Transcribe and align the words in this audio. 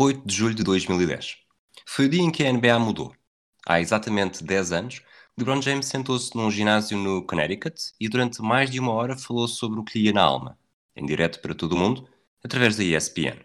8 0.00 0.24
de 0.24 0.32
julho 0.32 0.54
de 0.54 0.62
2010. 0.62 1.38
Foi 1.84 2.06
o 2.06 2.08
dia 2.08 2.22
em 2.22 2.30
que 2.30 2.44
a 2.44 2.52
NBA 2.52 2.78
mudou. 2.78 3.12
Há 3.66 3.80
exatamente 3.80 4.44
10 4.44 4.70
anos, 4.70 5.02
LeBron 5.36 5.60
James 5.60 5.86
sentou-se 5.86 6.36
num 6.36 6.52
ginásio 6.52 6.96
no 6.96 7.26
Connecticut 7.26 7.74
e 7.98 8.08
durante 8.08 8.40
mais 8.40 8.70
de 8.70 8.78
uma 8.78 8.92
hora 8.92 9.18
falou 9.18 9.48
sobre 9.48 9.80
o 9.80 9.82
que 9.82 9.98
lhe 9.98 10.04
ia 10.04 10.12
na 10.12 10.22
alma, 10.22 10.56
em 10.94 11.04
direto 11.04 11.40
para 11.40 11.52
todo 11.52 11.72
o 11.72 11.76
mundo, 11.76 12.08
através 12.44 12.76
da 12.76 12.84
ESPN. 12.84 13.44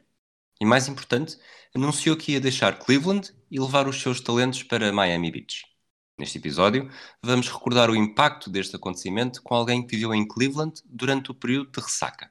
E 0.61 0.63
mais 0.63 0.87
importante, 0.87 1.39
anunciou 1.75 2.15
que 2.15 2.33
ia 2.33 2.39
deixar 2.39 2.77
Cleveland 2.77 3.33
e 3.49 3.59
levar 3.59 3.87
os 3.87 3.99
seus 3.99 4.21
talentos 4.21 4.61
para 4.61 4.93
Miami 4.93 5.31
Beach. 5.31 5.65
Neste 6.19 6.37
episódio, 6.37 6.87
vamos 7.23 7.49
recordar 7.49 7.89
o 7.89 7.95
impacto 7.95 8.47
deste 8.47 8.75
acontecimento 8.75 9.41
com 9.41 9.55
alguém 9.55 9.81
que 9.81 9.95
viveu 9.95 10.13
em 10.13 10.27
Cleveland 10.27 10.83
durante 10.85 11.31
o 11.31 11.33
período 11.33 11.71
de 11.71 11.81
ressaca. 11.81 12.29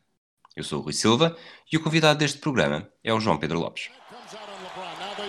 Eu 0.55 0.63
sou 0.63 0.79
o 0.79 0.83
Rui 0.83 0.93
Silva 0.93 1.37
e 1.73 1.77
o 1.77 1.83
convidado 1.83 2.21
deste 2.21 2.39
programa 2.39 2.89
é 3.03 3.13
o 3.13 3.19
João 3.19 3.37
Pedro 3.37 3.59
Lopes. 3.59 3.91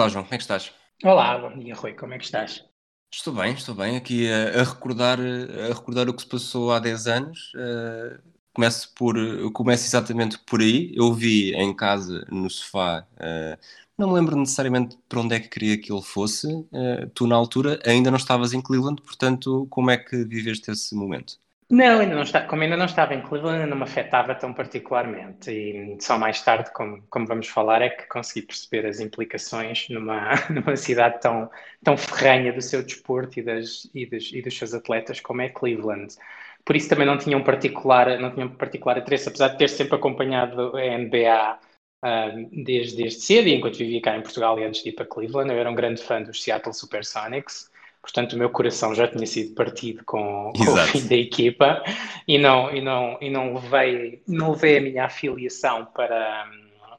Olá, 0.00 0.08
João, 0.08 0.24
como 0.24 0.34
é 0.34 0.38
que 0.38 0.44
estás? 0.44 0.72
Olá, 1.04 1.36
bom 1.36 1.58
dia, 1.58 1.74
Rui, 1.74 1.92
como 1.92 2.14
é 2.14 2.18
que 2.18 2.24
estás? 2.24 2.64
Estou 3.12 3.34
bem, 3.34 3.52
estou 3.52 3.74
bem. 3.74 3.98
Aqui 3.98 4.26
a, 4.32 4.62
a 4.62 4.64
recordar, 4.64 5.18
a 5.20 5.74
recordar 5.74 6.08
o 6.08 6.14
que 6.14 6.22
se 6.22 6.26
passou 6.26 6.72
há 6.72 6.78
10 6.78 7.06
anos. 7.06 7.52
Uh, 7.54 8.18
começo, 8.54 8.94
por, 8.94 9.14
começo 9.52 9.84
exatamente 9.84 10.38
por 10.38 10.62
aí. 10.62 10.90
Eu 10.96 11.12
vi 11.12 11.52
em 11.52 11.76
casa, 11.76 12.26
no 12.30 12.48
sofá, 12.48 13.06
uh, 13.12 13.60
não 13.98 14.08
me 14.08 14.14
lembro 14.14 14.36
necessariamente 14.36 14.96
para 15.06 15.20
onde 15.20 15.34
é 15.34 15.40
que 15.40 15.48
queria 15.48 15.78
que 15.78 15.92
ele 15.92 16.00
fosse. 16.00 16.46
Uh, 16.46 17.06
tu, 17.12 17.26
na 17.26 17.36
altura, 17.36 17.78
ainda 17.84 18.10
não 18.10 18.16
estavas 18.16 18.54
em 18.54 18.62
Cleveland, 18.62 19.02
portanto, 19.02 19.66
como 19.68 19.90
é 19.90 19.98
que 19.98 20.24
viveste 20.24 20.70
esse 20.70 20.94
momento? 20.94 21.38
Não, 21.72 22.00
ainda 22.00 22.16
não 22.16 22.22
está, 22.22 22.44
como 22.48 22.62
ainda 22.62 22.76
não 22.76 22.86
estava 22.86 23.14
em 23.14 23.22
Cleveland, 23.22 23.64
não 23.70 23.76
me 23.76 23.84
afetava 23.84 24.34
tão 24.34 24.52
particularmente. 24.52 25.52
E 25.52 25.96
só 26.02 26.18
mais 26.18 26.42
tarde, 26.42 26.72
como, 26.72 27.00
como 27.08 27.26
vamos 27.26 27.46
falar, 27.46 27.80
é 27.80 27.90
que 27.90 28.08
consegui 28.08 28.42
perceber 28.42 28.86
as 28.86 28.98
implicações 28.98 29.88
numa, 29.88 30.30
numa 30.50 30.74
cidade 30.76 31.20
tão, 31.20 31.48
tão 31.84 31.96
ferrenha 31.96 32.52
do 32.52 32.60
seu 32.60 32.82
desporto 32.82 33.38
e, 33.38 33.42
das, 33.42 33.88
e, 33.94 34.04
dos, 34.04 34.32
e 34.32 34.42
dos 34.42 34.58
seus 34.58 34.74
atletas 34.74 35.20
como 35.20 35.42
é 35.42 35.48
Cleveland. 35.48 36.16
Por 36.64 36.74
isso 36.74 36.88
também 36.88 37.06
não 37.06 37.16
tinha 37.16 37.36
um 37.38 37.44
particular, 37.44 38.18
não 38.18 38.32
tinha 38.34 38.46
um 38.46 38.56
particular 38.56 38.98
interesse, 38.98 39.28
apesar 39.28 39.48
de 39.48 39.58
ter 39.58 39.68
sempre 39.68 39.94
acompanhado 39.94 40.76
a 40.76 40.98
NBA 40.98 41.58
ah, 42.02 42.30
desde, 42.50 42.96
desde 42.96 43.20
cedo, 43.20 43.48
enquanto 43.48 43.78
vivia 43.78 44.02
cá 44.02 44.16
em 44.16 44.22
Portugal 44.22 44.58
e 44.58 44.64
antes 44.64 44.82
de 44.82 44.88
ir 44.88 44.92
para 44.92 45.06
Cleveland, 45.06 45.52
eu 45.52 45.58
era 45.58 45.70
um 45.70 45.74
grande 45.74 46.02
fã 46.02 46.20
dos 46.20 46.42
Seattle 46.42 46.74
Supersonics. 46.74 47.70
Portanto, 48.02 48.32
o 48.32 48.38
meu 48.38 48.50
coração 48.50 48.94
já 48.94 49.06
tinha 49.06 49.26
sido 49.26 49.54
partido 49.54 50.02
com, 50.04 50.52
com 50.56 50.72
o 50.72 50.76
fim 50.86 51.06
da 51.06 51.16
equipa 51.16 51.82
e 52.26 52.38
não, 52.38 52.74
e 52.74 52.80
não, 52.80 53.18
e 53.20 53.30
não, 53.30 53.54
levei, 53.54 54.22
não 54.26 54.52
levei 54.52 54.78
a 54.78 54.80
minha 54.80 55.04
afiliação 55.04 55.86
para. 55.86 56.50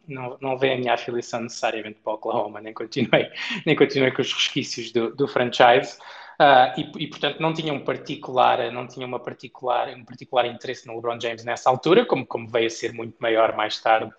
Não, 0.08 0.38
não 0.42 0.54
levei 0.54 0.74
a 0.74 0.78
minha 0.78 0.94
afiliação 0.94 1.42
necessariamente 1.42 2.00
para 2.04 2.12
o 2.12 2.16
Oklahoma, 2.16 2.60
nem 2.60 2.74
continuei, 2.74 3.30
nem 3.66 3.76
continuei 3.76 4.12
com 4.12 4.22
os 4.22 4.34
resquícios 4.34 4.92
do, 4.92 5.16
do 5.16 5.28
franchise. 5.28 5.98
Uh, 6.40 6.74
e, 6.76 7.04
e, 7.04 7.08
portanto 7.08 7.40
não 7.40 7.54
tinha 7.54 7.72
um 7.72 7.82
particular 7.82 8.72
não 8.72 8.88
tinha 8.88 9.06
uma 9.06 9.20
particular 9.20 9.90
um 9.90 10.04
particular 10.04 10.48
interesse 10.48 10.88
no 10.88 10.96
LeBron 10.96 11.20
James 11.22 11.46
nessa 11.46 11.70
altura 11.70 12.04
como 12.04 12.26
como 12.26 12.48
veio 12.48 12.66
a 12.66 12.70
ser 12.70 12.94
muito 12.94 13.16
maior 13.20 13.56
mais 13.56 13.80
tarde 13.80 14.12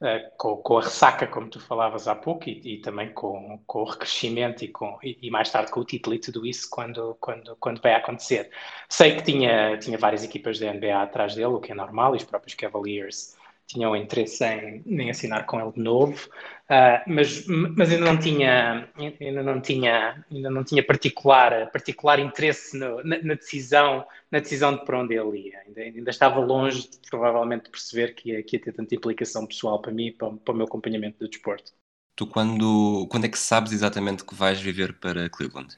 Uh, 0.00 0.30
com, 0.36 0.56
com, 0.58 0.78
a 0.78 0.82
ressaca, 0.82 1.26
como 1.26 1.50
tu 1.50 1.58
falavas 1.58 2.06
há 2.06 2.14
pouco, 2.14 2.48
e, 2.48 2.76
e 2.76 2.80
também 2.80 3.12
com, 3.12 3.60
com, 3.66 3.80
o 3.80 3.84
recrescimento 3.84 4.64
e, 4.64 4.68
com, 4.68 4.96
e, 5.02 5.18
e, 5.20 5.28
mais 5.28 5.50
tarde 5.50 5.72
com 5.72 5.80
o 5.80 5.84
título 5.84 6.14
e 6.14 6.20
tudo 6.20 6.46
isso 6.46 6.68
quando, 6.70 7.16
quando, 7.20 7.56
quando 7.56 7.82
vai 7.82 7.94
acontecer. 7.94 8.48
Sei 8.88 9.16
que 9.16 9.24
tinha, 9.24 9.76
tinha 9.78 9.98
várias 9.98 10.22
equipas 10.22 10.60
da 10.60 10.72
NBA 10.72 11.02
atrás 11.02 11.34
dele, 11.34 11.46
o 11.48 11.58
que 11.58 11.72
é 11.72 11.74
normal, 11.74 12.14
e 12.14 12.18
os 12.18 12.24
próprios 12.24 12.54
Cavaliers 12.54 13.36
tinham 13.66 13.94
interesse 13.96 14.44
em, 14.44 14.82
em 14.86 15.10
assinar 15.10 15.44
com 15.46 15.60
ele 15.60 15.72
de 15.72 15.80
novo, 15.80 16.28
uh, 16.70 17.02
mas, 17.06 17.46
mas 17.46 17.90
ainda 17.90 18.04
não 18.04 18.18
tinha, 18.18 18.88
ainda 19.20 19.42
não 19.42 19.60
tinha, 19.60 20.24
ainda 20.30 20.50
não 20.50 20.64
tinha 20.64 20.82
particular, 20.84 21.70
particular 21.70 22.18
interesse 22.18 22.78
no, 22.78 23.02
na, 23.04 23.22
na, 23.22 23.34
decisão, 23.34 24.06
na 24.30 24.38
decisão 24.40 24.76
de 24.76 24.84
para 24.84 25.00
onde 25.00 25.14
ele 25.14 25.48
ia. 25.48 25.60
Ainda, 25.66 25.80
ainda 25.80 26.10
estava 26.10 26.40
longe, 26.40 26.82
de, 26.82 27.10
provavelmente, 27.10 27.64
de 27.64 27.70
perceber 27.70 28.14
que 28.14 28.30
ia, 28.30 28.42
que 28.42 28.56
ia 28.56 28.62
ter 28.62 28.72
tanta 28.72 28.94
implicação 28.94 29.46
pessoal 29.46 29.80
para 29.80 29.92
mim 29.92 30.06
e 30.06 30.12
para, 30.12 30.30
para 30.30 30.54
o 30.54 30.56
meu 30.56 30.66
acompanhamento 30.66 31.18
do 31.18 31.28
desporto. 31.28 31.72
Tu 32.16 32.26
quando, 32.26 33.06
quando 33.08 33.26
é 33.26 33.28
que 33.28 33.38
sabes 33.38 33.72
exatamente 33.72 34.24
que 34.24 34.34
vais 34.34 34.60
viver 34.60 34.92
para 34.94 35.30
Cleveland? 35.30 35.76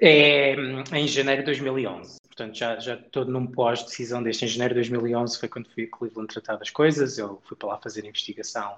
É 0.00 0.54
em 0.92 1.06
janeiro 1.06 1.42
de 1.42 1.46
2011 1.46 2.22
portanto 2.34 2.56
já, 2.56 2.78
já 2.78 2.94
estou 2.94 3.24
num 3.24 3.46
pós-decisão 3.46 4.22
deste. 4.22 4.44
Em 4.44 4.48
janeiro 4.48 4.74
de 4.74 4.80
2011 4.80 5.38
foi 5.38 5.48
quando 5.48 5.68
fui 5.70 5.84
a 5.84 5.96
Cleveland 5.96 6.32
tratar 6.32 6.56
das 6.56 6.70
coisas, 6.70 7.18
eu 7.18 7.40
fui 7.44 7.56
para 7.56 7.68
lá 7.68 7.78
fazer 7.78 8.04
investigação 8.04 8.74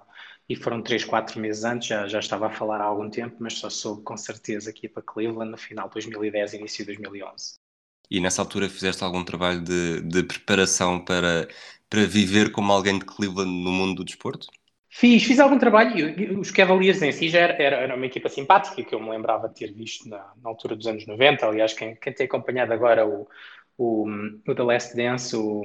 e 0.48 0.54
foram 0.54 0.82
3, 0.82 1.04
4 1.04 1.40
meses 1.40 1.64
antes, 1.64 1.88
já, 1.88 2.06
já 2.06 2.18
estava 2.18 2.46
a 2.46 2.50
falar 2.50 2.80
há 2.80 2.84
algum 2.84 3.08
tempo, 3.08 3.36
mas 3.40 3.54
só 3.54 3.70
soube 3.70 4.02
com 4.02 4.16
certeza 4.16 4.72
que 4.72 4.86
ia 4.86 4.90
para 4.90 5.02
Cleveland 5.02 5.50
no 5.50 5.56
final 5.56 5.88
de 5.88 5.94
2010, 5.94 6.54
início 6.54 6.84
de 6.84 6.92
2011. 6.92 7.54
E 8.10 8.20
nessa 8.20 8.42
altura 8.42 8.68
fizeste 8.68 9.02
algum 9.02 9.24
trabalho 9.24 9.60
de, 9.62 10.02
de 10.02 10.22
preparação 10.22 11.02
para, 11.02 11.48
para 11.88 12.04
viver 12.06 12.52
como 12.52 12.70
alguém 12.70 12.98
de 12.98 13.04
Cleveland 13.04 13.50
no 13.50 13.72
mundo 13.72 13.96
do 13.96 14.04
desporto? 14.04 14.48
Fiz, 14.90 15.24
fiz 15.24 15.40
algum 15.40 15.58
trabalho. 15.58 16.38
Os 16.38 16.50
Cavaliers 16.50 17.02
em 17.02 17.10
si 17.10 17.28
já 17.28 17.40
era, 17.40 17.54
era, 17.54 17.96
uma 17.96 18.06
equipa 18.06 18.28
simpática 18.28 18.84
que 18.84 18.94
eu 18.94 19.00
me 19.00 19.10
lembrava 19.10 19.48
de 19.48 19.54
ter 19.54 19.72
visto 19.72 20.08
na, 20.08 20.32
na 20.40 20.50
altura 20.50 20.76
dos 20.76 20.86
anos 20.86 21.04
90. 21.06 21.46
Aliás, 21.46 21.72
quem, 21.72 21.96
quem 21.96 22.12
tem 22.12 22.26
acompanhado 22.26 22.72
agora 22.72 23.04
o, 23.04 23.26
o, 23.76 24.06
o 24.46 24.54
The 24.54 24.62
Last 24.62 24.94
Dance, 24.94 25.34
o 25.34 25.64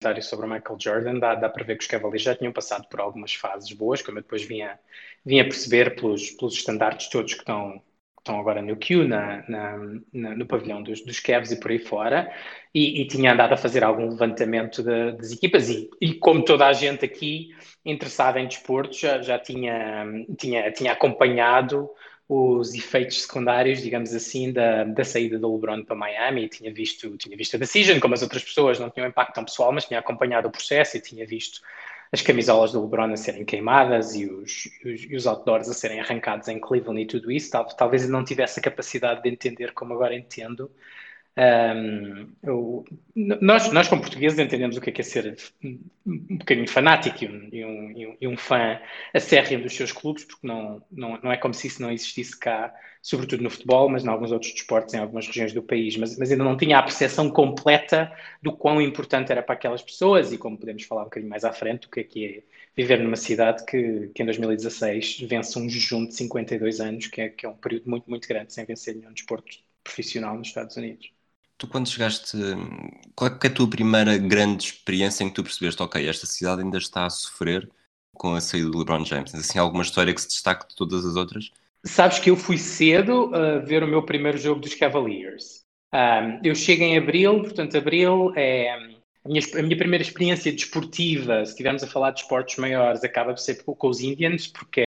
comentário 0.00 0.22
sobre 0.22 0.46
o 0.46 0.48
Michael 0.48 0.78
Jordan, 0.80 1.18
dá, 1.18 1.34
dá 1.34 1.48
para 1.48 1.64
ver 1.64 1.76
que 1.76 1.84
os 1.84 1.88
Cavaliers 1.88 2.22
já 2.22 2.34
tinham 2.34 2.52
passado 2.52 2.86
por 2.88 3.00
algumas 3.00 3.34
fases 3.34 3.72
boas, 3.72 4.02
como 4.02 4.18
eu 4.18 4.22
depois 4.22 4.42
vinha, 4.44 4.78
vinha 5.24 5.44
perceber 5.44 5.96
pelos, 5.96 6.30
pelos 6.32 6.54
estandartes 6.54 7.08
todos 7.08 7.32
que 7.34 7.40
estão, 7.40 7.82
estão 8.18 8.38
agora 8.38 8.60
no 8.62 8.76
Q, 8.76 9.04
na, 9.04 9.48
na, 9.48 9.76
na, 10.12 10.36
no 10.36 10.46
pavilhão 10.46 10.82
dos, 10.82 11.02
dos 11.04 11.18
Cavs 11.20 11.50
e 11.50 11.60
por 11.60 11.70
aí 11.70 11.78
fora, 11.78 12.30
e, 12.74 13.00
e 13.02 13.06
tinha 13.08 13.32
andado 13.32 13.54
a 13.54 13.56
fazer 13.56 13.82
algum 13.84 14.10
levantamento 14.10 14.82
de, 14.82 15.12
das 15.12 15.32
equipas, 15.32 15.68
e, 15.70 15.88
e, 16.00 16.14
como 16.14 16.44
toda 16.44 16.66
a 16.66 16.72
gente 16.72 17.04
aqui 17.04 17.48
interessada 17.84 18.38
em 18.40 18.46
desporto, 18.48 18.94
já, 18.96 19.22
já 19.22 19.38
tinha, 19.38 20.04
tinha, 20.38 20.70
tinha 20.72 20.92
acompanhado 20.92 21.88
os 22.28 22.74
efeitos 22.74 23.22
secundários, 23.22 23.80
digamos 23.80 24.12
assim, 24.12 24.52
da, 24.52 24.84
da 24.84 25.04
saída 25.04 25.38
do 25.38 25.54
LeBron 25.54 25.84
para 25.84 25.94
Miami, 25.94 26.48
tinha 26.48 26.72
visto, 26.72 27.16
tinha 27.16 27.36
visto 27.36 27.54
a 27.54 27.58
decision, 27.58 28.00
como 28.00 28.14
as 28.14 28.22
outras 28.22 28.42
pessoas, 28.42 28.80
não 28.80 28.90
tinha 28.90 29.06
um 29.06 29.08
impacto 29.08 29.34
tão 29.34 29.44
pessoal, 29.44 29.72
mas 29.72 29.84
tinha 29.84 30.00
acompanhado 30.00 30.48
o 30.48 30.50
processo 30.50 30.96
e 30.96 31.00
tinha 31.00 31.24
visto 31.26 31.60
as 32.12 32.22
camisolas 32.22 32.72
do 32.72 32.82
LeBron 32.82 33.12
a 33.12 33.16
serem 33.16 33.44
queimadas 33.44 34.14
e 34.14 34.26
os, 34.26 34.68
os, 34.84 35.04
e 35.04 35.14
os 35.14 35.26
outdoors 35.26 35.68
a 35.68 35.74
serem 35.74 36.00
arrancados 36.00 36.48
em 36.48 36.58
Cleveland 36.58 37.02
e 37.02 37.06
tudo 37.06 37.30
isso, 37.30 37.50
talvez 37.76 38.08
não 38.08 38.24
tivesse 38.24 38.58
a 38.58 38.62
capacidade 38.62 39.22
de 39.22 39.28
entender 39.28 39.72
como 39.72 39.94
agora 39.94 40.14
entendo 40.14 40.70
eu, 42.42 42.84
nós, 43.14 43.70
nós, 43.70 43.88
como 43.88 44.00
portugueses, 44.00 44.38
entendemos 44.38 44.76
o 44.76 44.80
que 44.80 44.88
é, 44.88 44.92
que 44.92 45.02
é 45.02 45.04
ser 45.04 45.36
um 45.62 46.38
bocadinho 46.38 46.68
fanático 46.68 47.24
e 47.24 47.28
um, 47.28 47.48
e 47.52 48.06
um, 48.06 48.16
e 48.22 48.28
um 48.28 48.36
fã 48.38 48.80
acérrimo 49.12 49.64
dos 49.64 49.74
seus 49.74 49.92
clubes, 49.92 50.24
porque 50.24 50.46
não, 50.46 50.82
não, 50.90 51.20
não 51.22 51.30
é 51.30 51.36
como 51.36 51.52
se 51.52 51.66
isso 51.66 51.82
não 51.82 51.90
existisse 51.90 52.38
cá, 52.38 52.74
sobretudo 53.02 53.42
no 53.42 53.50
futebol, 53.50 53.88
mas 53.90 54.02
em 54.02 54.08
alguns 54.08 54.32
outros 54.32 54.52
desportos, 54.52 54.94
em 54.94 54.98
algumas 54.98 55.26
regiões 55.26 55.52
do 55.52 55.62
país. 55.62 55.96
Mas, 55.98 56.18
mas 56.18 56.32
ainda 56.32 56.42
não 56.42 56.56
tinha 56.56 56.78
a 56.78 56.82
percepção 56.82 57.28
completa 57.30 58.10
do 58.42 58.52
quão 58.56 58.80
importante 58.80 59.30
era 59.30 59.42
para 59.42 59.54
aquelas 59.54 59.82
pessoas 59.82 60.32
e, 60.32 60.38
como 60.38 60.56
podemos 60.56 60.84
falar 60.84 61.02
um 61.02 61.04
bocadinho 61.04 61.28
mais 61.30 61.44
à 61.44 61.52
frente, 61.52 61.86
o 61.86 61.90
que 61.90 62.00
é 62.00 62.04
que 62.04 62.24
é 62.24 62.42
viver 62.74 62.98
numa 63.02 63.16
cidade 63.16 63.64
que, 63.66 64.10
que 64.14 64.22
em 64.22 64.26
2016 64.26 65.20
vence 65.28 65.58
um 65.58 65.68
jejum 65.68 66.06
de 66.06 66.14
52 66.14 66.80
anos, 66.80 67.06
que 67.08 67.20
é, 67.20 67.28
que 67.28 67.44
é 67.44 67.48
um 67.48 67.56
período 67.56 67.90
muito, 67.90 68.08
muito 68.08 68.26
grande 68.26 68.52
sem 68.54 68.64
vencer 68.64 68.96
nenhum 68.96 69.12
desporto 69.12 69.58
profissional 69.84 70.36
nos 70.36 70.48
Estados 70.48 70.76
Unidos. 70.76 71.15
Tu 71.58 71.66
quando 71.66 71.88
chegaste, 71.88 72.36
qual 73.14 73.30
é, 73.30 73.38
é 73.42 73.46
a 73.46 73.54
tua 73.54 73.68
primeira 73.68 74.18
grande 74.18 74.64
experiência 74.64 75.24
em 75.24 75.28
que 75.28 75.34
tu 75.34 75.42
percebeste, 75.42 75.82
ok, 75.82 76.06
esta 76.06 76.26
cidade 76.26 76.62
ainda 76.62 76.76
está 76.76 77.06
a 77.06 77.10
sofrer 77.10 77.68
com 78.14 78.34
a 78.34 78.40
saída 78.40 78.70
do 78.70 78.78
LeBron 78.78 79.04
James? 79.04 79.34
Assim, 79.34 79.58
alguma 79.58 79.82
história 79.82 80.14
que 80.14 80.20
se 80.20 80.28
destaque 80.28 80.68
de 80.68 80.76
todas 80.76 81.04
as 81.04 81.16
outras? 81.16 81.50
Sabes 81.84 82.18
que 82.18 82.30
eu 82.30 82.36
fui 82.36 82.58
cedo 82.58 83.34
a 83.34 83.58
ver 83.58 83.82
o 83.82 83.88
meu 83.88 84.02
primeiro 84.02 84.36
jogo 84.36 84.60
dos 84.60 84.74
Cavaliers. 84.74 85.64
Um, 85.94 86.40
eu 86.44 86.54
chego 86.54 86.82
em 86.82 86.98
abril, 86.98 87.42
portanto, 87.42 87.78
abril 87.78 88.32
é 88.36 88.70
a 88.72 88.78
minha, 89.28 89.40
a 89.54 89.62
minha, 89.62 89.76
primeira 89.76 90.02
experiência 90.02 90.52
desportiva, 90.52 91.44
se 91.44 91.52
estivermos 91.52 91.82
a 91.82 91.86
falar 91.86 92.10
de 92.10 92.20
esportes 92.20 92.56
maiores, 92.56 93.02
acaba 93.02 93.32
por 93.32 93.40
ser 93.40 93.62
com 93.62 93.88
os 93.88 94.00
Indians, 94.00 94.46
porque 94.46 94.82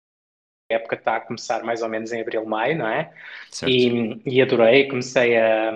a 0.71 0.75
época 0.75 0.95
está 0.95 1.17
a 1.17 1.21
começar 1.21 1.63
mais 1.63 1.81
ou 1.81 1.89
menos 1.89 2.11
em 2.11 2.21
abril, 2.21 2.45
maio, 2.45 2.77
não 2.77 2.87
é? 2.87 3.13
E, 3.67 4.19
e, 4.25 4.41
adorei, 4.41 4.87
comecei 4.87 5.37
a, 5.37 5.71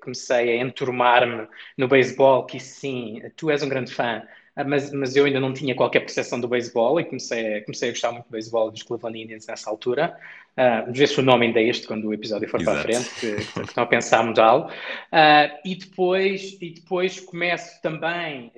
comecei 0.00 0.58
a 0.58 0.62
enturmar-me 0.62 1.46
no 1.76 1.88
beisebol, 1.88 2.44
que 2.46 2.58
sim, 2.58 3.22
tu 3.36 3.50
és 3.50 3.62
um 3.62 3.68
grande 3.68 3.92
fã, 3.92 4.22
ah, 4.56 4.64
mas, 4.64 4.92
mas 4.92 5.14
eu 5.16 5.24
ainda 5.24 5.38
não 5.38 5.52
tinha 5.52 5.74
qualquer 5.74 6.00
percepção 6.00 6.40
do 6.40 6.48
beisebol 6.48 7.00
e 7.00 7.04
comecei, 7.04 7.60
comecei 7.62 7.88
a 7.88 7.92
gostar 7.92 8.12
muito 8.12 8.26
do 8.26 8.30
beisebol 8.30 8.70
dos 8.70 8.82
Cleveland 8.82 9.22
Indians 9.22 9.46
nessa 9.46 9.70
altura. 9.70 10.16
Uh, 10.50 10.92
ver 10.92 11.06
se 11.06 11.18
o 11.18 11.22
nome 11.22 11.46
ainda 11.46 11.60
é 11.60 11.68
este 11.68 11.86
quando 11.86 12.08
o 12.08 12.12
episódio 12.12 12.48
for 12.48 12.60
Exato. 12.60 12.82
para 12.82 12.90
a 12.90 13.00
frente, 13.00 13.20
que, 13.20 13.36
que, 13.52 13.60
estão 13.60 13.84
a 13.84 13.86
pensar 13.86 14.22
mudá-lo. 14.24 14.66
Uh, 14.66 15.56
e, 15.64 15.76
depois, 15.76 16.58
e 16.60 16.70
depois 16.70 17.20
começo 17.20 17.80
também, 17.80 18.52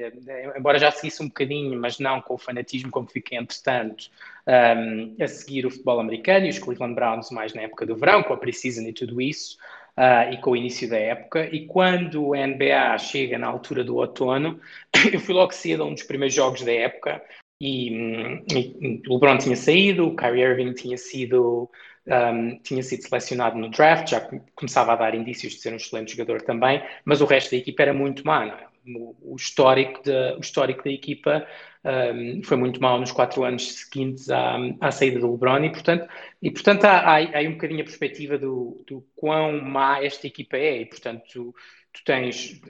embora 0.56 0.78
já 0.78 0.90
seguisse 0.90 1.22
um 1.22 1.28
bocadinho, 1.28 1.78
mas 1.78 1.98
não 1.98 2.20
com 2.20 2.34
o 2.34 2.38
fanatismo 2.38 2.90
como 2.90 3.06
fiquei 3.06 3.38
entretanto, 3.38 4.10
um, 4.46 5.22
a 5.22 5.28
seguir 5.28 5.66
o 5.66 5.70
futebol 5.70 6.00
americano 6.00 6.46
e 6.46 6.48
os 6.48 6.58
Cleveland 6.58 6.94
Browns 6.94 7.30
mais 7.30 7.52
na 7.52 7.62
época 7.62 7.84
do 7.84 7.94
verão, 7.94 8.22
com 8.22 8.32
a 8.32 8.36
Precision 8.38 8.88
e 8.88 8.92
tudo 8.92 9.20
isso 9.20 9.58
uh, 9.98 10.32
e 10.32 10.38
com 10.38 10.50
o 10.52 10.56
início 10.56 10.88
da 10.88 10.98
época. 10.98 11.48
E 11.54 11.66
quando 11.66 12.28
o 12.28 12.34
NBA 12.34 12.98
chega 12.98 13.38
na 13.38 13.46
altura 13.46 13.84
do 13.84 13.96
outono, 13.96 14.60
eu 15.12 15.20
fui 15.20 15.34
logo 15.34 15.52
cedo 15.52 15.82
a 15.82 15.86
um 15.86 15.94
dos 15.94 16.02
primeiros 16.02 16.34
jogos 16.34 16.62
da 16.62 16.72
época. 16.72 17.22
E, 17.60 17.88
e 18.52 19.02
o 19.08 19.14
LeBron 19.14 19.38
tinha 19.38 19.56
saído, 19.56 20.08
o 20.08 20.16
Kyrie 20.16 20.42
Irving 20.42 20.72
tinha 20.72 20.98
sido 20.98 21.70
um, 22.06 22.58
tinha 22.58 22.82
sido 22.82 23.02
selecionado 23.02 23.56
no 23.56 23.70
draft, 23.70 24.10
já 24.10 24.28
começava 24.54 24.92
a 24.92 24.96
dar 24.96 25.14
indícios 25.14 25.54
de 25.54 25.60
ser 25.60 25.72
um 25.72 25.76
excelente 25.76 26.12
jogador 26.12 26.42
também, 26.42 26.82
mas 27.04 27.20
o 27.20 27.24
resto 27.24 27.52
da 27.52 27.56
equipa 27.58 27.82
era 27.82 27.94
muito 27.94 28.26
má. 28.26 28.46
É? 28.46 28.71
O, 28.84 29.36
histórico 29.36 30.02
de, 30.02 30.34
o 30.36 30.40
histórico 30.40 30.82
da 30.82 30.90
equipa 30.90 31.46
um, 31.84 32.42
foi 32.42 32.56
muito 32.56 32.80
mau 32.80 32.98
nos 32.98 33.12
quatro 33.12 33.44
anos 33.44 33.74
seguintes 33.74 34.28
à, 34.28 34.56
à 34.80 34.90
saída 34.90 35.20
do 35.20 35.30
LeBron 35.30 35.64
e, 35.64 35.70
portanto, 35.70 36.08
e, 36.40 36.50
portanto 36.50 36.84
há, 36.84 36.98
há, 36.98 37.16
há 37.18 37.48
um 37.48 37.52
bocadinho 37.52 37.80
a 37.80 37.84
perspectiva 37.84 38.36
do, 38.36 38.82
do 38.86 39.06
quão 39.14 39.60
má 39.60 40.02
esta 40.02 40.26
equipa 40.26 40.56
é 40.56 40.82
e, 40.82 40.86
portanto, 40.86 41.54
tu 41.92 42.02
tens, 42.04 42.60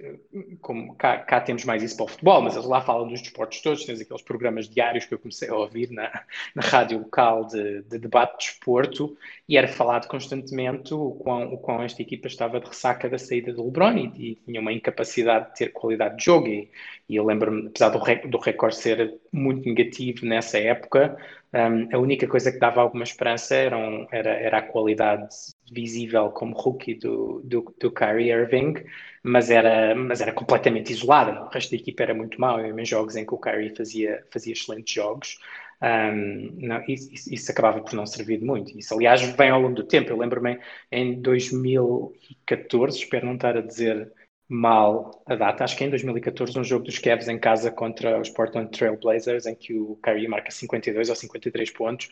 como 0.61 0.97
cá, 0.97 1.19
cá, 1.19 1.41
temos 1.41 1.65
mais 1.65 1.83
isso 1.83 1.97
para 1.97 2.05
o 2.05 2.09
futebol, 2.09 2.43
mas 2.43 2.55
eles 2.55 2.67
lá 2.67 2.81
falam 2.81 3.07
dos 3.07 3.23
desportos 3.23 3.61
todos, 3.61 3.85
tens 3.85 4.01
aqueles 4.01 4.23
programas 4.23 4.69
diários 4.69 5.05
que 5.05 5.15
eu 5.15 5.19
comecei 5.19 5.49
a 5.49 5.55
ouvir 5.55 5.91
na, 5.91 6.11
na 6.55 6.63
rádio 6.63 6.99
local 6.99 7.47
de, 7.47 7.83
de 7.83 7.99
debate 7.99 8.33
de 8.33 8.47
desporto 8.47 9.17
e 9.49 9.57
era 9.57 9.69
falado 9.69 10.09
constantemente 10.09 10.93
o 10.93 11.13
quão, 11.13 11.53
o 11.53 11.59
quão 11.59 11.83
esta 11.83 12.03
equipa 12.03 12.27
estava 12.27 12.59
de 12.59 12.67
ressaca 12.67 13.09
da 13.09 13.19
saída 13.19 13.53
do 13.53 13.65
LeBron 13.65 13.97
e, 13.97 14.31
e 14.31 14.35
tinha 14.45 14.61
uma 14.61 14.73
incapacidade 14.73 15.51
de 15.51 15.55
ter 15.55 15.69
qualidade 15.73 16.17
de 16.17 16.25
jogo 16.25 16.49
e, 16.49 16.69
e 17.09 17.15
eu 17.15 17.25
lembro-me, 17.25 17.69
apesar 17.69 17.91
do, 17.91 17.99
rec, 17.99 18.27
do 18.27 18.39
recorde 18.39 18.77
ser 18.77 19.21
muito 19.33 19.69
negativo 19.69 20.27
nessa 20.27 20.59
época, 20.59 21.17
um, 21.53 21.95
a 21.95 21.99
única 21.99 22.27
coisa 22.27 22.51
que 22.51 22.59
dava 22.59 22.81
alguma 22.81 23.05
esperança 23.05 23.55
era, 23.55 23.77
um, 23.77 24.07
era, 24.11 24.31
era 24.31 24.59
a 24.59 24.63
qualidade 24.63 25.29
visível 25.73 26.31
como 26.31 26.55
rookie 26.55 26.95
do, 26.95 27.41
do, 27.45 27.75
do 27.81 27.91
Kyrie 27.91 28.31
Irving, 28.31 28.75
mas 29.23 29.51
era, 29.51 29.95
mas 29.95 30.21
era 30.21 30.33
completamente 30.33 30.93
isolada. 30.93 31.43
O 31.43 31.49
resto 31.49 31.71
da 31.71 31.77
equipa 31.77 32.03
era 32.03 32.15
muito 32.15 32.41
mau. 32.41 32.61
Em 32.61 32.85
jogos 32.85 33.17
em 33.17 33.25
que 33.25 33.35
o 33.35 33.39
Kyrie 33.39 33.75
fazia, 33.75 34.25
fazia 34.31 34.53
excelentes 34.53 34.95
jogos, 34.95 35.39
um, 35.83 36.51
não, 36.59 36.85
isso, 36.87 37.11
isso, 37.35 37.51
acabava 37.51 37.81
por 37.81 37.93
não 37.95 38.07
servir 38.07 38.39
de 38.39 38.45
muito. 38.45 38.79
Isso, 38.79 38.95
aliás, 38.95 39.21
vem 39.21 39.51
ao 39.51 39.61
longo 39.61 39.75
do 39.75 39.85
tempo. 39.85 40.11
Eu 40.11 40.17
lembro-me 40.17 40.61
em 40.93 41.21
2014, 41.21 42.99
espero 42.99 43.27
não 43.27 43.35
estar 43.35 43.57
a 43.57 43.61
dizer 43.61 44.13
mal 44.49 45.23
a 45.27 45.35
data, 45.35 45.65
acho 45.65 45.77
que 45.77 45.85
é 45.85 45.87
em 45.87 45.91
2014, 45.91 46.59
um 46.59 46.65
jogo 46.65 46.85
dos 46.85 46.99
Cavs 46.99 47.29
em 47.29 47.39
casa 47.39 47.71
contra 47.71 48.21
os 48.21 48.29
Portland 48.29 48.71
Trail 48.71 48.99
Blazers, 48.99 49.47
em 49.47 49.55
que 49.55 49.75
o 49.75 49.97
Kyrie 50.03 50.29
marca 50.29 50.51
52 50.51 51.09
ou 51.09 51.17
53 51.17 51.71
pontos. 51.71 52.09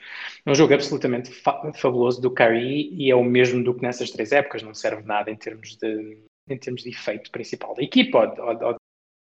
Um 0.47 0.55
jogo 0.55 0.75
absolutamente 0.75 1.31
fa 1.31 1.73
fabuloso 1.75 2.21
do 2.21 2.33
Kyrie 2.33 2.95
e 2.95 3.11
é 3.11 3.15
o 3.15 3.23
mesmo 3.25 3.63
do 3.63 3.75
que 3.75 3.83
nessas 3.83 4.11
três 4.11 4.33
épocas, 4.33 4.63
não 4.63 4.75
serve 4.75 5.03
nada 5.03 5.31
em 5.31 5.37
termos 5.37 5.77
de, 5.77 6.19
em 6.49 6.59
termos 6.59 6.83
de 6.83 6.91
efeito 6.91 7.31
principal 7.31 7.75
da 7.75 7.83
equipa 7.83 8.19
ou, 8.19 8.47
ou, 8.47 8.65
ou 8.65 8.75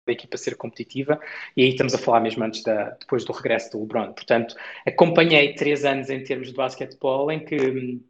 da 0.06 0.12
equipa 0.12 0.36
ser 0.36 0.56
competitiva, 0.56 1.20
e 1.56 1.64
aí 1.64 1.70
estamos 1.70 1.92
a 1.92 1.98
falar 1.98 2.20
mesmo 2.20 2.44
antes 2.44 2.62
da, 2.62 2.90
depois 2.90 3.24
do 3.24 3.32
regresso 3.32 3.72
do 3.72 3.80
LeBron. 3.80 4.12
Portanto, 4.12 4.54
acompanhei 4.86 5.54
três 5.54 5.84
anos 5.84 6.08
em 6.10 6.22
termos 6.22 6.48
de 6.48 6.54
basquetebol 6.54 7.30
em 7.30 7.44
que 7.44 8.00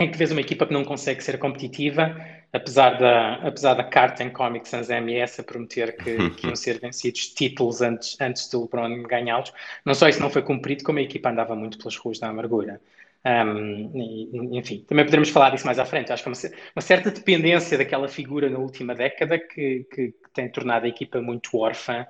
em 0.00 0.10
que 0.10 0.18
vês 0.18 0.32
uma 0.32 0.40
equipa 0.40 0.66
que 0.66 0.72
não 0.72 0.84
consegue 0.84 1.22
ser 1.22 1.38
competitiva, 1.38 2.16
apesar 2.52 2.98
da, 2.98 3.34
apesar 3.36 3.74
da 3.74 3.84
carta 3.84 4.22
em 4.22 4.30
Comic 4.30 4.68
Sans 4.68 4.90
MS 4.90 5.40
a 5.40 5.44
prometer 5.44 5.96
que, 5.96 6.30
que, 6.36 6.46
iam 6.46 6.56
ser 6.56 6.78
vencidos 6.78 7.28
títulos 7.28 7.80
antes, 7.80 8.16
antes 8.20 8.48
do 8.48 8.62
LeBron 8.62 9.02
ganhá-los. 9.04 9.52
Não 9.84 9.94
só 9.94 10.08
isso 10.08 10.20
não 10.20 10.30
foi 10.30 10.42
cumprido, 10.42 10.84
como 10.84 10.98
a 10.98 11.02
equipa 11.02 11.30
andava 11.30 11.56
muito 11.56 11.78
pelas 11.78 11.96
ruas 11.96 12.18
da 12.18 12.28
amargura. 12.28 12.80
Um, 13.24 13.90
e, 13.94 14.58
enfim, 14.58 14.84
também 14.86 15.04
poderemos 15.04 15.30
falar 15.30 15.50
disso 15.50 15.64
mais 15.64 15.78
à 15.78 15.84
frente. 15.84 16.12
Acho 16.12 16.22
que 16.22 16.28
é 16.28 16.32
uma, 16.32 16.54
uma 16.76 16.82
certa 16.82 17.10
dependência 17.10 17.78
daquela 17.78 18.08
figura 18.08 18.50
na 18.50 18.58
última 18.58 18.94
década 18.94 19.38
que, 19.38 19.86
que, 19.90 20.08
que, 20.08 20.30
tem 20.34 20.48
tornado 20.50 20.86
a 20.86 20.88
equipa 20.88 21.20
muito 21.20 21.56
órfã 21.56 22.06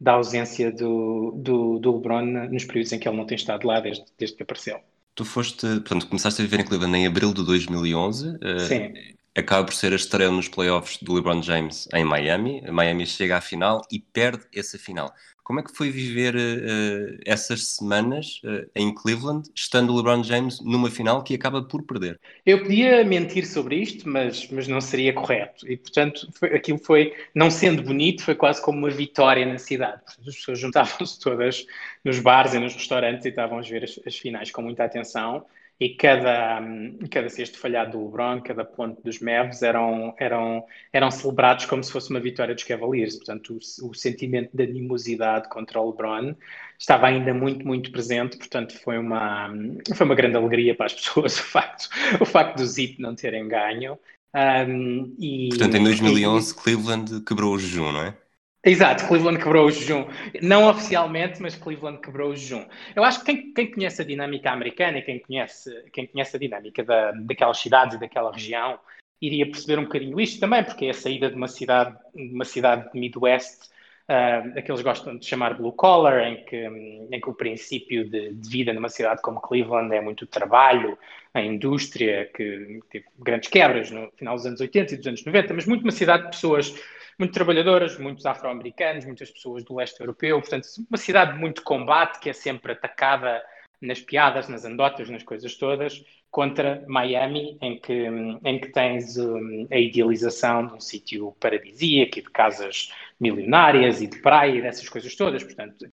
da 0.00 0.12
ausência 0.12 0.72
do, 0.72 1.32
do, 1.32 1.78
do 1.78 1.96
LeBron 1.96 2.48
nos 2.48 2.64
períodos 2.64 2.92
em 2.92 2.98
que 2.98 3.08
ele 3.08 3.16
não 3.16 3.26
tem 3.26 3.36
estado 3.36 3.66
lá 3.66 3.80
desde, 3.80 4.04
desde 4.18 4.36
que 4.36 4.42
apareceu. 4.42 4.80
Tu 5.14 5.24
foste, 5.24 5.66
portanto, 5.66 6.08
começaste 6.08 6.40
a 6.40 6.44
viver 6.44 6.60
em 6.60 6.64
Cleveland 6.64 6.96
em 6.96 7.06
abril 7.06 7.32
de 7.32 7.44
2011. 7.44 8.38
Eh, 8.40 8.58
Sim. 8.60 8.86
Uh, 8.86 9.23
acaba 9.36 9.64
por 9.64 9.74
ser 9.74 9.92
a 9.92 9.96
estreia 9.96 10.30
nos 10.30 10.48
playoffs 10.48 10.98
do 11.02 11.14
LeBron 11.14 11.42
James 11.42 11.88
em 11.92 12.04
Miami. 12.04 12.62
Miami 12.70 13.06
chega 13.06 13.36
à 13.36 13.40
final 13.40 13.82
e 13.90 13.98
perde 13.98 14.44
essa 14.54 14.78
final. 14.78 15.12
Como 15.42 15.60
é 15.60 15.62
que 15.62 15.76
foi 15.76 15.90
viver 15.90 16.34
uh, 16.34 17.20
essas 17.26 17.66
semanas 17.66 18.40
uh, 18.44 18.66
em 18.74 18.94
Cleveland, 18.94 19.50
estando 19.54 19.92
o 19.92 19.96
LeBron 19.96 20.24
James 20.24 20.58
numa 20.62 20.90
final 20.90 21.22
que 21.22 21.34
acaba 21.34 21.62
por 21.62 21.82
perder? 21.82 22.18
Eu 22.46 22.62
podia 22.62 23.04
mentir 23.04 23.46
sobre 23.46 23.76
isto, 23.76 24.08
mas, 24.08 24.48
mas 24.50 24.66
não 24.66 24.80
seria 24.80 25.12
correto. 25.12 25.70
E, 25.70 25.76
portanto, 25.76 26.30
foi, 26.32 26.54
aquilo 26.54 26.78
foi, 26.78 27.12
não 27.34 27.50
sendo 27.50 27.82
bonito, 27.82 28.22
foi 28.22 28.34
quase 28.34 28.62
como 28.62 28.78
uma 28.78 28.90
vitória 28.90 29.44
na 29.44 29.58
cidade. 29.58 30.00
As 30.26 30.34
pessoas 30.34 30.58
juntavam-se 30.58 31.20
todas 31.20 31.66
nos 32.02 32.18
bares 32.20 32.54
e 32.54 32.58
nos 32.58 32.74
restaurantes 32.74 33.26
e 33.26 33.28
estavam 33.28 33.58
a 33.58 33.62
ver 33.62 33.84
as, 33.84 34.00
as 34.06 34.16
finais 34.16 34.50
com 34.50 34.62
muita 34.62 34.84
atenção 34.84 35.44
e 35.80 35.90
cada, 35.90 36.62
cada 37.10 37.28
cesto 37.28 37.58
falhado 37.58 37.92
do 37.92 38.04
LeBron, 38.04 38.40
cada 38.42 38.64
ponto 38.64 39.02
dos 39.02 39.18
Mavs 39.18 39.60
eram, 39.62 40.14
eram, 40.18 40.64
eram 40.92 41.10
celebrados 41.10 41.66
como 41.66 41.82
se 41.82 41.90
fosse 41.90 42.10
uma 42.10 42.20
vitória 42.20 42.54
dos 42.54 42.62
Cavaliers. 42.62 43.16
Portanto, 43.16 43.58
o, 43.82 43.90
o, 43.90 43.94
sentimento 43.94 44.50
de 44.54 44.62
animosidade 44.62 45.48
contra 45.48 45.80
o 45.80 45.90
LeBron 45.90 46.34
estava 46.78 47.08
ainda 47.08 47.34
muito, 47.34 47.66
muito 47.66 47.90
presente. 47.90 48.38
Portanto, 48.38 48.78
foi 48.82 48.98
uma, 48.98 49.52
foi 49.94 50.06
uma 50.06 50.14
grande 50.14 50.36
alegria 50.36 50.76
para 50.76 50.86
as 50.86 50.94
pessoas 50.94 51.38
o 51.38 51.42
facto, 51.42 51.88
o 52.20 52.24
facto 52.24 52.58
do 52.58 52.66
Zip 52.66 53.00
não 53.00 53.14
terem 53.14 53.48
ganho. 53.48 53.98
Um, 54.34 55.14
e, 55.18 55.48
portanto, 55.50 55.76
em 55.76 55.84
2011, 55.84 56.52
e, 56.52 56.54
Cleveland 56.56 57.20
quebrou 57.24 57.54
o 57.54 57.58
jejum, 57.58 57.92
não 57.92 58.02
é? 58.02 58.16
Exato, 58.64 59.06
Cleveland 59.06 59.38
quebrou 59.38 59.66
o 59.66 59.70
jejum. 59.70 60.06
Não 60.40 60.68
oficialmente, 60.68 61.42
mas 61.42 61.54
Cleveland 61.54 62.00
quebrou 62.00 62.30
o 62.30 62.36
jejum. 62.36 62.64
Eu 62.96 63.04
acho 63.04 63.22
que 63.22 63.26
quem, 63.26 63.52
quem 63.52 63.70
conhece 63.70 64.00
a 64.00 64.04
dinâmica 64.04 64.50
americana 64.50 64.98
e 64.98 65.02
quem 65.02 65.18
conhece, 65.18 65.70
quem 65.92 66.06
conhece 66.06 66.36
a 66.36 66.38
dinâmica 66.38 66.82
da, 66.82 67.12
daquelas 67.12 67.58
cidades 67.58 67.96
e 67.96 68.00
daquela 68.00 68.32
região 68.32 68.78
iria 69.20 69.46
perceber 69.46 69.78
um 69.78 69.84
bocadinho 69.84 70.18
isto 70.18 70.40
também, 70.40 70.64
porque 70.64 70.86
é 70.86 70.90
a 70.90 70.94
saída 70.94 71.28
de 71.28 71.36
uma 71.36 71.48
cidade, 71.48 71.94
de 72.14 72.34
uma 72.34 72.44
cidade 72.44 72.90
de 72.90 72.98
Midwest, 72.98 73.68
uh, 74.08 74.62
que 74.62 74.70
eles 74.70 74.82
gostam 74.82 75.16
de 75.16 75.26
chamar 75.26 75.54
blue 75.54 75.72
collar, 75.72 76.26
em 76.26 76.44
que, 76.44 76.56
em 76.56 77.20
que 77.20 77.30
o 77.30 77.34
princípio 77.34 78.08
de, 78.08 78.32
de, 78.32 78.48
vida 78.48 78.72
numa 78.72 78.88
cidade 78.88 79.22
como 79.22 79.40
Cleveland 79.40 79.94
é 79.94 80.00
muito 80.00 80.26
trabalho, 80.26 80.98
a 81.32 81.40
indústria, 81.40 82.30
que 82.34 82.80
teve 82.90 83.06
grandes 83.18 83.48
quebras 83.48 83.90
no 83.90 84.10
final 84.12 84.36
dos 84.36 84.46
anos 84.46 84.60
80 84.60 84.94
e 84.94 84.96
dos 84.98 85.06
anos 85.06 85.24
90, 85.24 85.54
mas 85.54 85.66
muito 85.66 85.82
uma 85.82 85.92
cidade 85.92 86.24
de 86.24 86.30
pessoas 86.30 86.74
muito 87.18 87.32
trabalhadoras, 87.32 87.98
muitos 87.98 88.26
afro-americanos, 88.26 89.04
muitas 89.04 89.30
pessoas 89.30 89.64
do 89.64 89.76
leste 89.76 90.00
europeu, 90.00 90.40
portanto, 90.40 90.66
uma 90.88 90.98
cidade 90.98 91.34
de 91.34 91.38
muito 91.38 91.62
combate, 91.62 92.20
que 92.20 92.30
é 92.30 92.32
sempre 92.32 92.72
atacada 92.72 93.42
nas 93.80 94.00
piadas, 94.00 94.48
nas 94.48 94.64
andotas, 94.64 95.10
nas 95.10 95.22
coisas 95.22 95.54
todas, 95.54 96.04
contra 96.30 96.82
Miami, 96.88 97.56
em 97.60 97.78
que, 97.78 98.06
em 98.44 98.58
que 98.58 98.68
tens 98.68 99.16
um, 99.16 99.68
a 99.70 99.78
idealização 99.78 100.66
de 100.66 100.74
um 100.74 100.80
sítio 100.80 101.36
paradisíaco 101.38 102.18
e 102.18 102.22
de 102.22 102.30
casas 102.30 102.90
milionárias 103.20 104.02
e 104.02 104.08
de 104.08 104.18
praia 104.18 104.58
e 104.58 104.62
dessas 104.62 104.88
coisas 104.88 105.14
todas. 105.14 105.44
Portanto, 105.44 105.86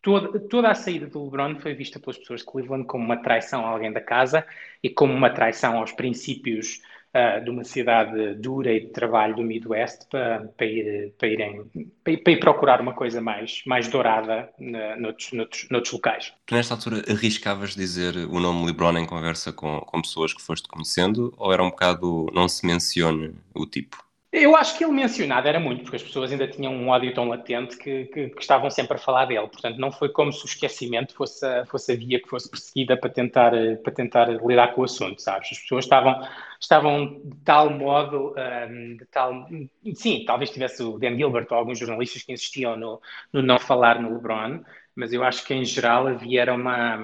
toda, 0.00 0.38
toda 0.38 0.70
a 0.70 0.74
saída 0.74 1.06
do 1.06 1.24
LeBron 1.24 1.58
foi 1.58 1.74
vista 1.74 1.98
pelas 1.98 2.16
pessoas 2.16 2.40
de 2.40 2.46
Cleveland 2.46 2.86
como 2.86 3.04
uma 3.04 3.16
traição 3.16 3.66
a 3.66 3.70
alguém 3.70 3.92
da 3.92 4.00
casa 4.00 4.46
e 4.82 4.88
como 4.88 5.12
uma 5.12 5.30
traição 5.30 5.78
aos 5.78 5.90
princípios 5.90 6.80
uh, 7.14 7.44
de 7.44 7.50
uma 7.50 7.64
cidade 7.64 8.34
dura 8.34 8.72
e 8.72 8.80
de 8.80 8.88
trabalho 8.88 9.36
do 9.36 9.42
Midwest 9.42 10.08
para, 10.10 10.40
para, 10.56 10.66
ir, 10.66 11.12
para, 11.18 11.28
irem, 11.28 11.64
para, 12.04 12.16
para 12.18 12.32
ir 12.32 12.40
procurar 12.40 12.80
uma 12.80 12.94
coisa 12.94 13.20
mais, 13.20 13.62
mais 13.66 13.88
dourada 13.88 14.48
na, 14.58 14.96
noutros, 14.96 15.32
noutros, 15.32 15.68
noutros 15.70 15.92
locais. 15.92 16.32
Tu, 16.46 16.54
nesta 16.54 16.74
altura, 16.74 17.02
arriscavas 17.08 17.74
dizer 17.74 18.16
o 18.16 18.40
nome 18.40 18.66
LeBron 18.66 18.98
em 18.98 19.06
conversa 19.06 19.52
com, 19.52 19.80
com 19.80 20.02
pessoas 20.02 20.32
que 20.32 20.42
foste 20.42 20.68
conhecendo 20.68 21.32
ou 21.36 21.52
era 21.52 21.62
um 21.62 21.70
bocado 21.70 22.26
não 22.32 22.48
se 22.48 22.66
mencione 22.66 23.34
o 23.54 23.66
tipo? 23.66 24.07
Eu 24.30 24.54
acho 24.54 24.76
que 24.76 24.84
ele 24.84 24.92
mencionado 24.92 25.48
era 25.48 25.58
muito, 25.58 25.82
porque 25.82 25.96
as 25.96 26.02
pessoas 26.02 26.30
ainda 26.30 26.46
tinham 26.46 26.70
um 26.70 26.90
ódio 26.90 27.14
tão 27.14 27.26
latente 27.26 27.78
que, 27.78 28.04
que, 28.06 28.28
que, 28.28 28.40
estavam 28.40 28.68
sempre 28.70 28.96
a 28.96 29.00
falar 29.00 29.24
dele. 29.24 29.48
Portanto, 29.48 29.78
não 29.78 29.90
foi 29.90 30.10
como 30.10 30.30
se 30.30 30.44
o 30.44 30.46
esquecimento 30.46 31.14
fosse 31.14 31.46
a, 31.46 31.64
fosse 31.64 31.92
a 31.92 31.96
via 31.96 32.20
que 32.20 32.28
fosse 32.28 32.50
perseguida 32.50 32.94
para 32.94 33.08
tentar, 33.08 33.52
para 33.82 33.92
tentar 33.92 34.26
lidar 34.26 34.74
com 34.74 34.82
o 34.82 34.84
assunto, 34.84 35.22
sabes? 35.22 35.48
As 35.52 35.58
pessoas 35.60 35.86
estavam, 35.86 36.28
estavam 36.60 37.20
de 37.24 37.36
tal 37.42 37.70
modo, 37.70 38.34
um, 38.70 38.96
de 38.98 39.06
tal... 39.06 39.48
Sim, 39.94 40.24
talvez 40.26 40.50
tivesse 40.50 40.82
o 40.82 40.98
Dan 40.98 41.16
Gilbert 41.16 41.46
ou 41.50 41.56
alguns 41.56 41.78
jornalistas 41.78 42.22
que 42.22 42.32
insistiam 42.32 42.76
no, 42.76 43.00
no 43.32 43.42
não 43.42 43.58
falar 43.58 43.98
no 43.98 44.12
LeBron, 44.12 44.62
mas 44.94 45.10
eu 45.12 45.24
acho 45.24 45.42
que 45.46 45.54
em 45.54 45.64
geral 45.64 46.06
havia 46.06 46.52
uma 46.52 46.98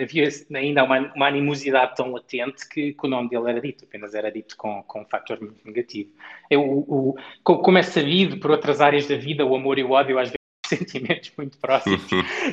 havia 0.00 0.28
ainda 0.54 0.84
uma, 0.84 1.12
uma, 1.14 1.28
animosidade 1.28 1.94
tão 1.94 2.12
latente 2.12 2.68
que, 2.68 2.92
que, 2.92 3.06
o 3.06 3.08
nome 3.08 3.28
dele 3.28 3.50
era 3.50 3.60
dito, 3.60 3.84
apenas 3.84 4.14
era 4.14 4.30
dito 4.30 4.56
com, 4.56 4.82
com 4.84 5.02
um 5.02 5.06
fator 5.06 5.40
muito 5.40 5.64
negativo. 5.64 6.10
Eu, 6.50 6.62
o, 6.62 7.16
como 7.44 7.78
é 7.78 7.82
sabido 7.82 8.38
por 8.38 8.50
outras 8.50 8.80
áreas 8.80 9.06
da 9.06 9.16
vida, 9.16 9.44
o 9.44 9.54
amor 9.54 9.78
e 9.78 9.84
o 9.84 9.90
ódio 9.90 10.18
às 10.18 10.28
vezes 10.28 10.42
sentimentos 10.66 11.32
muito 11.36 11.58
próximos. 11.58 12.02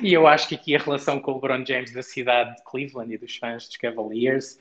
e 0.01 0.13
eu 0.13 0.27
acho 0.27 0.49
que 0.49 0.55
aqui 0.55 0.75
a 0.75 0.79
relação 0.79 1.19
com 1.19 1.31
o 1.31 1.35
LeBron 1.35 1.65
James 1.65 1.93
da 1.93 2.03
cidade 2.03 2.55
de 2.55 2.63
Cleveland 2.63 3.13
e 3.13 3.17
dos 3.17 3.37
fãs 3.37 3.67
dos 3.67 3.77
Cavaliers, 3.77 4.57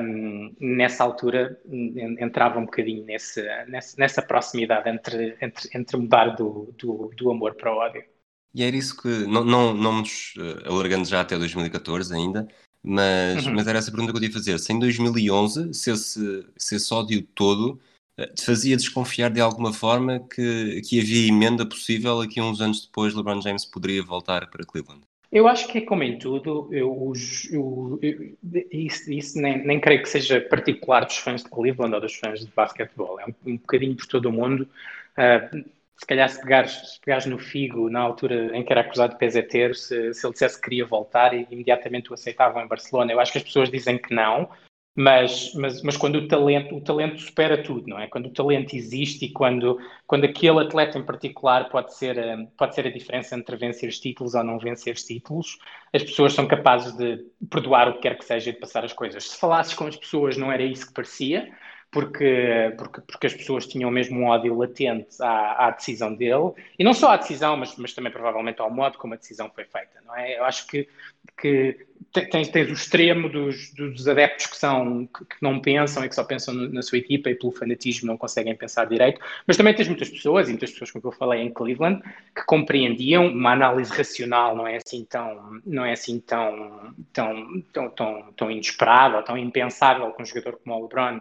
um, 0.00 0.54
nessa 0.60 1.02
altura 1.02 1.60
entrava 1.68 2.58
um 2.58 2.64
bocadinho 2.64 3.04
nesse, 3.04 3.42
nessa, 3.66 3.96
nessa 3.98 4.22
proximidade 4.22 4.88
entre, 4.88 5.36
entre, 5.40 5.68
entre 5.74 5.96
mudar 5.96 6.36
do, 6.36 6.72
do, 6.78 7.10
do 7.16 7.30
amor 7.30 7.54
para 7.54 7.72
o 7.72 7.78
ódio. 7.78 8.04
E 8.54 8.62
era 8.62 8.76
isso 8.76 9.00
que, 9.00 9.08
não, 9.08 9.44
não, 9.44 9.74
não 9.74 10.00
nos 10.00 10.34
uh, 10.36 10.68
alargando 10.68 11.06
já 11.06 11.20
até 11.20 11.38
2014 11.38 12.14
ainda, 12.14 12.46
mas, 12.82 13.46
uhum. 13.46 13.54
mas 13.54 13.66
era 13.66 13.78
essa 13.78 13.90
pergunta 13.90 14.12
que 14.12 14.18
eu 14.18 14.22
ia 14.22 14.32
fazer. 14.32 14.58
Se 14.58 14.72
em 14.72 14.78
2011, 14.78 15.72
se 15.72 15.90
esse, 15.90 16.46
se 16.56 16.76
esse 16.76 16.92
ódio 16.94 17.22
todo 17.34 17.80
uh, 18.20 18.34
te 18.34 18.44
fazia 18.44 18.76
desconfiar 18.76 19.30
de 19.30 19.40
alguma 19.40 19.72
forma 19.72 20.20
que, 20.20 20.82
que 20.82 21.00
havia 21.00 21.28
emenda 21.28 21.64
possível 21.64 22.20
aqui 22.20 22.40
uns 22.40 22.60
anos 22.60 22.84
depois 22.84 23.14
LeBron 23.14 23.40
James 23.40 23.64
poderia 23.64 24.02
voltar 24.02 24.50
para 24.50 24.66
Cleveland? 24.66 25.02
Eu 25.30 25.48
acho 25.48 25.66
que 25.68 25.78
é 25.78 25.80
como 25.80 26.02
em 26.02 26.18
tudo, 26.18 26.68
eu, 26.70 27.10
eu, 27.50 27.98
eu, 28.02 28.66
isso, 28.70 29.10
isso 29.10 29.40
nem, 29.40 29.64
nem, 29.64 29.80
creio 29.80 30.02
que 30.02 30.08
seja 30.10 30.42
particular 30.42 31.06
dos 31.06 31.16
fãs 31.16 31.42
de 31.42 31.48
Cleveland 31.48 31.94
ou 31.94 32.02
dos 32.02 32.14
fãs 32.16 32.40
de 32.40 32.52
basquetebol, 32.54 33.18
é 33.18 33.24
um, 33.24 33.52
um 33.52 33.56
bocadinho 33.56 33.96
por 33.96 34.06
todo 34.06 34.26
o 34.26 34.32
mundo. 34.32 34.68
Uh, 35.16 35.64
se 35.96 36.06
calhar 36.06 36.28
se 36.28 36.40
pegares, 36.40 36.72
se 36.72 37.00
pegares 37.00 37.26
no 37.26 37.38
Figo, 37.38 37.88
na 37.90 38.00
altura 38.00 38.56
em 38.56 38.64
que 38.64 38.72
era 38.72 38.80
acusado 38.80 39.12
de 39.12 39.18
peseteiro, 39.18 39.74
se, 39.74 40.12
se 40.14 40.26
ele 40.26 40.32
dissesse 40.32 40.56
que 40.56 40.64
queria 40.64 40.86
voltar 40.86 41.34
e 41.34 41.46
imediatamente 41.50 42.10
o 42.10 42.14
aceitavam 42.14 42.62
em 42.62 42.68
Barcelona. 42.68 43.12
Eu 43.12 43.20
acho 43.20 43.32
que 43.32 43.38
as 43.38 43.44
pessoas 43.44 43.70
dizem 43.70 43.98
que 43.98 44.14
não, 44.14 44.48
mas, 44.94 45.54
mas, 45.54 45.82
mas 45.82 45.96
quando 45.96 46.16
o 46.16 46.28
talento, 46.28 46.76
o 46.76 46.80
talento 46.80 47.18
supera 47.18 47.62
tudo, 47.62 47.86
não 47.88 47.98
é? 47.98 48.08
Quando 48.08 48.26
o 48.26 48.32
talento 48.32 48.76
existe 48.76 49.24
e 49.24 49.32
quando, 49.32 49.78
quando 50.06 50.24
aquele 50.24 50.60
atleta 50.60 50.98
em 50.98 51.04
particular 51.04 51.70
pode 51.70 51.94
ser, 51.94 52.18
eh, 52.18 52.46
pode 52.58 52.74
ser 52.74 52.86
a 52.86 52.90
diferença 52.90 53.34
entre 53.34 53.56
vencer 53.56 53.88
os 53.88 53.98
títulos 53.98 54.34
ou 54.34 54.44
não 54.44 54.58
vencer 54.58 54.94
os 54.94 55.02
títulos, 55.02 55.58
as 55.94 56.02
pessoas 56.02 56.34
são 56.34 56.46
capazes 56.46 56.92
de 56.94 57.24
perdoar 57.48 57.88
o 57.88 57.94
que 57.94 58.00
quer 58.00 58.18
que 58.18 58.24
seja 58.24 58.50
e 58.50 58.52
de 58.52 58.60
passar 58.60 58.84
as 58.84 58.92
coisas. 58.92 59.30
Se 59.30 59.40
falasses 59.40 59.72
com 59.72 59.86
as 59.86 59.96
pessoas 59.96 60.36
não 60.36 60.52
era 60.52 60.62
isso 60.62 60.86
que 60.86 60.92
parecia, 60.92 61.50
porque, 61.92 62.74
porque, 62.78 63.00
porque 63.02 63.26
as 63.26 63.34
pessoas 63.34 63.66
tinham 63.66 63.90
mesmo 63.90 64.18
um 64.18 64.24
ódio 64.24 64.56
latente 64.56 65.22
à, 65.22 65.66
à 65.66 65.70
decisão 65.70 66.14
dele, 66.14 66.52
e 66.78 66.82
não 66.82 66.94
só 66.94 67.10
à 67.10 67.16
decisão, 67.18 67.54
mas, 67.54 67.76
mas 67.76 67.92
também 67.92 68.10
provavelmente 68.10 68.62
ao 68.62 68.70
modo 68.70 68.96
como 68.96 69.12
a 69.12 69.18
decisão 69.18 69.50
foi 69.54 69.64
feita, 69.64 70.00
não 70.06 70.16
é? 70.16 70.38
Eu 70.38 70.44
acho 70.44 70.66
que, 70.66 70.88
que 71.36 71.86
tens, 72.30 72.48
tens 72.48 72.70
o 72.70 72.72
extremo 72.72 73.28
dos, 73.28 73.74
dos 73.74 74.08
adeptos 74.08 74.46
que, 74.46 74.56
são, 74.56 75.06
que, 75.06 75.22
que 75.26 75.36
não 75.42 75.60
pensam 75.60 76.02
e 76.02 76.08
que 76.08 76.14
só 76.14 76.24
pensam 76.24 76.54
na 76.54 76.80
sua 76.80 76.96
equipa 76.96 77.28
e 77.28 77.34
pelo 77.34 77.52
fanatismo 77.52 78.06
não 78.06 78.16
conseguem 78.16 78.56
pensar 78.56 78.86
direito, 78.86 79.20
mas 79.46 79.58
também 79.58 79.74
tens 79.74 79.88
muitas 79.88 80.08
pessoas, 80.08 80.48
e 80.48 80.52
muitas 80.52 80.70
pessoas 80.70 80.90
com 80.90 80.98
que 80.98 81.06
eu 81.06 81.12
falei 81.12 81.42
em 81.42 81.52
Cleveland, 81.52 82.02
que 82.34 82.42
compreendiam 82.46 83.26
uma 83.26 83.52
análise 83.52 83.92
racional 83.92 84.56
não 84.56 84.66
é 84.66 84.76
assim 84.76 85.04
tão, 85.04 85.60
não 85.66 85.84
é 85.84 85.92
assim 85.92 86.18
tão, 86.20 86.94
tão, 87.12 87.62
tão, 87.70 87.90
tão, 87.90 88.32
tão 88.34 88.50
inesperada, 88.50 89.22
tão 89.22 89.36
impensável 89.36 90.10
que 90.12 90.22
um 90.22 90.24
jogador 90.24 90.58
como 90.64 90.74
o 90.74 90.82
LeBron 90.84 91.20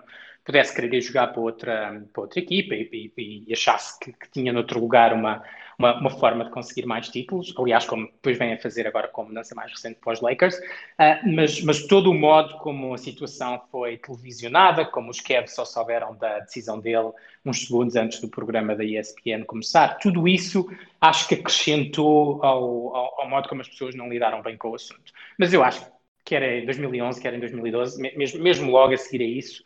pudesse 0.51 0.75
querer 0.75 0.99
jogar 0.99 1.27
para 1.27 1.41
outra, 1.41 2.03
para 2.11 2.21
outra 2.21 2.39
equipa 2.39 2.75
e, 2.75 3.11
e, 3.17 3.45
e 3.47 3.53
achasse 3.53 3.97
que, 3.99 4.11
que, 4.11 4.29
tinha 4.31 4.51
noutro 4.51 4.81
lugar 4.81 5.13
uma, 5.13 5.41
uma, 5.79 5.97
uma, 5.97 6.09
forma 6.09 6.43
de 6.43 6.51
conseguir 6.51 6.85
mais 6.85 7.07
títulos, 7.07 7.53
aliás, 7.57 7.85
como 7.85 8.05
depois 8.07 8.37
vem 8.37 8.53
a 8.53 8.57
fazer 8.57 8.85
agora 8.85 9.07
com 9.07 9.21
a 9.21 9.25
mudança 9.25 9.55
mais 9.55 9.71
recente 9.71 9.97
para 10.01 10.11
os 10.11 10.19
Lakers, 10.19 10.57
uh, 10.57 11.33
mas, 11.33 11.61
mas 11.61 11.87
todo 11.87 12.11
o 12.11 12.13
modo 12.13 12.57
como 12.57 12.93
a 12.93 12.97
situação 12.97 13.61
foi 13.71 13.97
televisionada, 13.97 14.83
como 14.83 15.09
os 15.09 15.21
Cavs 15.21 15.55
só 15.55 15.63
souberam 15.63 16.15
da 16.17 16.39
decisão 16.39 16.77
dele 16.77 17.11
uns 17.45 17.65
segundos 17.65 17.95
antes 17.95 18.19
do 18.19 18.27
programa 18.27 18.75
da 18.75 18.83
ESPN 18.83 19.45
começar, 19.47 19.99
tudo 19.99 20.27
isso 20.27 20.69
acho 20.99 21.29
que 21.29 21.35
acrescentou 21.35 22.43
ao, 22.43 22.93
ao, 22.93 23.21
ao 23.21 23.29
modo 23.29 23.47
como 23.47 23.61
as 23.61 23.69
pessoas 23.69 23.95
não 23.95 24.09
lidaram 24.09 24.41
bem 24.41 24.57
com 24.57 24.69
o 24.69 24.75
assunto. 24.75 25.13
Mas 25.39 25.53
eu 25.53 25.63
acho 25.63 25.85
que 25.85 26.00
quer 26.23 26.43
em 26.43 26.65
2011, 26.65 27.21
quer 27.21 27.33
em 27.33 27.39
2012, 27.39 28.01
mesmo, 28.15 28.41
mesmo 28.41 28.71
logo 28.71 28.93
a 28.93 28.97
seguir 28.97 29.23
a 29.23 29.27
isso, 29.27 29.63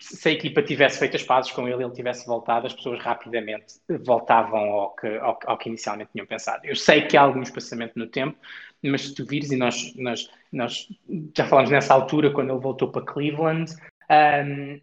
se 0.00 0.28
a 0.28 0.32
equipa 0.32 0.62
tivesse 0.62 0.98
feito 0.98 1.16
as 1.16 1.22
pazes 1.22 1.52
com 1.52 1.68
ele, 1.68 1.84
ele 1.84 1.92
tivesse 1.92 2.26
voltado, 2.26 2.66
as 2.66 2.74
pessoas 2.74 3.00
rapidamente 3.00 3.74
voltavam 4.04 4.58
ao 4.58 4.94
que, 4.96 5.06
ao, 5.18 5.38
ao 5.46 5.58
que 5.58 5.68
inicialmente 5.68 6.10
tinham 6.12 6.26
pensado. 6.26 6.64
Eu 6.64 6.74
sei 6.74 7.02
que 7.02 7.16
há 7.16 7.22
algum 7.22 7.42
espaçamento 7.42 7.98
no 7.98 8.06
tempo, 8.06 8.36
mas 8.82 9.02
se 9.02 9.14
tu 9.14 9.24
vires, 9.24 9.50
e 9.52 9.56
nós, 9.56 9.94
nós, 9.96 10.30
nós 10.52 10.88
já 11.36 11.46
falamos 11.46 11.70
nessa 11.70 11.94
altura, 11.94 12.30
quando 12.32 12.50
ele 12.50 12.60
voltou 12.60 12.90
para 12.90 13.04
Cleveland, 13.04 13.72
um, 14.10 14.80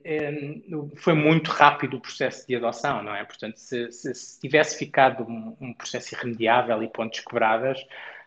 um, 0.78 0.92
foi 0.96 1.14
muito 1.14 1.50
rápido 1.50 1.98
o 1.98 2.02
processo 2.02 2.48
de 2.48 2.56
adoção, 2.56 3.02
não 3.04 3.16
é? 3.16 3.24
Portanto, 3.24 3.58
se, 3.58 3.92
se, 3.92 4.14
se 4.14 4.40
tivesse 4.40 4.78
ficado 4.78 5.24
um, 5.24 5.58
um 5.60 5.74
processo 5.74 6.14
irremediável 6.14 6.82
e 6.84 6.88
pontos 6.88 7.20
quebradas, 7.22 7.80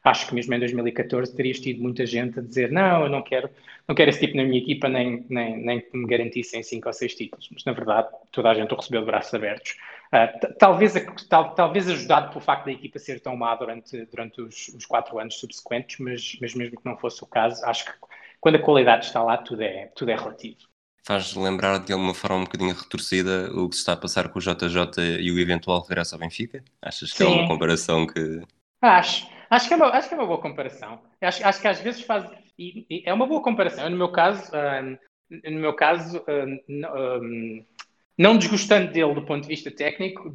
acho 0.09 0.27
que 0.27 0.35
mesmo 0.35 0.55
em 0.55 0.59
2014 0.59 1.35
terias 1.35 1.61
tido 1.61 1.83
muita 1.83 2.05
gente 2.07 2.39
a 2.39 2.43
dizer 2.43 2.71
não, 2.71 3.05
eu 3.05 3.09
não 3.09 3.23
quero, 3.23 3.49
não 3.87 3.95
quero 3.95 4.11
esse 4.11 4.21
tipo 4.21 4.37
na 4.37 4.45
minha 4.45 4.61
equipa, 4.61 4.89
nem, 4.89 5.25
nem, 5.29 5.57
nem 5.57 5.81
que 5.81 5.97
me 5.97 6.07
garantissem 6.07 6.63
cinco 6.63 6.89
ou 6.89 6.93
seis 6.93 7.15
títulos. 7.15 7.49
Mas, 7.53 7.65
na 7.65 7.73
verdade, 7.73 8.09
toda 8.33 8.51
a 8.51 8.55
gente 8.55 8.73
o 8.73 8.77
recebeu 8.77 9.01
de 9.01 9.07
braços 9.07 9.33
abertos. 9.33 9.77
Uh, 10.13 10.55
talvez, 10.59 10.95
tal, 11.29 11.55
talvez 11.55 11.89
ajudado 11.89 12.31
pelo 12.31 12.41
facto 12.41 12.67
da 12.67 12.73
equipa 12.73 12.99
ser 12.99 13.21
tão 13.21 13.37
má 13.37 13.55
durante, 13.55 14.07
durante 14.07 14.41
os, 14.41 14.69
os, 14.69 14.87
quatro 14.87 15.19
anos 15.19 15.39
subsequentes, 15.39 15.99
mas, 15.99 16.39
mas 16.41 16.55
mesmo 16.55 16.81
que 16.81 16.87
não 16.87 16.97
fosse 16.97 17.23
o 17.23 17.27
caso, 17.27 17.63
acho 17.67 17.85
que 17.85 17.93
quando 18.41 18.57
a 18.57 18.63
qualidade 18.63 19.07
está 19.07 19.23
lá, 19.23 19.37
tudo 19.37 19.63
é, 19.63 19.91
tudo 19.95 20.11
é 20.11 20.17
relativo. 20.17 20.57
Faz 21.05 21.35
lembrar 21.35 21.79
de 21.79 21.93
alguma 21.93 22.15
forma 22.15 22.37
um 22.37 22.45
bocadinho 22.45 22.75
retorcida 22.75 23.51
o 23.55 23.69
que 23.69 23.77
se 23.77 23.81
está 23.81 23.95
a 23.95 23.97
passar 23.97 24.29
com 24.29 24.39
o 24.39 24.43
JJ 24.43 25.19
e 25.21 25.31
o 25.31 25.39
eventual 25.39 25.81
regresso 25.81 26.15
ao 26.15 26.19
Benfica? 26.19 26.63
Achas 26.83 27.13
que 27.13 27.19
Sim. 27.19 27.25
é 27.25 27.29
uma 27.29 27.49
comparação 27.49 28.07
que. 28.07 28.43
Acho. 28.83 29.27
Acho 29.51 29.69
que 29.69 29.75
é 29.75 29.77
uma, 29.77 29.87
acho 29.89 30.09
que 30.09 30.15
é 30.15 30.19
uma 30.19 30.27
boa 30.27 30.41
comparação. 30.41 31.01
Acho, 31.21 31.47
acho 31.47 31.61
que 31.61 31.69
às 31.69 31.81
vezes 31.81 32.03
faz. 32.03 32.25
E, 32.59 32.87
e 32.91 33.03
é 33.07 33.13
uma 33.13 33.27
boa 33.27 33.43
comparação. 33.43 33.89
No 33.89 33.97
meu 33.97 34.11
caso, 34.11 34.53
uh, 34.53 34.99
no 35.51 35.61
meu 35.61 35.75
caso, 35.75 36.25
um, 36.29 37.65
não 38.17 38.37
desgostando 38.37 38.93
dele 38.93 39.15
do 39.15 39.25
ponto 39.25 39.43
de 39.43 39.49
vista 39.49 39.71
técnico, 39.71 40.35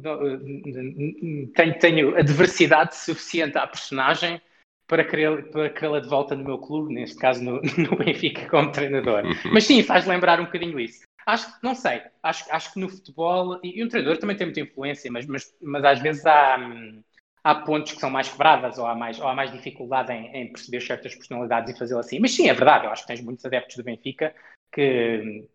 tenho, 1.54 1.78
tenho 1.78 2.16
a 2.16 2.22
diversidade 2.22 2.96
suficiente 2.96 3.58
à 3.58 3.66
personagem 3.66 4.40
para 4.86 5.04
querê-la 5.04 6.00
de 6.00 6.08
volta 6.08 6.34
no 6.34 6.44
meu 6.44 6.58
clube, 6.58 6.94
neste 6.94 7.16
caso 7.16 7.42
no, 7.42 7.60
no 7.78 7.96
Benfica 7.96 8.48
como 8.48 8.72
treinador. 8.72 9.22
Mas 9.52 9.64
sim, 9.64 9.82
faz 9.82 10.06
lembrar 10.06 10.40
um 10.40 10.44
bocadinho 10.44 10.78
isso. 10.78 11.02
Acho 11.26 11.46
que, 11.46 11.64
não 11.64 11.74
sei, 11.74 12.02
acho, 12.22 12.44
acho 12.50 12.72
que 12.72 12.80
no 12.80 12.88
futebol, 12.88 13.58
e, 13.62 13.78
e 13.78 13.84
um 13.84 13.88
treinador 13.88 14.18
também 14.18 14.36
tem 14.36 14.46
muita 14.46 14.60
influência, 14.60 15.10
mas, 15.10 15.26
mas, 15.26 15.54
mas 15.60 15.84
às 15.84 16.00
vezes 16.00 16.24
há. 16.26 16.58
Hum, 16.58 17.02
há 17.44 17.54
pontos 17.54 17.92
que 17.92 18.00
são 18.00 18.08
mais 18.08 18.28
quebradas 18.28 18.78
ou 18.78 18.86
há 18.86 18.94
mais, 18.94 19.20
ou 19.20 19.28
há 19.28 19.34
mais 19.34 19.52
dificuldade 19.52 20.10
em, 20.12 20.34
em 20.34 20.50
perceber 20.50 20.80
certas 20.80 21.14
personalidades 21.14 21.74
e 21.74 21.78
fazê-lo 21.78 22.00
assim. 22.00 22.18
Mas 22.18 22.32
sim, 22.32 22.48
é 22.48 22.54
verdade, 22.54 22.86
eu 22.86 22.90
acho 22.90 23.02
que 23.02 23.08
tens 23.08 23.20
muitos 23.20 23.44
adeptos 23.44 23.76
do 23.76 23.84
Benfica 23.84 24.34
que 24.72 25.46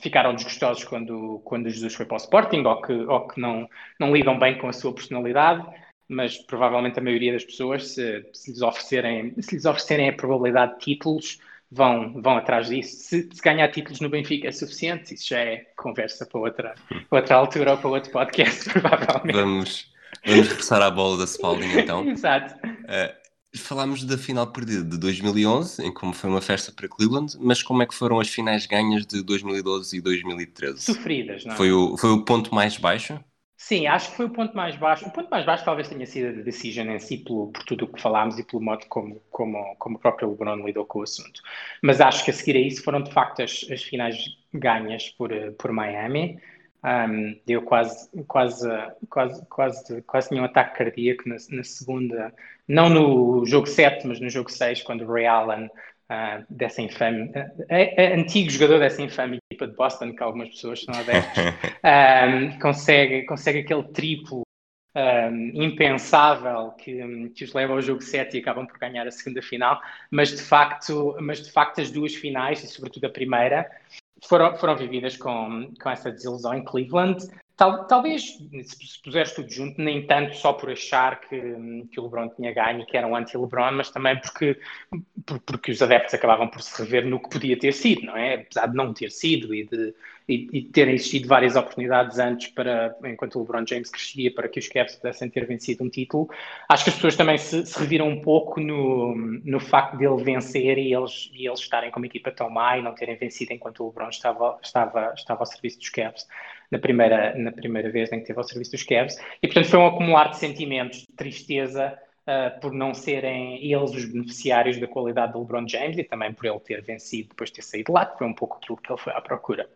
ficaram 0.00 0.34
desgostosos 0.34 0.84
quando, 0.84 1.40
quando 1.44 1.68
Jesus 1.68 1.94
foi 1.94 2.06
para 2.06 2.14
o 2.14 2.18
Sporting 2.18 2.64
ou 2.64 2.82
que, 2.82 2.92
ou 2.92 3.28
que 3.28 3.40
não, 3.40 3.68
não 4.00 4.16
lidam 4.16 4.38
bem 4.38 4.58
com 4.58 4.68
a 4.68 4.72
sua 4.72 4.92
personalidade, 4.92 5.64
mas 6.08 6.38
provavelmente 6.38 6.98
a 6.98 7.02
maioria 7.02 7.32
das 7.32 7.44
pessoas, 7.44 7.88
se, 7.88 8.26
se, 8.32 8.50
lhes, 8.50 8.62
oferecerem, 8.62 9.34
se 9.40 9.54
lhes 9.54 9.64
oferecerem 9.66 10.08
a 10.08 10.12
probabilidade 10.12 10.72
de 10.74 10.80
títulos, 10.80 11.38
vão, 11.70 12.20
vão 12.20 12.36
atrás 12.36 12.68
disso. 12.68 12.96
Se, 12.96 13.28
se, 13.32 13.42
ganhar 13.42 13.68
títulos 13.68 14.00
no 14.00 14.08
Benfica 14.08 14.48
é 14.48 14.52
suficiente, 14.52 15.14
isso 15.14 15.28
já 15.28 15.40
é 15.40 15.58
conversa 15.76 16.26
para 16.26 16.40
outra, 16.40 16.74
outra 17.10 17.36
altura 17.36 17.72
ou 17.72 17.78
para 17.78 17.88
outro 17.90 18.10
podcast, 18.10 18.68
provavelmente. 18.72 19.36
Vamos, 19.36 19.93
Vamos 20.26 20.48
regressar 20.48 20.82
à 20.82 20.90
bola 20.90 21.18
da 21.18 21.26
Spalding 21.26 21.78
então. 21.78 22.06
Exato. 22.08 22.54
Uh, 22.66 23.24
falámos 23.58 24.04
da 24.04 24.18
final 24.18 24.46
perdida 24.46 24.82
de 24.84 24.98
2011, 24.98 25.84
em 25.84 25.92
como 25.92 26.12
foi 26.12 26.30
uma 26.30 26.40
festa 26.40 26.72
para 26.72 26.88
Cleveland, 26.88 27.36
mas 27.40 27.62
como 27.62 27.82
é 27.82 27.86
que 27.86 27.94
foram 27.94 28.18
as 28.18 28.28
finais 28.28 28.66
ganhas 28.66 29.06
de 29.06 29.22
2012 29.22 29.96
e 29.96 30.00
2013? 30.00 30.80
Sofridas, 30.82 31.44
não 31.44 31.54
é? 31.54 31.56
Foi 31.56 31.72
o, 31.72 31.96
foi 31.96 32.10
o 32.10 32.24
ponto 32.24 32.54
mais 32.54 32.76
baixo? 32.76 33.18
Sim, 33.56 33.86
acho 33.86 34.10
que 34.10 34.16
foi 34.16 34.26
o 34.26 34.30
ponto 34.30 34.54
mais 34.54 34.76
baixo. 34.76 35.06
O 35.06 35.10
ponto 35.10 35.30
mais 35.30 35.46
baixo 35.46 35.64
talvez 35.64 35.88
tenha 35.88 36.04
sido 36.04 36.40
a 36.40 36.42
decision 36.42 36.86
em 36.90 36.98
si, 36.98 37.18
pelo, 37.18 37.50
por 37.50 37.62
tudo 37.64 37.86
o 37.86 37.88
que 37.88 38.00
falámos 38.00 38.38
e 38.38 38.44
pelo 38.44 38.62
modo 38.62 38.84
como, 38.88 39.22
como, 39.30 39.74
como 39.76 39.96
o 39.96 39.98
próprio 39.98 40.28
LeBron 40.28 40.66
lidou 40.66 40.84
com 40.84 40.98
o 40.98 41.02
assunto. 41.02 41.40
Mas 41.82 42.00
acho 42.00 42.24
que 42.24 42.30
a 42.30 42.34
seguir 42.34 42.56
a 42.56 42.60
isso 42.60 42.82
foram 42.82 43.02
de 43.02 43.10
facto 43.10 43.40
as, 43.42 43.64
as 43.70 43.82
finais 43.82 44.16
ganhas 44.52 45.08
por, 45.10 45.30
por 45.58 45.72
Miami. 45.72 46.38
Um, 46.84 47.40
eu 47.48 47.62
quase, 47.62 48.10
quase, 48.26 48.68
quase, 49.08 49.46
quase, 49.46 50.02
quase 50.02 50.28
tinha 50.28 50.42
um 50.42 50.44
ataque 50.44 50.76
cardíaco 50.76 51.26
na, 51.26 51.36
na 51.50 51.64
segunda, 51.64 52.30
não 52.68 52.90
no 52.90 53.46
jogo 53.46 53.66
7, 53.66 54.06
mas 54.06 54.20
no 54.20 54.28
jogo 54.28 54.52
6, 54.52 54.82
quando 54.82 55.02
o 55.02 55.10
Ray 55.10 55.24
Allen, 55.24 55.66
uh, 55.66 56.44
dessa 56.50 56.82
infame, 56.82 57.30
uh, 57.30 57.64
é, 57.70 58.04
é 58.04 58.14
antigo 58.14 58.50
jogador 58.50 58.80
dessa 58.80 59.00
infame 59.00 59.38
equipa 59.50 59.66
de 59.66 59.74
Boston, 59.74 60.14
que 60.14 60.22
algumas 60.22 60.50
pessoas 60.50 60.82
são 60.82 60.94
adeptos, 60.94 61.42
um, 61.82 62.58
consegue, 62.60 63.22
consegue 63.22 63.60
aquele 63.60 63.84
triplo 63.84 64.42
um, 64.94 65.62
impensável 65.62 66.72
que, 66.72 67.28
que, 67.30 67.44
os 67.44 67.54
leva 67.54 67.72
ao 67.72 67.80
jogo 67.80 68.02
7 68.02 68.36
e 68.36 68.40
acabam 68.40 68.66
por 68.66 68.78
ganhar 68.78 69.06
a 69.06 69.10
segunda 69.10 69.40
final, 69.40 69.80
mas 70.10 70.30
de 70.30 70.42
facto, 70.42 71.16
mas 71.18 71.42
de 71.42 71.50
facto 71.50 71.80
as 71.80 71.90
duas 71.90 72.14
finais, 72.14 72.62
e 72.62 72.68
sobretudo 72.68 73.06
a 73.06 73.10
primeira, 73.10 73.70
foram, 74.28 74.56
foram 74.56 74.76
vividas 74.76 75.16
com, 75.16 75.72
com 75.80 75.90
essa 75.90 76.10
desilusão 76.10 76.54
em 76.54 76.64
Cleveland. 76.64 77.26
Tal, 77.56 77.86
talvez, 77.86 78.36
se 78.62 79.02
puseres 79.02 79.32
tudo 79.32 79.48
junto, 79.48 79.80
nem 79.80 80.04
tanto 80.06 80.34
só 80.34 80.52
por 80.52 80.70
achar 80.70 81.20
que, 81.20 81.38
que 81.92 82.00
o 82.00 82.02
LeBron 82.02 82.28
tinha 82.30 82.52
ganho 82.52 82.80
e 82.80 82.86
que 82.86 82.96
era 82.96 83.06
um 83.06 83.14
anti-LeBron, 83.14 83.72
mas 83.72 83.90
também 83.90 84.20
porque, 84.20 84.58
porque 85.46 85.70
os 85.70 85.80
adeptos 85.80 86.14
acabavam 86.14 86.48
por 86.48 86.60
se 86.60 86.82
rever 86.82 87.06
no 87.06 87.22
que 87.22 87.30
podia 87.30 87.56
ter 87.56 87.72
sido, 87.72 88.02
não 88.02 88.16
é? 88.16 88.34
Apesar 88.34 88.66
de 88.66 88.74
não 88.74 88.92
ter 88.92 89.10
sido 89.10 89.54
e 89.54 89.64
de, 89.64 89.94
e, 90.28 90.48
e 90.52 90.62
terem 90.62 90.94
existido 90.94 91.28
várias 91.28 91.54
oportunidades 91.54 92.18
antes 92.18 92.48
para, 92.48 92.96
enquanto 93.04 93.36
o 93.36 93.40
LeBron 93.40 93.66
James 93.66 93.90
crescia, 93.90 94.32
para 94.32 94.48
que 94.48 94.58
os 94.58 94.68
Cavs 94.68 94.96
pudessem 94.96 95.28
ter 95.28 95.46
vencido 95.46 95.84
um 95.84 95.88
título. 95.88 96.28
Acho 96.68 96.84
que 96.84 96.90
as 96.90 96.96
pessoas 96.96 97.16
também 97.16 97.36
se, 97.36 97.66
se 97.66 97.78
reviram 97.78 98.08
um 98.08 98.20
pouco 98.20 98.60
no, 98.60 99.14
no 99.14 99.60
facto 99.60 99.96
de 99.98 100.06
ele 100.06 100.22
vencer 100.22 100.78
e 100.78 100.94
eles, 100.94 101.30
e 101.34 101.46
eles 101.46 101.60
estarem 101.60 101.90
equipa 102.04 102.30
tão 102.30 102.48
má 102.48 102.78
e 102.78 102.82
não 102.82 102.94
terem 102.94 103.16
vencido 103.16 103.52
enquanto 103.52 103.82
o 103.82 103.88
LeBron 103.88 104.08
estava, 104.08 104.58
estava, 104.62 105.12
estava 105.14 105.40
ao 105.40 105.46
serviço 105.46 105.78
dos 105.78 105.88
Cavs 105.90 106.26
na 106.70 106.78
primeira, 106.78 107.36
na 107.36 107.52
primeira 107.52 107.90
vez 107.90 108.10
em 108.10 108.16
que 108.16 108.22
esteve 108.22 108.38
ao 108.38 108.44
serviço 108.44 108.72
dos 108.72 108.82
Cavs. 108.82 109.16
E, 109.42 109.46
portanto, 109.46 109.68
foi 109.68 109.78
um 109.78 109.86
acumular 109.86 110.28
de 110.30 110.38
sentimentos, 110.38 111.00
de 111.00 111.12
tristeza, 111.16 111.98
Uh, 112.26 112.58
por 112.58 112.72
não 112.72 112.94
serem 112.94 113.62
eles 113.70 113.90
os 113.90 114.06
beneficiários 114.06 114.78
da 114.78 114.88
qualidade 114.88 115.34
do 115.34 115.40
LeBron 115.40 115.68
James 115.68 115.98
e 115.98 116.02
também 116.02 116.32
por 116.32 116.46
ele 116.46 116.58
ter 116.60 116.80
vencido 116.80 117.28
depois 117.28 117.50
de 117.50 117.56
ter 117.56 117.62
saído 117.62 117.92
lá, 117.92 118.06
que 118.06 118.16
foi 118.16 118.26
um 118.26 118.32
pouco 118.32 118.56
aquilo 118.56 118.78
que 118.78 118.90
ele 118.90 118.98
foi 118.98 119.12
à 119.12 119.20
procura. 119.20 119.68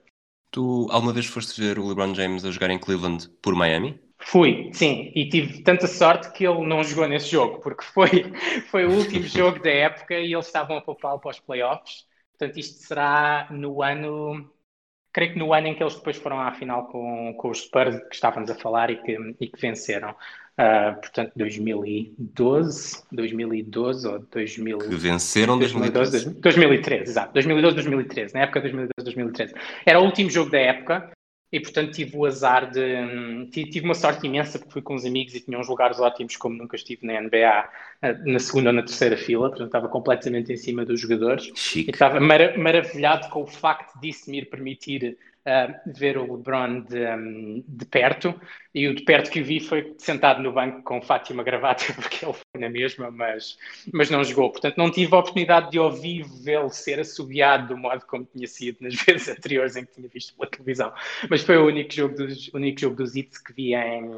Tu 0.50 0.86
alguma 0.90 1.12
vez 1.14 1.26
foste 1.26 1.58
ver 1.60 1.78
o 1.78 1.88
LeBron 1.88 2.14
James 2.14 2.44
a 2.44 2.50
jogar 2.50 2.68
em 2.70 2.78
Cleveland 2.78 3.30
por 3.42 3.54
Miami? 3.54 3.98
Fui, 4.20 4.70
sim, 4.74 5.12
e 5.14 5.28
tive 5.28 5.62
tanta 5.62 5.86
sorte 5.86 6.32
que 6.32 6.46
ele 6.46 6.66
não 6.66 6.82
jogou 6.82 7.08
nesse 7.08 7.28
jogo, 7.28 7.60
porque 7.60 7.84
foi, 7.84 8.32
foi 8.68 8.84
o 8.84 8.92
último 8.92 9.24
jogo 9.26 9.60
da 9.62 9.70
época 9.70 10.14
e 10.18 10.32
eles 10.34 10.46
estavam 10.46 10.76
a 10.76 10.82
poupá-lo 10.82 11.20
para 11.20 11.30
os 11.30 11.40
playoffs. 11.40 12.04
Portanto, 12.36 12.58
isto 12.58 12.78
será 12.86 13.48
no 13.50 13.82
ano, 13.82 14.50
creio 15.12 15.34
que 15.34 15.38
no 15.38 15.54
ano 15.54 15.68
em 15.68 15.74
que 15.76 15.82
eles 15.82 15.96
depois 15.96 16.16
foram 16.18 16.40
à 16.40 16.52
final 16.54 16.88
com, 16.88 17.34
com 17.36 17.50
os 17.50 17.60
Spurs 17.62 17.96
que 18.08 18.14
estávamos 18.14 18.50
a 18.50 18.56
falar 18.56 18.90
e 18.90 19.02
que, 19.02 19.16
e 19.40 19.48
que 19.48 19.60
venceram. 19.60 20.16
Uh, 20.58 20.92
portanto, 21.00 21.32
2012, 21.36 23.04
2012 23.12 24.08
ou 24.08 24.18
2000... 24.18 24.78
Que 24.78 24.96
venceram 24.96 25.56
2012, 25.56 26.10
2013. 26.10 26.40
2013, 26.40 27.10
exato. 27.10 27.32
2012, 27.32 27.74
2013, 27.76 28.34
na 28.34 28.40
época 28.40 28.60
de 28.60 28.72
2012, 28.72 29.04
2013. 29.04 29.54
Era 29.86 30.00
o 30.00 30.04
último 30.04 30.28
jogo 30.28 30.50
da 30.50 30.58
época 30.58 31.12
e, 31.52 31.60
portanto, 31.60 31.92
tive 31.92 32.16
o 32.16 32.26
azar 32.26 32.70
de... 32.72 33.46
Tive 33.52 33.80
uma 33.82 33.94
sorte 33.94 34.26
imensa 34.26 34.58
porque 34.58 34.72
fui 34.72 34.82
com 34.82 34.96
uns 34.96 35.04
amigos 35.04 35.32
e 35.36 35.40
tinha 35.40 35.56
uns 35.56 35.68
lugares 35.68 36.00
ótimos 36.00 36.36
como 36.36 36.56
nunca 36.56 36.74
estive 36.74 37.06
na 37.06 37.20
NBA, 37.20 37.70
ah, 38.02 38.12
na 38.24 38.40
segunda 38.40 38.70
ou 38.70 38.74
na 38.74 38.82
terceira 38.82 39.16
fila, 39.16 39.48
portanto, 39.50 39.68
estava 39.68 39.88
completamente 39.88 40.52
em 40.52 40.56
cima 40.56 40.84
dos 40.84 41.00
jogadores. 41.00 41.52
Chique. 41.54 41.88
E 41.88 41.92
estava 41.92 42.18
mar 42.18 42.58
maravilhado 42.58 43.28
com 43.30 43.42
o 43.42 43.46
facto 43.46 43.96
disso 44.00 44.28
me 44.28 44.38
ir 44.38 44.50
permitir 44.50 45.16
uh, 45.48 45.74
ver 45.86 46.18
o 46.18 46.36
LeBron 46.36 46.80
de, 46.80 47.06
um, 47.06 47.64
de, 47.66 47.84
perto 47.86 48.34
e 48.74 48.86
o 48.86 48.94
de 48.94 49.02
perto 49.02 49.30
que 49.30 49.40
vi 49.40 49.58
foi 49.60 49.94
sentado 49.98 50.42
no 50.42 50.52
banco 50.52 50.82
com 50.82 51.00
Fátima 51.00 51.42
gravata 51.42 51.84
porque 51.96 52.24
ele 52.24 52.34
foi 52.34 52.60
na 52.60 52.68
mesma, 52.68 53.10
mas, 53.10 53.56
mas 53.92 54.10
não 54.10 54.22
jogou. 54.22 54.50
Portanto, 54.50 54.76
não 54.76 54.90
tive 54.90 55.14
a 55.14 55.18
oportunidade 55.18 55.70
de 55.70 55.78
ouvir 55.78 56.24
vê-lo 56.44 56.68
ser 56.68 57.00
assobiado 57.00 57.68
do 57.68 57.76
modo 57.76 58.04
como 58.06 58.24
tinha 58.24 58.46
sido 58.46 58.78
nas 58.80 58.94
vezes 59.02 59.28
anteriores 59.28 59.76
em 59.76 59.84
que 59.84 59.94
tinha 59.94 60.08
visto 60.08 60.36
pela 60.36 60.50
televisão. 60.50 60.92
Mas 61.30 61.42
foi 61.42 61.56
o 61.56 61.66
único 61.66 61.92
jogo 61.92 62.14
dos, 62.14 62.52
único 62.52 62.80
jogo 62.80 62.96
dos 62.96 63.16
Hits 63.16 63.38
que 63.38 63.52
vi 63.54 63.74
em, 63.74 64.10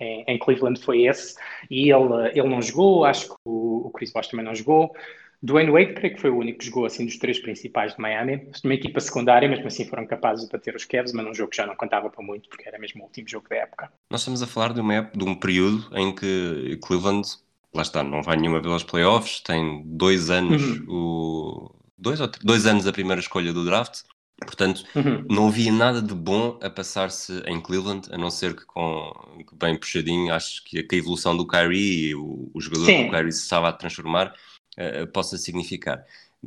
em, 0.00 0.24
em, 0.26 0.38
Cleveland 0.38 0.80
foi 0.80 1.02
esse 1.06 1.36
e 1.70 1.92
ele, 1.92 2.30
ele 2.34 2.48
não 2.48 2.62
jogou, 2.62 3.04
acho 3.04 3.28
que 3.28 3.34
o, 3.44 3.86
o 3.86 3.90
Chris 3.90 4.12
Bosh 4.12 4.28
também 4.28 4.44
não 4.44 4.54
jogou. 4.54 4.94
Dwayne 5.42 5.70
Wade, 5.70 5.94
creio 5.94 6.14
que 6.14 6.20
foi 6.20 6.30
o 6.30 6.38
único 6.38 6.58
que 6.58 6.66
jogou 6.66 6.86
assim 6.86 7.04
dos 7.04 7.18
três 7.18 7.38
principais 7.38 7.94
de 7.94 8.00
Miami. 8.00 8.48
Uma 8.64 8.74
equipa 8.74 9.00
secundária, 9.00 9.48
mesmo 9.48 9.66
assim 9.66 9.84
foram 9.86 10.06
capazes 10.06 10.46
de 10.46 10.52
bater 10.52 10.74
os 10.74 10.84
Cavs, 10.84 11.12
mas 11.12 11.24
num 11.24 11.34
jogo 11.34 11.50
que 11.50 11.56
já 11.56 11.66
não 11.66 11.76
contava 11.76 12.10
para 12.10 12.24
muito, 12.24 12.48
porque 12.48 12.68
era 12.68 12.78
mesmo 12.78 13.02
o 13.02 13.04
último 13.04 13.28
jogo 13.28 13.48
da 13.48 13.56
época. 13.56 13.92
Nós 14.10 14.20
estamos 14.20 14.42
a 14.42 14.46
falar 14.46 14.72
de, 14.72 14.80
uma, 14.80 15.10
de 15.14 15.24
um 15.24 15.34
período 15.34 15.88
em 15.96 16.14
que 16.14 16.78
Cleveland, 16.82 17.28
lá 17.74 17.82
está, 17.82 18.02
não 18.02 18.22
vai 18.22 18.36
nenhuma 18.36 18.60
vez 18.60 18.72
aos 18.72 18.84
playoffs, 18.84 19.40
tem 19.40 19.82
dois 19.84 20.30
anos, 20.30 20.62
uhum. 20.62 20.86
o, 20.88 21.74
dois, 21.98 22.20
ou 22.20 22.28
dois 22.42 22.66
anos 22.66 22.86
a 22.86 22.92
primeira 22.92 23.20
escolha 23.20 23.52
do 23.52 23.64
draft, 23.64 24.02
Portanto, 24.44 24.84
uhum. 24.94 25.24
não 25.30 25.48
havia 25.48 25.72
nada 25.72 26.02
de 26.02 26.14
bom 26.14 26.58
a 26.62 26.68
passar-se 26.68 27.42
em 27.46 27.58
Cleveland, 27.58 28.08
a 28.12 28.18
não 28.18 28.30
ser 28.30 28.54
que 28.54 28.66
com 28.66 29.10
bem 29.54 29.78
puxadinho, 29.78 30.32
acho 30.32 30.62
que 30.62 30.78
a, 30.78 30.94
evolução 30.94 31.34
do 31.34 31.46
Kyrie 31.46 32.10
e 32.10 32.14
o, 32.14 32.50
o 32.52 32.60
jogador 32.60 32.84
Sim. 32.84 33.04
que 33.04 33.08
o 33.08 33.10
Kyrie 33.12 33.32
se 33.32 33.42
estava 33.42 33.68
a 33.68 33.72
transformar 33.72 34.34
uh, 34.78 35.06
possa 35.08 35.36
significar. 35.36 36.04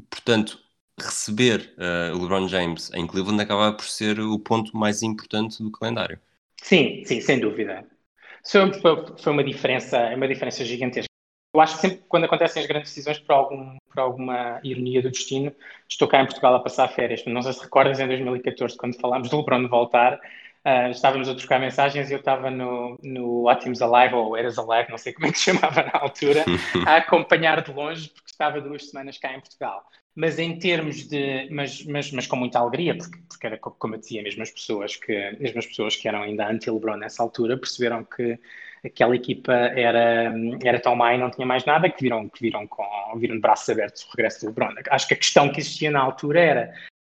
Portanto, 0.10 0.60
receber 1.00 1.74
uh, 1.78 2.22
LeBron 2.22 2.48
James 2.48 2.92
em 2.94 3.08
Cleveland 3.08 3.42
acaba 3.42 3.74
por 3.74 3.86
ser 3.86 4.20
o 4.20 4.38
ponto 4.39 4.76
mais 4.76 5.02
importante 5.02 5.62
do 5.63 5.72
calendário. 5.72 6.20
Sim, 6.62 7.04
sim, 7.06 7.22
sem 7.22 7.39
dúvida. 7.39 7.86
Foi, 8.44 8.72
foi 9.18 9.32
uma 9.32 9.44
diferença, 9.44 10.13
uma 10.15 10.28
diferença 10.28 10.63
gigantesca. 10.63 11.10
Eu 11.54 11.62
acho 11.62 11.76
que 11.76 11.82
sempre 11.82 12.04
quando 12.08 12.26
acontecem 12.26 12.62
as 12.62 12.68
grandes 12.68 12.92
decisões, 12.92 13.20
por, 13.20 13.34
algum, 13.34 13.78
por 13.89 14.00
alguma 14.00 14.60
ironia 14.63 15.02
do 15.02 15.10
destino, 15.10 15.54
estou 15.88 16.08
cá 16.08 16.22
em 16.22 16.26
Portugal 16.26 16.56
a 16.56 16.60
passar 16.60 16.88
férias. 16.89 17.24
Não 17.26 17.42
sei 17.42 17.54
se 17.54 17.62
recordas, 17.62 18.00
em 18.00 18.08
2014, 18.08 18.78
quando 18.78 19.00
falámos 19.00 19.30
do 19.30 19.38
LeBron 19.38 19.68
voltar, 19.68 20.20
Uh, 20.65 20.91
estávamos 20.91 21.30
a 21.30 21.36
trocar 21.36 21.60
mensagens 21.60 22.10
e 22.10 22.13
eu 22.13 22.19
estava 22.19 22.52
no, 22.52 22.98
no 23.02 23.45
Ótimos 23.45 23.82
Alive, 23.82 24.15
ou 24.15 24.36
Eras 24.36 24.60
Alive, 24.60 24.89
não 24.89 24.98
sei 24.98 25.13
como 25.13 25.28
é 25.28 25.32
que 25.32 25.39
se 25.39 25.45
chamava 25.45 25.84
na 25.84 25.91
altura, 25.93 26.43
a 26.86 26.98
acompanhar 26.98 27.62
de 27.62 27.72
longe, 27.72 28.10
porque 28.10 28.30
estava 28.30 28.60
duas 28.60 28.89
semanas 28.89 29.17
cá 29.17 29.34
em 29.34 29.39
Portugal. 29.39 29.86
Mas 30.13 30.38
em 30.38 30.60
termos 30.60 31.08
de. 31.08 31.48
Mas, 31.50 31.86
mas, 31.86 32.12
mas 32.12 32.28
com 32.28 32.36
muita 32.36 32.60
alegria, 32.60 32.98
porque, 32.98 33.17
porque 33.30 33.48
era 33.48 33.58
como 33.58 33.95
eu 33.95 34.00
dizia, 34.00 34.22
mesmo 34.22 34.43
as 34.43 34.52
pessoas 34.52 34.98
que, 34.98 35.38
mesmo 35.39 35.60
as 35.60 35.65
pessoas 35.65 35.95
que 35.95 36.08
eram 36.10 36.24
ainda 36.24 36.50
anti-LeBron 36.50 36.98
nessa 36.98 37.24
altura 37.24 37.58
perceberam 37.58 38.04
que 38.04 38.38
aquela 38.84 39.15
equipa 39.15 39.54
era, 39.54 40.34
era 40.63 40.80
tão 40.80 40.95
má 40.95 41.13
e 41.13 41.17
não 41.17 41.30
tinha 41.30 41.48
mais 41.48 41.63
nada 41.65 41.89
que 41.89 42.02
viram, 42.02 42.28
que 42.28 42.41
viram, 42.41 42.67
com, 42.67 42.84
viram 43.17 43.36
de 43.36 43.41
braços 43.41 43.69
abertos 43.69 44.04
o 44.04 44.10
regresso 44.12 44.41
do 44.41 44.48
LeBron. 44.48 44.74
Acho 44.89 45.08
que 45.08 45.13
a 45.13 45.17
questão 45.17 45.50
que 45.50 45.60
existia 45.60 45.91
na 45.91 46.02
altura 46.02 46.39
era 46.39 46.74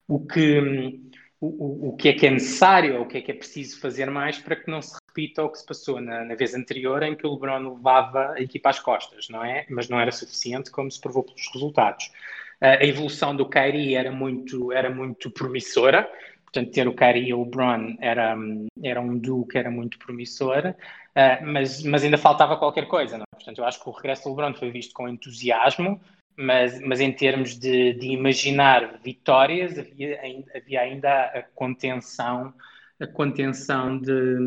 o 0.07 0.19
que 0.19 0.99
o, 1.41 1.89
o, 1.89 1.95
que 1.97 2.09
é 2.09 2.13
que 2.13 2.27
é 2.27 2.29
necessário 2.29 3.01
o 3.01 3.05
que 3.07 3.17
é 3.17 3.21
que 3.21 3.31
é 3.31 3.33
preciso 3.33 3.79
fazer 3.79 4.09
mais 4.11 4.37
para 4.37 4.55
que 4.55 4.69
não 4.69 4.79
se 4.79 4.95
repita 5.07 5.43
o 5.43 5.49
que 5.49 5.57
se 5.57 5.65
passou 5.65 5.99
na, 5.99 6.23
na, 6.23 6.35
vez 6.35 6.53
anterior 6.53 7.01
em 7.01 7.15
que 7.15 7.25
o 7.25 7.33
LeBron 7.33 7.73
levava 7.73 8.33
a 8.33 8.41
equipa 8.41 8.69
às 8.69 8.79
costas, 8.79 9.27
não 9.27 9.43
é? 9.43 9.65
Mas 9.67 9.89
não 9.89 9.99
era 9.99 10.11
suficiente, 10.11 10.69
como 10.69 10.91
se 10.91 11.01
provou 11.01 11.23
pelos 11.23 11.51
resultados. 11.51 12.11
a 12.61 12.85
evolução 12.85 13.35
do 13.35 13.49
Kyrie 13.49 13.95
era 13.95 14.11
muito, 14.11 14.71
era 14.71 14.89
muito 14.89 15.31
promissora, 15.31 16.07
portanto, 16.43 16.71
ter 16.71 16.87
o 16.87 16.93
Kyrie 16.93 17.29
e 17.29 17.33
o 17.33 17.43
LeBron 17.43 17.95
era, 17.99 18.37
era 18.83 19.01
um 19.01 19.17
duo 19.17 19.47
que 19.47 19.57
era 19.57 19.71
muito 19.71 19.97
promissor, 19.97 20.75
mas, 21.43 21.83
mas 21.83 22.03
ainda 22.03 22.19
faltava 22.19 22.55
qualquer 22.55 22.87
coisa, 22.87 23.17
não 23.17 23.23
é? 23.23 23.35
Portanto, 23.35 23.57
eu 23.57 23.65
acho 23.65 23.81
que 23.81 23.89
o 23.89 23.91
regresso 23.91 24.23
do 24.23 24.29
LeBron 24.29 24.53
foi 24.53 24.69
visto 24.69 24.93
com 24.93 25.09
entusiasmo, 25.09 25.99
mas, 26.37 26.79
mas 26.81 26.99
em 26.99 27.11
termos 27.11 27.57
de, 27.57 27.93
de 27.93 28.07
imaginar 28.07 28.99
vitórias, 29.03 29.77
havia, 29.77 30.19
havia, 30.55 30.81
ainda 30.81 31.25
a 31.25 31.43
contenção, 31.55 32.53
a 32.99 33.07
contenção 33.07 33.97
de, 33.99 34.37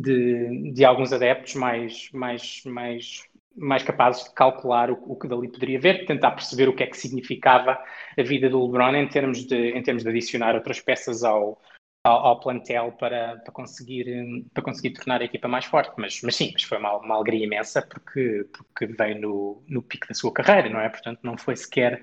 de, 0.00 0.72
de, 0.72 0.84
alguns 0.84 1.12
adeptos 1.12 1.54
mais, 1.54 2.10
mais, 2.12 2.62
mais, 2.64 3.24
mais 3.56 3.82
capazes 3.82 4.24
de 4.24 4.34
calcular 4.34 4.90
o, 4.90 4.98
o 5.06 5.16
que 5.16 5.28
dali 5.28 5.48
poderia 5.48 5.78
haver, 5.78 6.06
tentar 6.06 6.32
perceber 6.32 6.68
o 6.68 6.74
que 6.74 6.82
é 6.82 6.86
que 6.86 6.96
significava 6.96 7.78
a 8.18 8.22
vida 8.22 8.48
do 8.48 8.64
LeBron 8.64 8.94
em 8.96 9.08
termos 9.08 9.44
de, 9.44 9.70
em 9.70 9.82
termos 9.82 10.02
de 10.02 10.08
adicionar 10.08 10.54
outras 10.54 10.80
peças 10.80 11.24
ao, 11.24 11.60
ao, 12.06 12.26
ao, 12.26 12.40
plantel 12.40 12.92
para, 12.92 13.36
para, 13.38 13.52
conseguir, 13.52 14.06
para 14.54 14.62
conseguir 14.62 14.90
tornar 14.90 15.20
a 15.20 15.24
equipa 15.24 15.48
mais 15.48 15.64
forte. 15.64 15.92
Mas, 15.98 16.20
mas 16.22 16.36
sim, 16.36 16.50
mas 16.52 16.62
foi 16.62 16.78
uma, 16.78 16.96
uma 16.98 17.14
alegria 17.16 17.44
imensa 17.44 17.82
porque, 17.82 18.46
porque 18.52 18.86
veio 18.86 19.20
no, 19.20 19.62
no 19.68 19.82
pico 19.82 20.06
da 20.06 20.14
sua 20.14 20.32
carreira, 20.32 20.68
não 20.68 20.80
é? 20.80 20.88
Portanto, 20.88 21.20
não 21.22 21.36
foi 21.36 21.56
sequer 21.56 22.02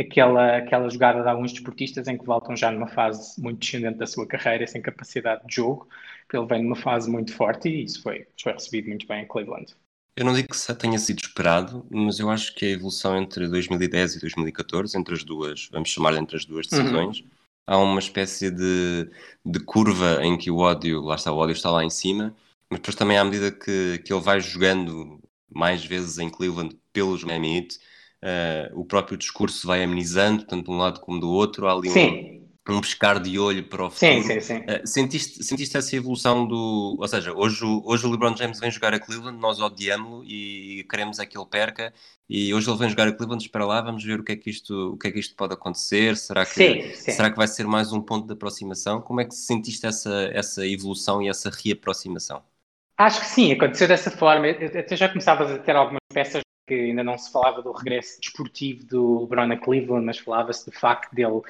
aquela, 0.00 0.56
aquela 0.56 0.88
jogada 0.88 1.22
de 1.22 1.28
alguns 1.28 1.52
desportistas 1.52 2.08
em 2.08 2.16
que 2.16 2.24
voltam 2.24 2.56
já 2.56 2.70
numa 2.70 2.88
fase 2.88 3.40
muito 3.40 3.58
descendente 3.58 3.98
da 3.98 4.06
sua 4.06 4.26
carreira, 4.26 4.66
sem 4.66 4.80
capacidade 4.80 5.46
de 5.46 5.54
jogo. 5.54 5.88
Ele 6.32 6.46
vem 6.46 6.62
numa 6.62 6.76
fase 6.76 7.10
muito 7.10 7.34
forte 7.34 7.68
e 7.68 7.84
isso 7.84 8.02
foi, 8.02 8.26
foi 8.42 8.52
recebido 8.52 8.88
muito 8.88 9.06
bem 9.06 9.22
em 9.22 9.28
Cleveland. 9.28 9.74
Eu 10.16 10.24
não 10.24 10.34
digo 10.34 10.48
que 10.48 10.74
tenha 10.74 10.98
sido 10.98 11.20
esperado, 11.20 11.86
mas 11.90 12.18
eu 12.18 12.30
acho 12.30 12.54
que 12.54 12.66
a 12.66 12.70
evolução 12.70 13.16
entre 13.16 13.48
2010 13.48 14.16
e 14.16 14.20
2014, 14.20 14.98
entre 14.98 15.14
as 15.14 15.24
duas, 15.24 15.68
vamos 15.70 15.90
chamar 15.90 16.14
entre 16.14 16.36
as 16.36 16.44
duas 16.44 16.66
decisões, 16.66 17.20
uhum 17.20 17.28
há 17.66 17.78
uma 17.78 17.98
espécie 17.98 18.50
de, 18.50 19.10
de 19.44 19.60
curva 19.60 20.24
em 20.24 20.36
que 20.36 20.50
o 20.50 20.58
ódio, 20.58 21.00
lá 21.02 21.14
está, 21.14 21.32
o 21.32 21.36
ódio 21.36 21.52
está 21.52 21.70
lá 21.70 21.84
em 21.84 21.90
cima, 21.90 22.34
mas 22.68 22.78
depois 22.80 22.96
também 22.96 23.18
à 23.18 23.24
medida 23.24 23.50
que, 23.50 24.02
que 24.04 24.12
ele 24.12 24.22
vai 24.22 24.40
jogando 24.40 25.20
mais 25.48 25.84
vezes 25.84 26.18
em 26.18 26.30
Cleveland 26.30 26.76
pelos 26.92 27.24
Miami 27.24 27.56
Heat, 27.56 27.78
uh, 28.22 28.80
o 28.80 28.84
próprio 28.84 29.16
discurso 29.16 29.66
vai 29.66 29.82
amenizando, 29.82 30.44
tanto 30.44 30.64
de 30.64 30.70
um 30.70 30.78
lado 30.78 31.00
como 31.00 31.20
do 31.20 31.30
outro, 31.30 31.66
há 31.66 31.72
ali 31.72 31.90
Sim. 31.90 32.41
Um 32.68 32.80
pescar 32.80 33.18
de 33.20 33.38
olho 33.38 33.64
para 33.64 33.86
o 33.86 33.90
futuro. 33.90 34.22
Sim, 34.22 34.22
sim, 34.22 34.40
sim. 34.40 34.58
Uh, 34.58 34.86
sentiste, 34.86 35.42
sentiste 35.42 35.76
essa 35.76 35.96
evolução 35.96 36.46
do. 36.46 36.96
Ou 36.98 37.08
seja, 37.08 37.32
hoje, 37.32 37.64
hoje 37.64 38.06
o 38.06 38.10
LeBron 38.10 38.36
James 38.36 38.60
vem 38.60 38.70
jogar 38.70 38.94
a 38.94 39.00
Cleveland, 39.00 39.38
nós 39.38 39.58
odiamos-lo 39.58 40.24
e 40.24 40.86
queremos 40.88 41.18
é 41.18 41.26
que 41.26 41.36
ele 41.36 41.46
perca. 41.46 41.92
E 42.28 42.54
hoje 42.54 42.70
ele 42.70 42.78
vem 42.78 42.88
jogar 42.88 43.08
a 43.08 43.12
Cleveland, 43.12 43.42
espera 43.44 43.66
lá, 43.66 43.80
vamos 43.80 44.04
ver 44.04 44.20
o 44.20 44.24
que 44.24 44.32
é 44.32 44.36
que 44.36 44.48
isto, 44.48 44.92
o 44.92 44.96
que 44.96 45.08
é 45.08 45.10
que 45.10 45.18
isto 45.18 45.34
pode 45.34 45.54
acontecer. 45.54 46.16
Será 46.16 46.46
que, 46.46 46.52
sim, 46.54 46.94
sim. 46.94 47.10
será 47.10 47.30
que 47.30 47.36
vai 47.36 47.48
ser 47.48 47.66
mais 47.66 47.92
um 47.92 48.00
ponto 48.00 48.26
de 48.26 48.32
aproximação? 48.32 49.00
Como 49.00 49.20
é 49.20 49.24
que 49.24 49.34
sentiste 49.34 49.84
essa, 49.84 50.30
essa 50.32 50.66
evolução 50.66 51.20
e 51.20 51.28
essa 51.28 51.50
reaproximação? 51.50 52.42
Acho 52.96 53.20
que 53.20 53.26
sim, 53.26 53.52
aconteceu 53.52 53.88
dessa 53.88 54.10
forma. 54.10 54.46
Eu 54.46 54.78
até 54.78 54.96
já 54.96 55.08
começavas 55.08 55.50
a 55.50 55.58
ter 55.58 55.74
algumas 55.74 56.00
peças 56.12 56.42
que 56.66 56.74
ainda 56.74 57.02
não 57.02 57.18
se 57.18 57.30
falava 57.32 57.60
do 57.60 57.72
regresso 57.72 58.20
desportivo 58.20 58.84
do 58.86 59.20
LeBron 59.22 59.52
a 59.52 59.56
Cleveland, 59.56 60.06
mas 60.06 60.18
falava-se 60.18 60.64
do 60.70 60.72
facto 60.72 61.12
dele 61.14 61.40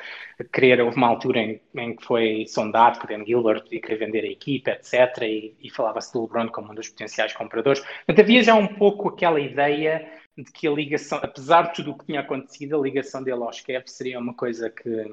querer, 0.53 0.81
houve 0.81 0.97
uma 0.97 1.09
altura 1.09 1.41
em, 1.41 1.61
em 1.75 1.95
que 1.95 2.05
foi 2.05 2.47
sondado 2.47 2.99
o 3.03 3.07
Dan 3.07 3.25
Gilbert 3.25 3.63
podia 3.63 3.81
querer 3.81 3.99
vender 3.99 4.25
a 4.25 4.31
equipa, 4.31 4.71
etc., 4.71 5.23
e, 5.23 5.55
e 5.61 5.71
falava-se 5.71 6.13
do 6.13 6.23
LeBron 6.23 6.49
como 6.49 6.73
um 6.73 6.75
dos 6.75 6.89
potenciais 6.89 7.33
compradores. 7.35 7.81
Portanto, 7.81 8.21
havia 8.21 8.43
já 8.43 8.55
um 8.55 8.67
pouco 8.67 9.09
aquela 9.09 9.41
ideia 9.41 10.11
de 10.37 10.51
que 10.51 10.67
a 10.67 10.71
ligação, 10.71 11.19
apesar 11.23 11.63
de 11.69 11.75
tudo 11.75 11.91
o 11.91 11.99
que 11.99 12.07
tinha 12.07 12.21
acontecido, 12.21 12.79
a 12.79 12.83
ligação 12.83 13.23
dele 13.23 13.43
aos 13.43 13.61
Cavs 13.61 13.93
seria 13.93 14.19
uma 14.19 14.33
coisa 14.33 14.71
que, 14.71 15.07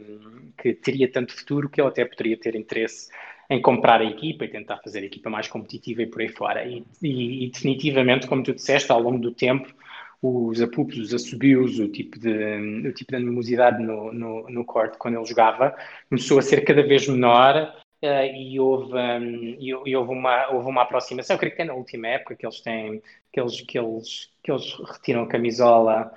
que 0.57 0.73
teria 0.73 1.11
tanto 1.11 1.33
futuro 1.33 1.69
que 1.69 1.81
ele 1.81 1.89
até 1.89 2.05
poderia 2.05 2.37
ter 2.37 2.55
interesse 2.55 3.09
em 3.49 3.61
comprar 3.61 3.99
a 3.99 4.05
equipa 4.05 4.45
e 4.45 4.47
tentar 4.47 4.77
fazer 4.77 4.99
a 4.99 5.05
equipa 5.05 5.29
mais 5.29 5.47
competitiva 5.47 6.03
e 6.03 6.07
por 6.07 6.21
aí 6.21 6.29
fora. 6.29 6.65
E, 6.65 6.85
e, 7.01 7.45
e 7.45 7.49
definitivamente, 7.49 8.27
como 8.27 8.43
tu 8.43 8.53
disseste, 8.53 8.91
ao 8.91 9.01
longo 9.01 9.19
do 9.19 9.31
tempo, 9.31 9.73
os 10.21 10.61
apupos, 10.61 10.97
os 10.97 11.13
assobios, 11.13 11.79
o 11.79 11.87
tipo 11.87 12.19
de, 12.19 12.87
o 12.87 12.93
tipo 12.93 13.11
de 13.11 13.17
animosidade 13.17 13.81
no, 13.81 14.11
no, 14.11 14.49
no 14.49 14.65
corte 14.65 14.97
quando 14.97 15.15
ele 15.15 15.25
jogava 15.25 15.75
começou 16.09 16.39
a 16.39 16.41
ser 16.41 16.61
cada 16.61 16.83
vez 16.83 17.07
menor 17.07 17.73
uh, 18.03 18.35
e, 18.35 18.59
houve, 18.59 18.93
um, 18.93 19.55
e, 19.59 19.69
e, 19.69 19.95
houve, 19.95 20.11
uma, 20.11 20.49
houve 20.51 20.67
uma 20.67 20.81
aproximação. 20.83 21.35
Eu 21.35 21.39
creio 21.39 21.55
que 21.55 21.61
é 21.61 21.65
na 21.65 21.73
última 21.73 22.07
época 22.07 22.35
que 22.35 22.45
eles 22.45 22.59
têm, 22.61 23.01
que 23.31 23.39
eles, 23.39 23.61
que 23.61 23.79
eles, 23.79 24.29
que 24.43 24.51
eles 24.51 24.73
retiram 24.91 25.23
a 25.23 25.27
camisola 25.27 26.11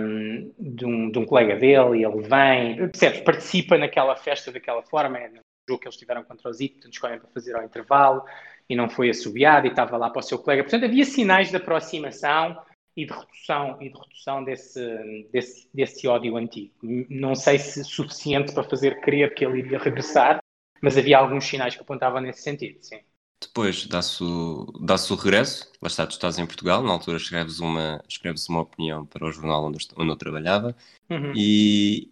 um, 0.00 0.52
de, 0.58 0.84
um, 0.84 1.10
de 1.10 1.18
um 1.18 1.26
colega 1.26 1.56
dele 1.56 1.98
e 1.98 2.04
ele 2.04 2.22
vem, 2.22 2.76
percebes, 2.76 3.20
participa 3.20 3.76
naquela 3.76 4.14
festa 4.14 4.52
daquela 4.52 4.82
forma, 4.82 5.18
é 5.18 5.28
no 5.28 5.40
jogo 5.68 5.80
que 5.80 5.88
eles 5.88 5.96
tiveram 5.96 6.22
contra 6.22 6.48
os 6.48 6.60
Heat, 6.60 6.74
portanto 6.74 6.92
escolhem 6.92 7.18
para 7.18 7.28
fazer 7.30 7.56
ao 7.56 7.64
intervalo 7.64 8.22
e 8.68 8.76
não 8.76 8.88
foi 8.88 9.10
assobiado 9.10 9.66
e 9.66 9.70
estava 9.70 9.96
lá 9.96 10.10
para 10.10 10.20
o 10.20 10.22
seu 10.22 10.38
colega. 10.38 10.62
Portanto, 10.62 10.84
havia 10.84 11.04
sinais 11.04 11.50
de 11.50 11.56
aproximação 11.56 12.56
e 12.96 13.04
de 13.04 13.12
redução, 13.12 13.76
e 13.80 13.90
de 13.90 13.98
redução 13.98 14.42
desse, 14.42 15.28
desse, 15.30 15.68
desse 15.72 16.08
ódio 16.08 16.36
antigo. 16.36 16.74
Não 17.10 17.34
sei 17.34 17.58
se 17.58 17.84
suficiente 17.84 18.52
para 18.52 18.64
fazer 18.64 19.00
crer 19.02 19.34
que 19.34 19.44
ele 19.44 19.58
iria 19.58 19.78
regressar, 19.78 20.38
mas 20.80 20.96
havia 20.96 21.18
alguns 21.18 21.44
sinais 21.44 21.74
que 21.74 21.82
apontavam 21.82 22.20
nesse 22.20 22.42
sentido, 22.42 22.78
sim. 22.80 23.00
Depois 23.40 23.86
dá-se 23.86 24.24
o, 24.24 24.64
dá 24.80 24.94
o 24.94 25.14
regresso, 25.14 25.70
lá 25.82 25.88
está, 25.88 26.06
tu 26.06 26.12
estás 26.12 26.38
em 26.38 26.46
Portugal, 26.46 26.82
na 26.82 26.92
altura 26.92 27.18
escreves 27.18 27.60
uma, 27.60 28.02
escreves 28.08 28.48
uma 28.48 28.62
opinião 28.62 29.04
para 29.04 29.26
o 29.26 29.30
jornal 29.30 29.66
onde, 29.66 29.86
onde 29.94 30.10
eu 30.10 30.16
trabalhava 30.16 30.74
uhum. 31.10 31.32
e 31.36 32.10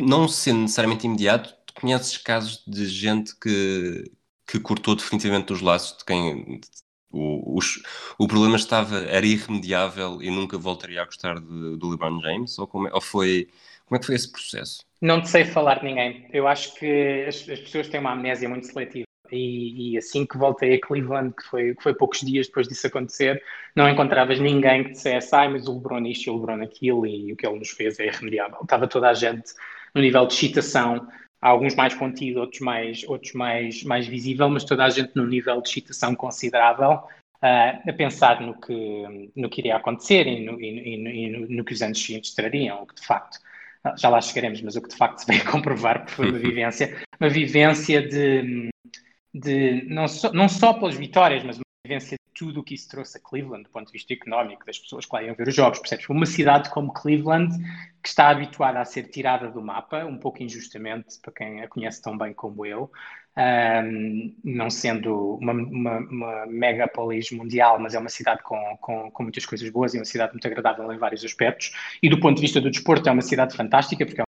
não 0.00 0.26
sendo 0.26 0.60
necessariamente 0.60 1.06
imediato, 1.06 1.54
tu 1.66 1.74
conheces 1.74 2.16
casos 2.16 2.64
de 2.66 2.86
gente 2.86 3.38
que, 3.38 4.10
que 4.46 4.58
cortou 4.58 4.96
definitivamente 4.96 5.52
os 5.52 5.60
laços 5.60 5.98
de 5.98 6.04
quem 6.06 6.60
o, 7.14 7.58
o, 8.18 8.26
problema 8.26 8.56
estava, 8.56 8.96
era 9.04 9.24
irremediável 9.24 10.20
e 10.20 10.30
nunca 10.30 10.58
voltaria 10.58 11.02
a 11.02 11.04
gostar 11.04 11.38
do 11.40 11.90
LeBron 11.90 12.20
James? 12.20 12.58
Ou, 12.58 12.66
como, 12.66 12.88
é, 12.88 12.92
ou 12.92 13.00
foi, 13.00 13.48
como 13.86 13.96
é 13.96 13.98
que 14.00 14.06
foi 14.06 14.14
esse 14.14 14.30
processo? 14.30 14.84
Não 15.00 15.20
te 15.20 15.28
sei 15.28 15.44
falar 15.44 15.80
de 15.80 15.84
ninguém. 15.84 16.26
Eu 16.32 16.48
acho 16.48 16.74
que 16.74 17.24
as, 17.28 17.48
as 17.48 17.60
pessoas 17.60 17.88
têm 17.88 18.00
uma 18.00 18.12
amnésia 18.12 18.48
muito 18.48 18.66
seletiva. 18.66 19.04
E, 19.30 19.92
e, 19.92 19.98
assim 19.98 20.26
que 20.26 20.36
voltei 20.36 20.74
a 20.74 20.80
Cleveland, 20.80 21.34
que 21.34 21.44
foi, 21.44 21.74
que 21.74 21.82
foi 21.82 21.94
poucos 21.94 22.20
dias 22.20 22.46
depois 22.46 22.68
disso 22.68 22.86
acontecer, 22.86 23.42
não 23.74 23.88
encontravas 23.88 24.38
ninguém 24.38 24.84
que 24.84 24.90
dissesse, 24.90 25.34
ai, 25.34 25.48
mas 25.48 25.66
o 25.66 25.74
LeBron 25.74 26.06
isto 26.06 26.26
e 26.26 26.30
o 26.30 26.36
LeBron 26.36 26.62
aquilo, 26.62 27.06
e 27.06 27.32
o 27.32 27.36
que 27.36 27.46
ele 27.46 27.58
nos 27.58 27.70
fez 27.70 27.98
é 27.98 28.06
irremediável. 28.06 28.58
Estava 28.62 28.86
toda 28.86 29.08
a 29.08 29.14
gente 29.14 29.52
no 29.94 30.02
nível 30.02 30.26
de 30.26 30.34
excitação, 30.34 31.08
alguns 31.44 31.74
mais 31.74 31.94
contido, 31.94 32.40
outros 32.40 32.60
mais, 32.60 33.04
outros 33.04 33.34
mais, 33.34 33.84
mais 33.84 34.06
visível, 34.06 34.48
mas 34.48 34.64
toda 34.64 34.82
a 34.82 34.88
gente 34.88 35.12
num 35.14 35.26
nível 35.26 35.60
de 35.60 35.68
excitação 35.68 36.14
considerável, 36.14 36.92
uh, 36.92 37.88
a 37.90 37.92
pensar 37.92 38.40
no 38.40 38.58
que, 38.58 39.30
no 39.36 39.50
que 39.50 39.60
iria 39.60 39.76
acontecer 39.76 40.26
e 40.26 40.42
no, 40.42 40.58
e, 40.58 40.96
no, 40.96 41.10
e 41.10 41.54
no, 41.54 41.64
que 41.64 41.74
os 41.74 41.82
anos 41.82 42.02
seguintes 42.02 42.34
trariam, 42.34 42.82
o 42.82 42.86
que 42.86 42.94
de 42.94 43.06
facto, 43.06 43.38
ah, 43.84 43.94
já 43.94 44.08
lá 44.08 44.22
chegaremos, 44.22 44.62
mas 44.62 44.74
o 44.74 44.80
que 44.80 44.88
de 44.88 44.96
facto 44.96 45.18
se 45.18 45.26
veio 45.26 45.44
comprovar 45.52 46.08
foi 46.08 46.30
uma 46.30 46.38
vivência, 46.38 46.96
uma 47.20 47.28
vivência 47.28 48.08
de, 48.08 48.70
de 49.34 49.84
não, 49.86 50.08
só, 50.08 50.32
não 50.32 50.48
só 50.48 50.72
pelas 50.72 50.94
vitórias, 50.94 51.44
mas 51.44 51.58
uma 51.58 51.64
vivência 51.86 52.16
tudo 52.34 52.60
o 52.60 52.64
que 52.64 52.74
isso 52.74 52.88
trouxe 52.88 53.18
a 53.18 53.20
Cleveland, 53.20 53.64
do 53.64 53.70
ponto 53.70 53.86
de 53.86 53.92
vista 53.92 54.12
económico, 54.12 54.66
das 54.66 54.78
pessoas 54.78 55.06
que 55.06 55.14
lá 55.14 55.22
iam 55.22 55.34
ver 55.34 55.48
os 55.48 55.54
jogos, 55.54 55.78
percebes? 55.78 56.08
Uma 56.08 56.26
cidade 56.26 56.70
como 56.70 56.92
Cleveland, 56.92 57.56
que 58.02 58.08
está 58.08 58.28
habituada 58.28 58.80
a 58.80 58.84
ser 58.84 59.04
tirada 59.04 59.50
do 59.50 59.62
mapa, 59.62 60.04
um 60.04 60.18
pouco 60.18 60.42
injustamente, 60.42 61.18
para 61.22 61.32
quem 61.32 61.62
a 61.62 61.68
conhece 61.68 62.02
tão 62.02 62.18
bem 62.18 62.34
como 62.34 62.66
eu, 62.66 62.90
um, 63.36 64.34
não 64.44 64.70
sendo 64.70 65.36
uma, 65.36 65.52
uma, 65.52 65.98
uma 65.98 66.46
megapolis 66.46 67.30
mundial, 67.30 67.78
mas 67.78 67.94
é 67.94 67.98
uma 67.98 68.08
cidade 68.08 68.42
com, 68.42 68.76
com, 68.80 69.10
com, 69.10 69.22
muitas 69.22 69.44
coisas 69.44 69.68
boas 69.70 69.94
e 69.94 69.98
uma 69.98 70.04
cidade 70.04 70.32
muito 70.32 70.46
agradável 70.46 70.92
em 70.92 70.98
vários 70.98 71.24
aspectos. 71.24 71.72
E 72.02 72.08
do 72.08 72.20
ponto 72.20 72.36
de 72.36 72.42
vista 72.42 72.60
do 72.60 72.70
desporto, 72.70 73.08
é 73.08 73.12
uma 73.12 73.22
cidade 73.22 73.56
fantástica, 73.56 74.04
porque 74.06 74.20
é 74.20 74.24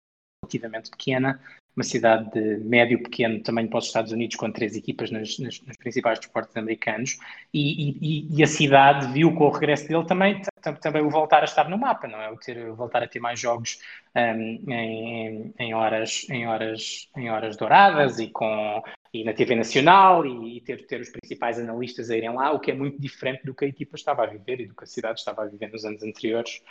relativamente 0.43 0.89
pequena, 0.91 1.41
uma 1.75 1.83
cidade 1.83 2.29
de 2.31 2.57
médio 2.63 3.01
pequeno 3.01 3.41
tamanho 3.41 3.69
para 3.69 3.79
os 3.79 3.85
Estados 3.85 4.11
Unidos, 4.11 4.35
com 4.35 4.51
três 4.51 4.75
equipas 4.75 5.09
nos, 5.09 5.39
nos, 5.39 5.59
principais 5.77 6.19
desportos 6.19 6.55
americanos, 6.57 7.17
e, 7.53 7.91
e, 8.01 8.27
e, 8.37 8.43
a 8.43 8.47
cidade 8.47 9.11
viu 9.13 9.33
com 9.33 9.45
o 9.45 9.51
regresso 9.51 9.87
dele 9.87 10.05
também, 10.05 10.41
também 10.81 11.01
o 11.01 11.09
voltar 11.09 11.41
a 11.41 11.45
estar 11.45 11.69
no 11.69 11.77
mapa, 11.77 12.07
não 12.07 12.21
é? 12.21 12.29
O, 12.29 12.37
ter, 12.37 12.71
voltar 12.71 13.03
a 13.03 13.07
ter 13.07 13.19
mais 13.19 13.39
jogos 13.39 13.79
um, 14.15 14.71
em, 14.71 15.53
em, 15.57 15.73
horas, 15.73 16.27
em, 16.29 16.45
horas, 16.47 17.09
em 17.15 17.29
horas 17.29 17.55
douradas 17.55 18.19
e, 18.19 18.27
com, 18.27 18.83
e 19.13 19.23
na 19.23 19.33
TV 19.33 19.55
Nacional 19.55 20.25
e, 20.25 20.57
e 20.57 20.61
ter, 20.61 20.85
ter 20.85 21.01
os 21.01 21.09
principais 21.09 21.59
analistas 21.59 22.09
a 22.09 22.17
irem 22.17 22.33
lá, 22.33 22.51
o 22.51 22.59
que 22.59 22.71
é 22.71 22.73
muito 22.73 22.99
diferente 22.99 23.45
do 23.45 23.53
que 23.53 23.65
a 23.65 23.67
equipa 23.67 23.95
estava 23.95 24.23
a 24.23 24.27
viver 24.27 24.61
e 24.61 24.65
do 24.67 24.75
que 24.75 24.83
a 24.83 24.87
cidade 24.87 25.19
estava 25.19 25.43
a 25.43 25.45
viver 25.45 25.71
nos 25.71 25.83
anos 25.83 26.01
anteriores 26.01 26.61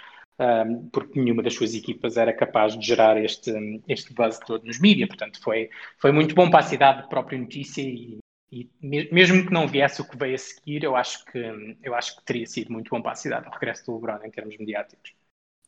um, 0.40 0.88
porque 0.88 1.20
nenhuma 1.20 1.42
das 1.42 1.54
suas 1.54 1.74
equipas 1.74 2.16
era 2.16 2.32
capaz 2.32 2.76
de 2.76 2.86
gerar 2.86 3.22
este, 3.22 3.52
este 3.86 4.14
buzz 4.14 4.38
todo 4.38 4.64
nos 4.64 4.80
mídias. 4.80 5.08
Portanto, 5.08 5.40
foi, 5.42 5.68
foi 5.98 6.12
muito 6.12 6.34
bom 6.34 6.48
para 6.50 6.60
a 6.60 6.62
cidade, 6.62 7.08
própria 7.08 7.38
notícia 7.38 7.82
e, 7.82 8.18
e, 8.50 8.70
mesmo 8.80 9.46
que 9.46 9.52
não 9.52 9.68
viesse 9.68 10.00
o 10.00 10.08
que 10.08 10.16
veio 10.16 10.34
a 10.34 10.38
seguir, 10.38 10.82
eu 10.82 10.96
acho 10.96 11.24
que, 11.26 11.76
eu 11.82 11.94
acho 11.94 12.16
que 12.16 12.24
teria 12.24 12.46
sido 12.46 12.72
muito 12.72 12.88
bom 12.88 13.02
para 13.02 13.12
a 13.12 13.16
cidade 13.16 13.48
o 13.48 13.50
regresso 13.50 13.84
do 13.84 13.94
LeBron 13.94 14.24
em 14.24 14.30
termos 14.30 14.56
mediáticos. 14.56 15.12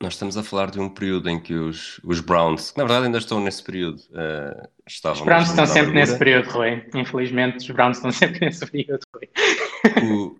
Nós 0.00 0.14
estamos 0.14 0.36
a 0.36 0.42
falar 0.42 0.70
de 0.70 0.80
um 0.80 0.88
período 0.88 1.28
em 1.30 1.40
que 1.40 1.54
os, 1.54 2.00
os 2.02 2.20
Browns, 2.20 2.72
que 2.72 2.78
na 2.78 2.84
verdade 2.84 3.06
ainda 3.06 3.18
estão 3.18 3.40
nesse 3.40 3.62
período, 3.62 3.98
uh, 4.10 4.68
estavam. 4.86 5.20
Os 5.20 5.24
Browns 5.24 5.48
estão 5.50 5.66
sempre 5.66 5.92
nesse 5.92 6.18
período, 6.18 6.50
Rui. 6.50 6.84
Infelizmente, 6.94 7.58
os 7.58 7.70
Browns 7.70 7.98
estão 7.98 8.10
sempre 8.12 8.40
nesse 8.40 8.66
período, 8.66 9.02
Rui. 9.14 9.28
O, 10.02 10.36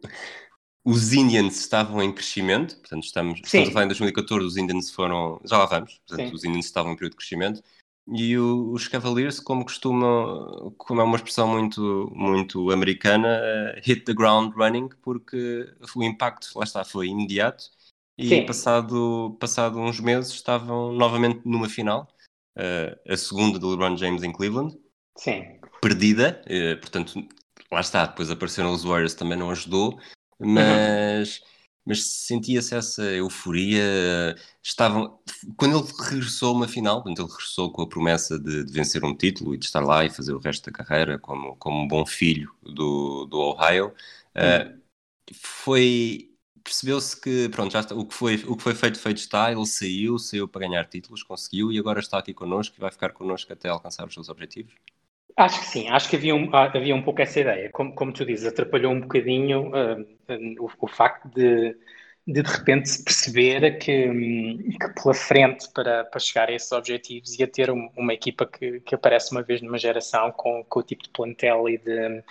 os 0.85 1.12
Indians 1.12 1.61
estavam 1.61 2.03
em 2.03 2.12
crescimento, 2.12 2.77
portanto, 2.79 3.05
estamos, 3.05 3.41
estamos 3.45 3.69
a 3.69 3.73
falar 3.73 3.85
em 3.85 3.88
2014, 3.88 4.45
os 4.45 4.57
Indians 4.57 4.91
foram, 4.91 5.41
já 5.45 5.59
lá 5.59 5.67
vamos, 5.67 6.01
portanto, 6.07 6.29
Sim. 6.29 6.35
os 6.35 6.45
Indians 6.45 6.65
estavam 6.65 6.93
em 6.93 6.97
período 6.97 7.12
de 7.12 7.19
crescimento, 7.19 7.62
e 8.09 8.37
o, 8.37 8.73
os 8.73 8.88
Cavaliers, 8.88 9.38
como 9.38 9.65
costumam, 9.65 10.75
como 10.77 11.01
é 11.01 11.05
uma 11.05 11.17
expressão 11.17 11.47
muito, 11.47 12.11
muito 12.12 12.73
americana, 12.73 13.29
uh, 13.29 13.81
hit 13.85 14.05
the 14.05 14.12
ground 14.12 14.53
running, 14.57 14.88
porque 15.03 15.73
o 15.95 16.03
impacto, 16.03 16.51
lá 16.57 16.65
está, 16.65 16.85
foi 16.85 17.07
imediato, 17.07 17.71
e 18.25 18.47
passado, 18.47 19.37
passado 19.41 19.79
uns 19.79 20.01
meses 20.01 20.33
estavam 20.33 20.93
novamente 20.93 21.41
numa 21.45 21.69
final, 21.69 22.09
uh, 22.57 23.13
a 23.13 23.17
segunda 23.17 23.59
do 23.59 23.71
LeBron 23.71 23.97
James 23.97 24.23
em 24.23 24.33
Cleveland, 24.33 24.77
Sim. 25.17 25.61
perdida, 25.81 26.43
uh, 26.47 26.81
portanto, 26.81 27.27
lá 27.71 27.81
está, 27.81 28.07
depois 28.07 28.31
apareceram 28.31 28.73
os 28.73 28.85
Warriors, 28.85 29.15
também 29.15 29.39
não 29.39 29.51
ajudou, 29.51 29.99
mas, 30.39 31.39
uhum. 31.39 31.45
mas 31.87 32.05
sentia-se 32.05 32.75
essa 32.75 33.03
euforia. 33.03 34.35
Estavam, 34.63 35.19
quando 35.57 35.79
ele 35.79 35.89
regressou 35.99 36.51
a 36.51 36.57
uma 36.57 36.69
final, 36.69 37.03
quando 37.03 37.21
ele 37.21 37.29
regressou 37.29 37.73
com 37.73 37.83
a 37.83 37.89
promessa 37.89 38.39
de, 38.39 38.65
de, 38.65 38.73
vencer 38.73 39.05
um 39.05 39.17
título 39.17 39.55
e 39.55 39.59
de 39.59 39.67
estar 39.67 39.81
lá 39.81 40.05
e 40.05 40.11
fazer 40.11 40.33
o 40.33 40.39
resto 40.39 40.71
da 40.71 40.77
carreira 40.77 41.19
como, 41.19 41.57
como 41.57 41.83
um 41.83 41.89
bom 41.89 42.05
filho 42.05 42.53
do, 42.63 43.27
do 43.27 43.39
Ohio, 43.39 43.95
uh, 44.37 44.83
foi 45.35 46.32
percebeu-se 46.62 47.20
que 47.20 47.48
pronto, 47.48 47.72
já 47.72 47.81
está, 47.81 47.94
o, 47.94 48.05
que 48.05 48.14
foi, 48.14 48.37
o 48.46 48.57
que 48.57 48.62
foi 48.62 48.75
feito, 48.75 48.98
feito 48.98 49.18
está, 49.18 49.51
ele 49.51 49.66
saiu, 49.66 50.18
saiu 50.18 50.48
para 50.48 50.66
ganhar 50.66 50.85
títulos, 50.87 51.22
conseguiu 51.22 51.72
e 51.72 51.79
agora 51.79 52.01
está 52.01 52.18
aqui 52.18 52.33
connosco 52.33 52.75
e 52.77 52.81
vai 52.81 52.90
ficar 52.90 53.12
connosco 53.12 53.53
até 53.53 53.68
alcançar 53.68 54.07
os 54.07 54.14
seus 54.14 54.29
objetivos? 54.29 54.75
Acho 55.37 55.61
que 55.61 55.66
sim, 55.66 55.88
acho 55.88 56.09
que 56.11 56.16
havia 56.16 56.35
um, 56.35 56.55
ah, 56.55 56.70
havia 56.75 56.94
um 56.94 57.03
pouco 57.03 57.22
essa 57.22 57.40
ideia. 57.40 57.70
Como, 57.72 57.94
como 57.94 58.12
tu 58.12 58.25
dizes, 58.25 58.46
atrapalhou 58.46 58.92
um 58.92 59.01
bocadinho 59.01 59.68
uh, 59.68 60.07
o, 60.61 60.70
o, 60.79 60.87
facto 60.87 61.27
de, 61.29 61.75
de 62.27 62.42
de 62.42 62.51
repente 62.51 62.88
se 62.88 63.03
perceber 63.03 63.79
que, 63.79 64.09
um, 64.09 64.59
que 64.79 65.03
pela 65.03 65.14
frente 65.14 65.70
para, 65.72 66.05
para 66.05 66.20
chegar 66.20 66.48
a 66.48 66.53
esses 66.53 66.70
objetivos 66.72 67.38
ia 67.38 67.48
ter 67.48 67.70
um, 67.70 67.90
uma 67.96 68.12
equipa 68.12 68.46
que, 68.46 68.81
que 68.81 68.94
aparece 68.94 69.33
uma 69.33 69.42
vez 69.42 69.62
numa 69.62 69.79
geração 69.79 70.31
com, 70.33 70.62
com 70.64 70.81
o 70.81 70.83
tipo 70.83 71.03
de 71.03 71.11
plantel 71.11 71.68
e 71.68 71.79
de, 71.79 72.22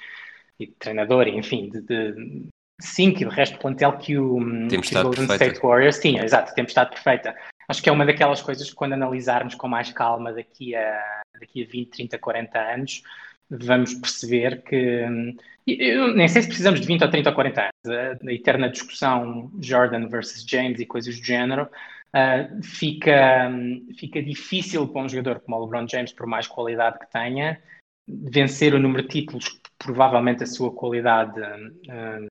e 0.60 0.68
de 0.68 0.74
treinador, 0.74 1.28
enfim, 1.28 1.70
de, 1.70 1.82
de, 1.82 2.46
Sim, 2.82 3.14
que 3.14 3.26
o 3.26 3.30
resto 3.30 3.54
do 3.54 3.60
plantel 3.60 3.98
que 3.98 4.18
o, 4.18 4.40
que 4.68 4.98
o 4.98 5.04
Golden 5.04 5.28
perfeita. 5.28 5.46
State 5.46 5.62
Warriors 5.62 6.00
tinha, 6.00 6.24
exato, 6.24 6.54
tempestade 6.54 6.90
perfeita. 6.90 7.36
Acho 7.68 7.82
que 7.82 7.88
é 7.88 7.92
uma 7.92 8.06
daquelas 8.06 8.42
coisas 8.42 8.70
que 8.70 8.76
quando 8.76 8.94
analisarmos 8.94 9.56
com 9.56 9.68
mais 9.68 9.92
calma 9.94 10.34
daqui 10.34 10.76
a, 10.76 11.22
daqui 11.40 11.64
a 11.64 11.68
20, 11.68 11.90
30, 11.90 12.18
40 12.18 12.60
anos, 12.60 13.04
vamos 13.50 13.94
perceber 13.94 14.64
que. 14.64 15.06
Eu 15.68 16.14
nem 16.14 16.28
sei 16.28 16.42
se 16.42 16.48
precisamos 16.48 16.82
de 16.82 16.88
20 16.88 17.04
ou 17.04 17.10
30 17.10 17.30
ou 17.30 17.36
40 17.36 17.62
anos. 17.62 18.20
A, 18.28 18.32
eterna 18.34 18.70
discussão 18.70 19.52
Jordan 19.62 20.08
versus 20.08 20.44
James 20.44 20.80
e 20.80 20.86
coisas 20.86 21.18
do 21.20 21.26
género 21.26 21.64
uh, 21.64 22.64
fica, 22.64 23.50
fica 23.98 24.22
difícil 24.22 24.88
para 24.88 25.04
um 25.04 25.10
jogador 25.10 25.40
como 25.42 25.58
o 25.58 25.64
LeBron 25.64 25.88
James, 25.88 26.12
por 26.12 26.26
mais 26.26 26.48
qualidade 26.48 27.00
que 27.00 27.12
tenha, 27.12 27.62
vencer 28.08 28.74
o 28.74 28.80
número 28.80 29.04
de 29.04 29.10
títulos 29.10 29.48
que 29.48 29.60
provavelmente 29.78 30.44
a 30.44 30.48
sua 30.48 30.74
qualidade 30.74 31.40
uh, 31.40 32.31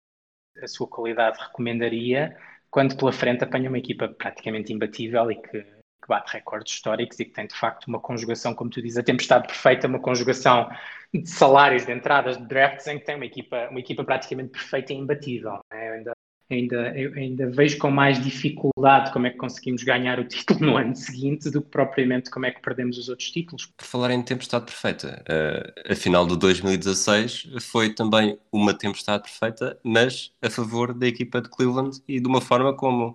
a 0.65 0.69
sua 0.69 0.87
qualidade 0.87 1.39
recomendaria, 1.41 2.37
quando 2.71 2.97
pela 2.97 3.13
frente 3.13 3.45
apanha 3.45 3.69
uma 3.69 3.79
equipa 3.79 4.09
praticamente 4.09 4.73
imbatível 4.73 5.31
e 5.31 5.37
que, 5.37 5.63
que, 5.63 6.09
bate 6.09 6.33
recordes 6.33 6.73
históricos 6.75 7.19
e 7.21 7.25
que 7.25 7.33
tem 7.33 7.47
de 7.47 7.55
facto 7.55 7.87
uma 7.87 8.01
conjugação, 8.01 8.55
como 8.55 8.71
tu 8.71 8.83
dizes, 8.83 8.99
a 8.99 9.03
tempestade 9.03 9.47
perfeita, 9.47 9.87
uma 9.87 10.01
conjugação 10.01 10.69
de 11.13 11.29
salários, 11.29 11.87
de 11.87 11.93
entradas, 11.93 12.37
de 12.37 12.47
drafts, 12.47 12.87
em 12.87 12.99
que 12.99 13.05
tem 13.05 13.17
uma 13.17 13.27
equipa, 13.27 13.69
uma 13.71 13.81
equipa 13.81 14.05
praticamente 14.05 14.51
perfeita 14.51 14.93
e 14.93 14.97
imbatível. 14.97 15.61
Né? 15.71 15.91
ainda 15.93 16.13
ainda, 16.51 16.91
ainda 16.91 17.51
vejo 17.51 17.79
com 17.79 17.91
mais 17.91 18.23
dificuldade 18.23 19.13
como 19.13 19.27
é 19.27 19.31
que 19.31 19.37
conseguimos 19.37 19.83
ganhar 19.83 20.19
o 20.19 20.25
título 20.25 20.61
no 20.61 20.77
ano 20.77 20.97
seguinte 20.97 21.51
do 21.51 21.63
que 21.63 21.69
propriamente 21.69 22.31
como 22.31 22.47
é 22.47 22.51
que 22.51 22.61
perdemos 22.61 22.99
os 22.99 23.09
outros 23.09 23.31
títulos. 23.31 23.67
Por 23.67 23.87
falar 23.87 24.11
em 24.11 24.23
tempestade 24.23 24.65
perfeita, 24.65 25.23
uh, 25.29 25.93
a 25.93 25.95
final 25.95 26.27
de 26.27 26.37
2016 26.37 27.51
foi 27.61 27.95
também 27.95 28.39
uma 28.51 28.75
tempestade 28.75 29.23
perfeita, 29.23 29.79
mas 29.83 30.33
a 30.43 30.51
favor 30.51 30.93
da 30.93 31.07
equipa 31.07 31.41
de 31.41 31.49
Cleveland 31.49 32.03
e 32.09 32.21
de 32.21 32.27
uma 32.27 32.41
forma 32.41 32.75
como, 32.75 33.15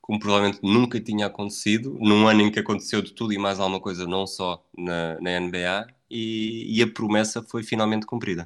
como 0.00 0.18
provavelmente 0.18 0.60
nunca 0.62 1.00
tinha 1.00 1.26
acontecido, 1.26 1.96
num 2.00 2.26
ano 2.26 2.42
em 2.42 2.50
que 2.50 2.58
aconteceu 2.58 3.00
de 3.00 3.12
tudo 3.12 3.32
e 3.32 3.38
mais 3.38 3.60
alguma 3.60 3.80
coisa, 3.80 4.06
não 4.06 4.26
só 4.26 4.64
na, 4.76 5.20
na 5.20 5.40
NBA, 5.40 5.86
e, 6.10 6.78
e 6.78 6.82
a 6.82 6.86
promessa 6.86 7.42
foi 7.42 7.62
finalmente 7.62 8.06
cumprida. 8.06 8.44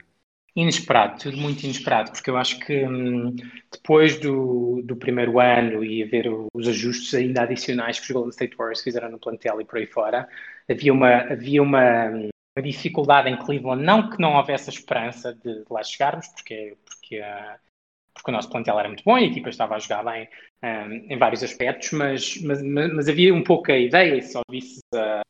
Inesperado, 0.58 1.20
tudo 1.20 1.36
muito 1.36 1.62
inesperado, 1.62 2.10
porque 2.10 2.28
eu 2.28 2.36
acho 2.36 2.58
que 2.58 2.84
hum, 2.84 3.36
depois 3.70 4.18
do, 4.18 4.82
do 4.82 4.96
primeiro 4.96 5.38
ano 5.38 5.84
e 5.84 6.02
haver 6.02 6.26
os 6.52 6.66
ajustes 6.66 7.14
ainda 7.14 7.42
adicionais 7.42 8.00
que 8.00 8.06
os 8.06 8.10
Golden 8.10 8.30
State 8.30 8.56
Warriors 8.56 8.82
fizeram 8.82 9.08
no 9.08 9.20
plantel 9.20 9.60
e 9.60 9.64
por 9.64 9.78
aí 9.78 9.86
fora, 9.86 10.28
havia 10.68 10.92
uma, 10.92 11.32
havia 11.32 11.62
uma, 11.62 12.08
uma 12.08 12.62
dificuldade 12.62 13.28
em 13.28 13.36
Cleveland, 13.36 13.84
não 13.84 14.10
que 14.10 14.20
não 14.20 14.34
houvesse 14.34 14.68
a 14.68 14.72
esperança 14.72 15.32
de, 15.32 15.62
de 15.62 15.66
lá 15.70 15.80
chegarmos, 15.84 16.26
porque, 16.26 16.76
porque, 16.84 17.20
uh, 17.20 17.56
porque 18.12 18.28
o 18.28 18.34
nosso 18.34 18.50
plantel 18.50 18.80
era 18.80 18.88
muito 18.88 19.04
bom 19.04 19.16
e 19.16 19.26
a 19.26 19.28
equipa 19.28 19.50
estava 19.50 19.76
a 19.76 19.78
jogar 19.78 20.02
bem 20.02 20.28
um, 20.60 21.12
em 21.12 21.16
vários 21.16 21.44
aspectos, 21.44 21.92
mas, 21.92 22.36
mas, 22.42 22.60
mas, 22.62 23.08
havia 23.08 23.32
um 23.32 23.44
pouco 23.44 23.70
a 23.70 23.78
ideia, 23.78 24.16
e 24.16 24.22
só 24.22 24.40
visse 24.50 24.80
a, 24.92 25.22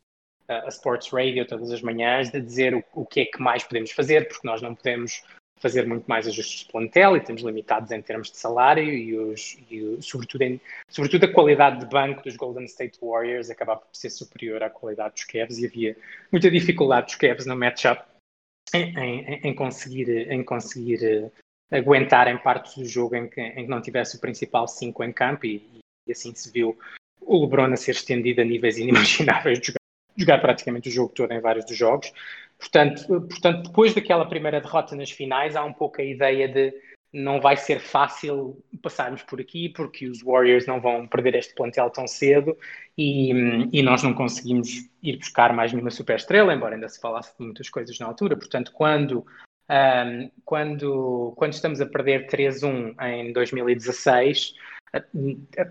a 0.48 0.68
Sports 0.68 1.12
Radio 1.12 1.46
todas 1.46 1.70
as 1.70 1.82
manhãs 1.82 2.30
de 2.30 2.40
dizer 2.40 2.74
o, 2.74 2.82
o 2.94 3.04
que 3.04 3.20
é 3.20 3.24
que 3.26 3.40
mais 3.40 3.62
podemos 3.64 3.92
fazer, 3.92 4.28
porque 4.28 4.46
nós 4.46 4.62
não 4.62 4.74
podemos 4.74 5.22
fazer 5.61 5.87
muito 5.87 6.06
mais 6.06 6.26
ajustes 6.26 6.61
de 6.61 6.70
plantel 6.70 7.16
e 7.16 7.20
temos 7.20 7.42
limitados 7.42 7.90
em 7.90 8.00
termos 8.00 8.30
de 8.30 8.38
salário 8.38 8.84
e, 8.84 9.16
os, 9.16 9.58
e 9.70 9.98
sobretudo, 10.00 10.42
em, 10.42 10.61
sobretudo 10.88 11.24
a 11.24 11.32
qualidade 11.32 11.80
de 11.80 11.87
banco 11.87 12.22
dos 12.22 12.37
Golden 12.37 12.64
State 12.64 12.98
Warriors 13.02 13.50
acabava 13.50 13.80
por 13.80 13.94
ser 13.94 14.11
superior 14.11 14.62
à 14.62 14.70
qualidade 14.70 15.14
dos 15.14 15.24
Cavs 15.24 15.58
e 15.58 15.66
havia 15.66 15.96
muita 16.30 16.50
dificuldade 16.50 17.06
dos 17.06 17.16
Cavs 17.16 17.46
no 17.46 17.56
matchup 17.56 18.02
em, 18.74 18.96
em, 18.98 19.40
em, 19.48 19.54
conseguir, 19.54 20.30
em 20.30 20.44
conseguir 20.44 21.24
uh, 21.24 21.32
aguentar 21.70 22.28
em 22.28 22.38
partes 22.38 22.76
do 22.76 22.84
jogo 22.84 23.16
em 23.16 23.28
que, 23.28 23.40
em 23.40 23.64
que 23.64 23.70
não 23.70 23.80
tivesse 23.80 24.16
o 24.16 24.20
principal 24.20 24.68
5 24.68 25.04
em 25.04 25.12
campo 25.12 25.46
e, 25.46 25.80
e, 26.06 26.12
assim 26.12 26.34
se 26.34 26.50
viu 26.50 26.78
o 27.20 27.40
LeBron 27.40 27.72
a 27.72 27.76
ser 27.76 27.92
estendido 27.92 28.40
a 28.40 28.44
níveis 28.44 28.78
inimagináveis 28.78 29.61
de 29.61 29.78
jogar 30.18 30.40
praticamente 30.40 30.88
o 30.88 30.92
jogo 30.92 31.12
todo 31.14 31.33
em 31.33 31.40
vários 31.40 31.64
dos 31.64 31.76
jogos. 31.76 32.12
Portanto, 32.59 33.07
portanto, 33.07 33.68
depois 33.68 33.94
daquela 33.94 34.26
primeira 34.26 34.61
derrota 34.61 34.96
nas 34.96 35.11
finais, 35.11 35.54
há 35.54 35.64
um 35.64 35.72
pouco 35.72 36.00
a 36.00 36.04
ideia 36.04 36.48
de 36.48 36.74
não 37.12 37.40
vai 37.40 37.57
ser 37.57 37.81
fácil 37.81 38.62
passarmos 38.83 39.22
por 39.22 39.40
aqui, 39.40 39.68
porque 39.70 40.07
os 40.07 40.22
Warriors 40.22 40.66
não 40.66 40.81
vão 40.81 41.07
perder 41.07 41.37
este 41.37 41.54
plantel 41.54 41.88
tão 41.88 42.07
cedo 42.07 42.57
e, 42.96 43.31
e 43.72 43.83
nós 43.83 44.02
não 44.02 44.12
conseguimos 44.12 44.68
ir 45.02 45.16
buscar 45.16 45.54
mais 45.54 45.72
nenhuma 45.72 45.90
superestrela, 45.90 46.52
embora 46.52 46.74
ainda 46.74 46.88
se 46.88 47.00
falasse 47.00 47.37
de 47.38 47.44
muitas 47.44 47.70
coisas 47.70 47.98
na 47.98 48.07
altura. 48.07 48.37
Portanto, 48.37 48.72
quando, 48.72 49.24
um, 49.70 50.31
quando, 50.44 51.33
quando 51.37 51.54
estamos 51.54 51.81
a 51.81 51.87
perder 51.87 52.26
3-1 52.26 52.94
em 53.02 53.33
2016, 53.33 54.54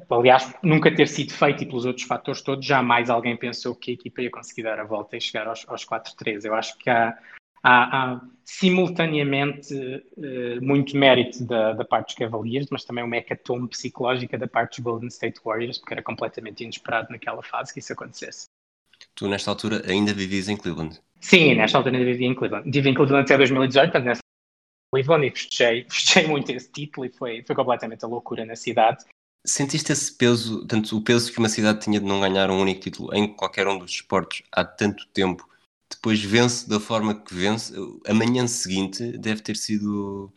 Aliás, 0.09 0.53
nunca 0.61 0.93
ter 0.93 1.07
sido 1.07 1.33
feito 1.33 1.63
e 1.63 1.65
pelos 1.65 1.85
outros 1.85 2.05
fatores 2.05 2.41
todos, 2.41 2.65
jamais 2.65 3.09
alguém 3.09 3.35
pensou 3.35 3.75
que 3.75 3.91
a 3.91 3.93
equipa 3.93 4.21
ia 4.21 4.31
conseguir 4.31 4.63
dar 4.63 4.79
a 4.79 4.83
volta 4.83 5.17
e 5.17 5.21
chegar 5.21 5.47
aos, 5.47 5.65
aos 5.67 5.85
4-3. 5.85 6.45
Eu 6.45 6.53
acho 6.53 6.77
que 6.77 6.89
há, 6.89 7.17
há, 7.63 8.13
há 8.13 8.21
simultaneamente 8.43 9.73
uh, 9.73 10.61
muito 10.61 10.95
mérito 10.95 11.43
da, 11.45 11.73
da, 11.73 11.83
parte 11.83 12.07
dos 12.07 12.15
Cavaliers, 12.15 12.67
mas 12.69 12.85
também 12.85 13.03
uma 13.03 13.17
hecatombe 13.17 13.69
psicológica 13.69 14.37
da 14.37 14.47
parte 14.47 14.77
dos 14.77 14.83
Golden 14.83 15.07
State 15.07 15.39
Warriors, 15.43 15.77
porque 15.79 15.93
era 15.93 16.03
completamente 16.03 16.63
inesperado 16.63 17.07
naquela 17.09 17.41
fase 17.41 17.73
que 17.73 17.79
isso 17.79 17.93
acontecesse. 17.93 18.45
Tu, 19.15 19.27
nesta 19.27 19.51
altura, 19.51 19.81
ainda 19.89 20.13
vivias 20.13 20.47
em 20.47 20.57
Cleveland? 20.57 20.99
Sim, 21.19 21.55
nesta 21.55 21.77
altura 21.77 21.97
ainda 21.97 22.05
vivia 22.05 22.27
em 22.27 22.35
Cleveland. 22.35 22.69
Vivi 22.69 22.89
em 22.89 22.93
Cleveland 22.93 23.23
até 23.23 23.37
2018, 23.37 23.91
portanto, 23.91 24.05
nessa 24.05 24.21
Cleveland 24.91 25.27
e 25.27 25.31
festejei, 25.31 25.85
festejei 25.89 26.27
muito 26.27 26.51
esse 26.51 26.71
título 26.71 27.05
e 27.05 27.09
foi, 27.09 27.43
foi 27.45 27.55
completamente 27.55 28.03
a 28.03 28.07
loucura 28.07 28.45
na 28.45 28.55
cidade. 28.55 29.05
Sentiste 29.45 29.91
esse 29.91 30.11
peso, 30.11 30.65
tanto 30.65 30.97
o 30.97 31.01
peso 31.01 31.31
que 31.31 31.39
uma 31.39 31.49
cidade 31.49 31.81
tinha 31.81 31.99
de 31.99 32.05
não 32.05 32.19
ganhar 32.19 32.49
um 32.49 32.59
único 32.59 32.81
título 32.81 33.13
em 33.13 33.33
qualquer 33.33 33.67
um 33.67 33.77
dos 33.77 33.91
esportes 33.91 34.43
há 34.51 34.65
tanto 34.65 35.07
tempo, 35.07 35.47
depois 35.89 36.21
vence 36.21 36.67
da 36.67 36.79
forma 36.79 37.15
que 37.15 37.33
vence, 37.33 37.73
amanhã 38.05 38.45
seguinte 38.45 39.17
deve 39.17 39.41
ter 39.41 39.55
sido 39.55 40.31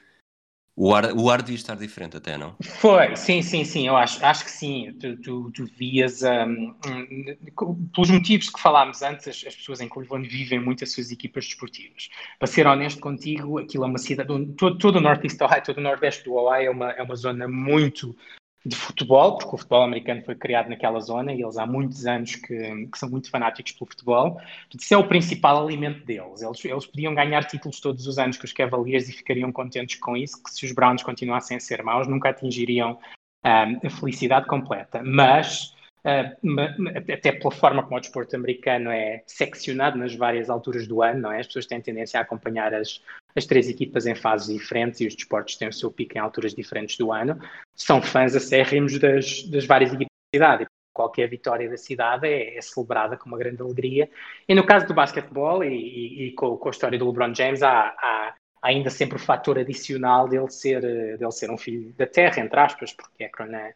o 0.82 0.94
ar, 0.94 1.12
o 1.12 1.28
ar 1.28 1.42
devia 1.42 1.56
estar 1.56 1.76
diferente 1.76 2.16
até, 2.16 2.38
não? 2.38 2.56
Foi, 2.62 3.14
sim, 3.14 3.42
sim, 3.42 3.64
sim, 3.64 3.86
eu 3.86 3.94
acho, 3.98 4.24
acho 4.24 4.46
que 4.46 4.50
sim. 4.50 4.96
Tu, 4.98 5.14
tu, 5.18 5.50
tu 5.52 5.66
vias, 5.76 6.22
um, 6.22 6.74
um, 6.88 7.88
pelos 7.94 8.08
motivos 8.08 8.48
que 8.48 8.58
falámos 8.58 9.02
antes, 9.02 9.28
as, 9.28 9.44
as, 9.46 9.54
pessoas 9.54 9.82
em 9.82 9.88
Cleveland 9.90 10.26
vivem 10.26 10.58
muito 10.58 10.82
as 10.82 10.90
suas 10.90 11.10
equipas 11.10 11.44
desportivas. 11.44 12.08
Para 12.38 12.48
ser 12.48 12.66
honesto 12.66 12.98
contigo, 12.98 13.58
aquilo 13.58 13.84
é 13.84 13.88
uma 13.88 13.98
cidade, 13.98 14.28
todo, 14.56 14.78
todo 14.78 14.96
o 14.96 15.00
Northeast 15.02 15.38
Ohio, 15.42 15.62
todo 15.62 15.76
o 15.76 15.82
Nordeste 15.82 16.24
do 16.24 16.32
Ohio 16.32 16.68
é 16.68 16.70
uma, 16.70 16.90
é 16.92 17.02
uma 17.02 17.14
zona 17.14 17.46
muito 17.46 18.16
de 18.64 18.76
futebol, 18.76 19.38
porque 19.38 19.54
o 19.54 19.58
futebol 19.58 19.82
americano 19.82 20.22
foi 20.22 20.34
criado 20.34 20.68
naquela 20.68 21.00
zona 21.00 21.32
e 21.32 21.42
eles 21.42 21.56
há 21.56 21.66
muitos 21.66 22.06
anos 22.06 22.36
que, 22.36 22.86
que 22.86 22.98
são 22.98 23.08
muito 23.08 23.30
fanáticos 23.30 23.72
pelo 23.72 23.90
futebol. 23.90 24.40
Isso 24.78 24.92
é 24.92 24.96
o 24.98 25.08
principal 25.08 25.64
alimento 25.64 26.04
deles. 26.04 26.42
Eles, 26.42 26.64
eles 26.64 26.86
podiam 26.86 27.14
ganhar 27.14 27.44
títulos 27.44 27.80
todos 27.80 28.06
os 28.06 28.18
anos 28.18 28.36
com 28.36 28.44
os 28.44 28.52
Cavaliers 28.52 29.08
e 29.08 29.12
ficariam 29.12 29.50
contentes 29.50 29.98
com 29.98 30.16
isso, 30.16 30.42
que 30.42 30.50
se 30.50 30.66
os 30.66 30.72
Browns 30.72 31.02
continuassem 31.02 31.56
a 31.56 31.60
ser 31.60 31.82
maus, 31.82 32.06
nunca 32.06 32.28
atingiriam 32.28 32.98
um, 33.44 33.86
a 33.86 33.90
felicidade 33.90 34.46
completa. 34.46 35.02
Mas 35.02 35.74
Uh, 36.02 37.12
até 37.12 37.30
pela 37.30 37.50
forma 37.50 37.82
como 37.82 37.98
o 37.98 38.00
desporto 38.00 38.34
americano 38.34 38.90
é 38.90 39.22
seccionado 39.26 39.98
nas 39.98 40.14
várias 40.14 40.48
alturas 40.48 40.86
do 40.86 41.02
ano, 41.02 41.20
não 41.20 41.30
é? 41.30 41.40
As 41.40 41.46
pessoas 41.46 41.66
têm 41.66 41.78
tendência 41.78 42.18
a 42.18 42.22
acompanhar 42.22 42.72
as, 42.72 43.02
as 43.34 43.46
três 43.46 43.68
equipas 43.68 44.06
em 44.06 44.14
fases 44.14 44.56
diferentes 44.56 45.00
e 45.00 45.06
os 45.06 45.14
desportos 45.14 45.56
têm 45.56 45.68
o 45.68 45.72
seu 45.72 45.90
pico 45.90 46.16
em 46.16 46.20
alturas 46.20 46.54
diferentes 46.54 46.96
do 46.96 47.12
ano. 47.12 47.38
São 47.74 48.02
fãs 48.02 48.34
acérrimos 48.34 48.98
das, 48.98 49.42
das 49.44 49.64
várias 49.64 49.92
equipas 49.92 50.10
da 50.32 50.38
cidade. 50.38 50.66
Qualquer 50.92 51.28
vitória 51.28 51.70
da 51.70 51.76
cidade 51.76 52.26
é, 52.26 52.56
é, 52.56 52.60
celebrada 52.60 53.16
com 53.16 53.28
uma 53.28 53.38
grande 53.38 53.62
alegria. 53.62 54.10
E 54.48 54.54
no 54.54 54.66
caso 54.66 54.86
do 54.86 54.94
basquetebol 54.94 55.62
e, 55.64 55.68
e, 55.68 56.28
e 56.28 56.32
com, 56.32 56.56
com, 56.56 56.68
a 56.68 56.72
história 56.72 56.98
do 56.98 57.06
LeBron 57.06 57.34
James, 57.34 57.62
há, 57.62 57.94
há 57.96 58.34
ainda 58.62 58.90
sempre 58.90 59.16
o 59.16 59.20
fator 59.20 59.58
adicional 59.58 60.28
dele 60.28 60.50
ser, 60.50 60.80
dele 60.80 61.32
ser 61.32 61.50
um 61.50 61.56
filho 61.56 61.92
da 61.96 62.06
terra, 62.06 62.40
entre 62.40 62.58
aspas, 62.58 62.92
porque 62.92 63.24
Akron 63.24 63.54
é, 63.54 63.74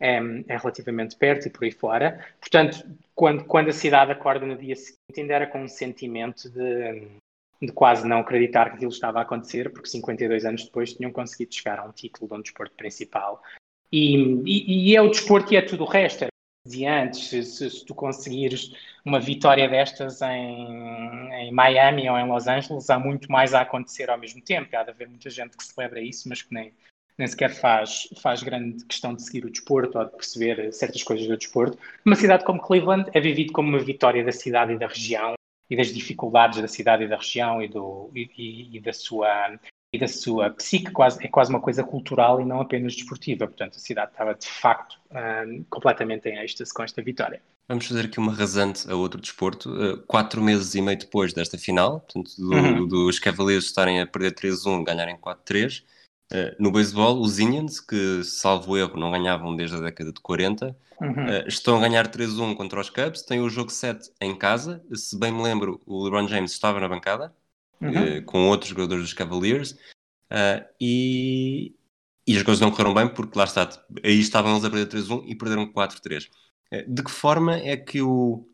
é, 0.00 0.16
é, 0.48 0.56
relativamente 0.56 1.16
perto 1.16 1.46
e 1.46 1.50
por 1.50 1.64
aí 1.64 1.72
fora. 1.72 2.26
Portanto, 2.40 2.84
quando, 3.14 3.44
quando 3.44 3.68
a 3.68 3.72
cidade 3.72 4.12
acorda 4.12 4.44
no 4.44 4.56
dia 4.56 4.76
seguinte, 4.76 5.20
ainda 5.20 5.34
era 5.34 5.46
com 5.46 5.62
um 5.62 5.68
sentimento 5.68 6.50
de, 6.50 7.08
de 7.60 7.72
quase 7.72 8.06
não 8.06 8.20
acreditar 8.20 8.70
que 8.70 8.76
aquilo 8.76 8.90
estava 8.90 9.18
a 9.18 9.22
acontecer, 9.22 9.70
porque 9.72 9.88
52 9.88 10.44
anos 10.44 10.64
depois 10.64 10.92
tinham 10.92 11.10
conseguido 11.10 11.54
chegar 11.54 11.78
a 11.78 11.84
um 11.84 11.92
título 11.92 12.28
de 12.28 12.34
um 12.34 12.42
desporto 12.42 12.74
principal 12.74 13.42
E, 13.90 14.16
e, 14.44 14.90
e, 14.90 14.96
é 14.96 15.00
o 15.00 15.08
desporto 15.08 15.52
e 15.52 15.56
é 15.56 15.62
tudo 15.62 15.84
o 15.84 15.88
resto. 15.88 16.26
Dizia 16.66 17.04
antes, 17.04 17.28
se, 17.28 17.42
se, 17.44 17.86
tu 17.86 17.94
conseguires 17.94 18.72
uma 19.04 19.20
vitória 19.20 19.68
destas 19.68 20.20
em, 20.20 21.32
em 21.32 21.52
Miami 21.52 22.10
ou 22.10 22.18
em 22.18 22.28
Los 22.28 22.48
Angeles, 22.48 22.90
há 22.90 22.98
muito 22.98 23.30
mais 23.30 23.54
a 23.54 23.60
acontecer 23.60 24.10
ao 24.10 24.18
mesmo 24.18 24.42
tempo. 24.42 24.76
Há 24.76 24.82
de 24.82 24.90
haver 24.90 25.08
muita 25.08 25.30
gente 25.30 25.56
que 25.56 25.64
celebra 25.64 26.00
isso, 26.00 26.28
mas 26.28 26.42
que 26.42 26.52
nem, 26.52 26.74
nem 27.16 27.28
sequer 27.28 27.54
faz, 27.54 28.08
faz 28.20 28.42
grande 28.42 28.84
questão 28.84 29.14
de 29.14 29.22
seguir 29.22 29.44
o 29.44 29.50
desporto 29.50 29.96
ou 29.96 30.06
de 30.06 30.10
perceber 30.10 30.72
certas 30.72 31.04
coisas 31.04 31.28
do 31.28 31.36
desporto. 31.36 31.78
Uma 32.04 32.16
cidade 32.16 32.44
como 32.44 32.60
Cleveland 32.60 33.08
é 33.14 33.20
vivido 33.20 33.52
como 33.52 33.68
uma 33.68 33.78
vitória 33.78 34.24
da 34.24 34.32
cidade 34.32 34.72
e 34.72 34.78
da 34.78 34.88
região 34.88 35.35
e 35.68 35.76
das 35.76 35.88
dificuldades 35.88 36.60
da 36.60 36.68
cidade 36.68 37.04
e 37.04 37.08
da 37.08 37.16
região 37.16 37.62
e, 37.62 37.68
do, 37.68 38.10
e, 38.14 38.76
e 38.76 38.80
da 38.80 38.92
sua 38.92 39.58
e 39.92 39.98
da 39.98 40.08
sua 40.08 40.50
psique, 40.50 40.90
quase, 40.90 41.24
é 41.24 41.28
quase 41.28 41.50
uma 41.50 41.60
coisa 41.60 41.82
cultural 41.82 42.40
e 42.40 42.44
não 42.44 42.60
apenas 42.60 42.94
desportiva. 42.94 43.46
Portanto, 43.46 43.76
a 43.76 43.78
cidade 43.78 44.10
estava 44.10 44.34
de 44.34 44.46
facto 44.46 44.98
um, 45.10 45.64
completamente 45.70 46.28
em 46.28 46.38
êxtase 46.38 46.74
com 46.74 46.82
esta 46.82 47.00
vitória. 47.02 47.40
Vamos 47.68 47.86
fazer 47.86 48.04
aqui 48.04 48.18
uma 48.18 48.32
rasante 48.32 48.90
a 48.90 48.94
outro 48.94 49.20
desporto. 49.20 49.70
Uh, 49.70 49.98
quatro 50.06 50.42
meses 50.42 50.74
e 50.74 50.82
meio 50.82 50.98
depois 50.98 51.32
desta 51.32 51.56
final, 51.56 52.00
portanto, 52.00 52.30
do, 52.36 52.54
uhum. 52.54 52.86
dos 52.86 53.18
Cavaliers 53.18 53.64
estarem 53.64 54.00
a 54.00 54.06
perder 54.06 54.34
3-1, 54.34 54.84
ganharem 54.84 55.16
4-3. 55.16 55.82
Uh, 56.32 56.36
eh, 56.36 56.56
no 56.58 56.72
beisebol, 56.72 57.20
os 57.20 57.38
Indians, 57.38 57.80
que, 57.80 58.22
salvo 58.24 58.76
erro, 58.76 58.98
não 58.98 59.10
ganhavam 59.10 59.54
desde 59.54 59.76
a 59.76 59.80
década 59.80 60.12
de 60.12 60.20
40, 60.20 60.76
uhum. 61.00 61.08
uh, 61.08 61.48
estão 61.48 61.76
a 61.76 61.80
ganhar 61.80 62.08
3-1 62.08 62.56
contra 62.56 62.80
os 62.80 62.90
Cubs. 62.90 63.22
Têm 63.22 63.40
o 63.40 63.48
jogo 63.48 63.70
7 63.70 64.10
em 64.20 64.36
casa. 64.36 64.84
Se 64.94 65.18
bem 65.18 65.32
me 65.32 65.42
lembro, 65.42 65.80
o 65.86 66.04
LeBron 66.04 66.26
James 66.28 66.52
estava 66.52 66.80
na 66.80 66.88
bancada 66.88 67.34
uhum. 67.80 68.18
uh, 68.18 68.22
com 68.24 68.48
outros 68.48 68.70
jogadores 68.70 69.04
dos 69.04 69.12
Cavaliers. 69.12 69.76
E, 70.80 71.72
e 72.26 72.36
as 72.36 72.42
coisas 72.42 72.60
não 72.60 72.70
correram 72.70 72.92
bem 72.92 73.08
porque 73.08 73.38
lá 73.38 73.44
está, 73.44 73.68
aí 74.02 74.18
estavam 74.18 74.52
eles 74.52 74.64
a 74.64 74.70
perder 74.70 74.88
3-1 74.88 75.24
e 75.26 75.34
perderam 75.36 75.72
4-3. 75.72 76.28
Uh, 76.72 76.92
de 76.92 77.02
que 77.04 77.10
forma 77.10 77.56
é 77.56 77.76
que 77.76 78.02
o, 78.02 78.48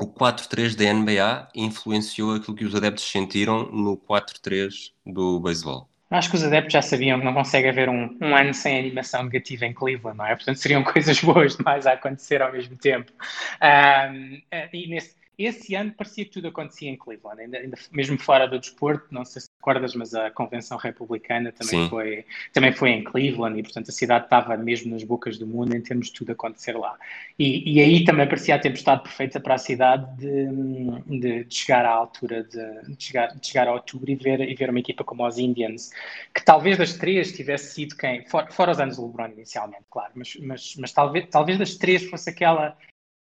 o 0.00 0.06
4-3 0.12 0.74
da 0.74 0.92
NBA 0.92 1.48
influenciou 1.54 2.34
aquilo 2.34 2.56
que 2.56 2.64
os 2.64 2.74
adeptos 2.74 3.04
sentiram 3.04 3.70
no 3.70 3.96
4-3 3.96 4.92
do 5.06 5.38
beisebol? 5.38 5.88
Acho 6.08 6.30
que 6.30 6.36
os 6.36 6.44
adeptos 6.44 6.72
já 6.72 6.82
sabiam 6.82 7.18
que 7.18 7.24
não 7.24 7.34
consegue 7.34 7.68
haver 7.68 7.88
um, 7.88 8.16
um, 8.20 8.36
ano 8.36 8.54
sem 8.54 8.78
animação 8.78 9.24
negativa 9.24 9.66
em 9.66 9.72
Cleveland, 9.72 10.16
não 10.16 10.26
é? 10.26 10.36
Portanto, 10.36 10.56
seriam 10.56 10.82
coisas 10.84 11.20
boas 11.20 11.56
demais 11.56 11.86
a 11.86 11.92
acontecer 11.92 12.40
ao 12.40 12.52
mesmo 12.52 12.76
tempo. 12.76 13.12
Um, 13.60 14.40
e 14.72 14.86
nesse, 14.88 15.16
esse 15.38 15.74
ano 15.74 15.92
parecia 15.92 16.24
que 16.24 16.30
tudo 16.30 16.48
acontecia 16.48 16.88
em 16.88 16.96
Cleveland, 16.96 17.42
ainda, 17.42 17.58
ainda, 17.58 17.78
mesmo 17.92 18.18
fora 18.18 18.48
do 18.48 18.58
desporto, 18.58 19.06
não 19.10 19.24
sei 19.24 19.42
se 19.42 19.48
recordas, 19.58 19.94
mas 19.94 20.14
a 20.14 20.30
Convenção 20.30 20.78
Republicana 20.78 21.52
também 21.52 21.88
foi, 21.90 22.24
também 22.54 22.72
foi 22.72 22.90
em 22.90 23.04
Cleveland 23.04 23.58
e, 23.58 23.62
portanto, 23.62 23.90
a 23.90 23.92
cidade 23.92 24.24
estava 24.24 24.56
mesmo 24.56 24.90
nas 24.92 25.04
bocas 25.04 25.38
do 25.38 25.46
mundo 25.46 25.76
em 25.76 25.80
termos 25.82 26.06
de 26.06 26.14
tudo 26.14 26.32
acontecer 26.32 26.72
lá. 26.72 26.96
E, 27.38 27.74
e 27.74 27.80
aí 27.80 28.04
também 28.04 28.26
parecia 28.26 28.54
a 28.54 28.58
tempestade 28.58 29.02
perfeita 29.02 29.38
para 29.38 29.56
a 29.56 29.58
cidade 29.58 30.06
de, 30.16 31.20
de, 31.20 31.44
de 31.44 31.54
chegar 31.54 31.84
à 31.84 31.90
altura, 31.90 32.42
de, 32.42 32.94
de, 32.94 33.04
chegar, 33.04 33.26
de 33.28 33.46
chegar 33.46 33.68
a 33.68 33.72
outubro 33.74 34.10
e 34.10 34.14
ver, 34.14 34.40
e 34.40 34.54
ver 34.54 34.70
uma 34.70 34.80
equipa 34.80 35.04
como 35.04 35.26
os 35.26 35.36
Indians, 35.36 35.90
que 36.34 36.42
talvez 36.42 36.78
das 36.78 36.94
três 36.94 37.32
tivesse 37.32 37.74
sido 37.74 37.94
quem, 37.96 38.24
fora, 38.24 38.50
fora 38.50 38.70
os 38.70 38.80
anos 38.80 38.96
do 38.96 39.06
LeBron 39.06 39.28
inicialmente, 39.32 39.84
claro, 39.90 40.12
mas, 40.14 40.34
mas, 40.36 40.76
mas 40.76 40.92
talvez, 40.92 41.26
talvez 41.30 41.58
das 41.58 41.74
três 41.74 42.04
fosse 42.04 42.30
aquela 42.30 42.74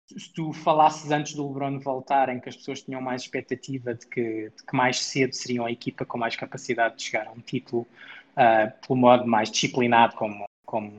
se 0.07 0.33
tu 0.33 0.53
falasses 0.53 1.11
antes 1.11 1.35
do 1.35 1.47
LeBron 1.47 1.79
voltar, 1.81 2.29
em 2.29 2.39
que 2.39 2.49
as 2.49 2.57
pessoas 2.57 2.83
tinham 2.83 3.01
mais 3.01 3.23
expectativa 3.23 3.95
de 3.95 4.07
que, 4.07 4.51
de 4.51 4.65
que 4.65 4.77
mais 4.77 5.01
cedo 5.01 5.35
seriam 5.35 5.65
a 5.65 5.73
equipa 5.73 6.05
com 6.05 6.19
mais 6.19 6.37
capacidade 6.37 6.97
de 6.97 7.05
chegar 7.05 7.27
a 7.27 7.33
um 7.33 7.41
título 7.41 7.87
uh, 8.33 8.87
pelo 8.87 8.99
modo 8.99 9.27
mais 9.27 9.51
disciplinado 9.51 10.15
como, 10.17 10.45
como, 10.67 10.99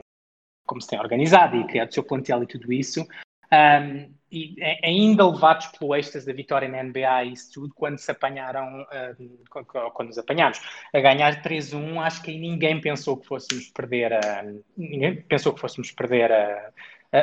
como 0.65 0.82
se 0.82 0.88
tem 0.88 1.00
organizado 1.00 1.56
e 1.56 1.68
criado 1.68 1.91
o 1.91 1.94
seu 1.94 2.04
plantel 2.04 2.44
e 2.44 2.48
tudo 2.48 2.74
isso, 2.74 3.08
um, 3.52 4.15
e 4.32 4.56
ainda 4.84 5.26
levados 5.30 5.68
pelo 5.68 5.96
êxtase 5.96 6.26
da 6.26 6.34
vitória 6.34 6.68
na 6.68 6.84
NBA 6.84 7.26
e 7.26 7.34
isso 7.34 7.54
tudo, 7.54 7.74
quando 7.74 8.00
se 8.00 8.12
apanharam, 8.12 8.82
uh, 8.82 9.65
quando 9.94 10.08
nos 10.08 10.18
apanhámos 10.18 10.60
a 10.91 11.00
ganhar 11.00 11.41
3-1, 11.44 12.00
acho 12.02 12.22
que 12.24 12.32
aí 12.32 12.39
ninguém 12.39 12.82
pensou 12.82 13.18
que 13.18 13.28
fôssemos 13.28 13.70
perder, 13.70 14.13
uh, 14.13 14.63
ninguém 14.76 15.22
pensou 15.22 15.54
que 15.54 15.62
fôssemos 15.62 15.91
perder 15.91 16.32
a 16.32 16.74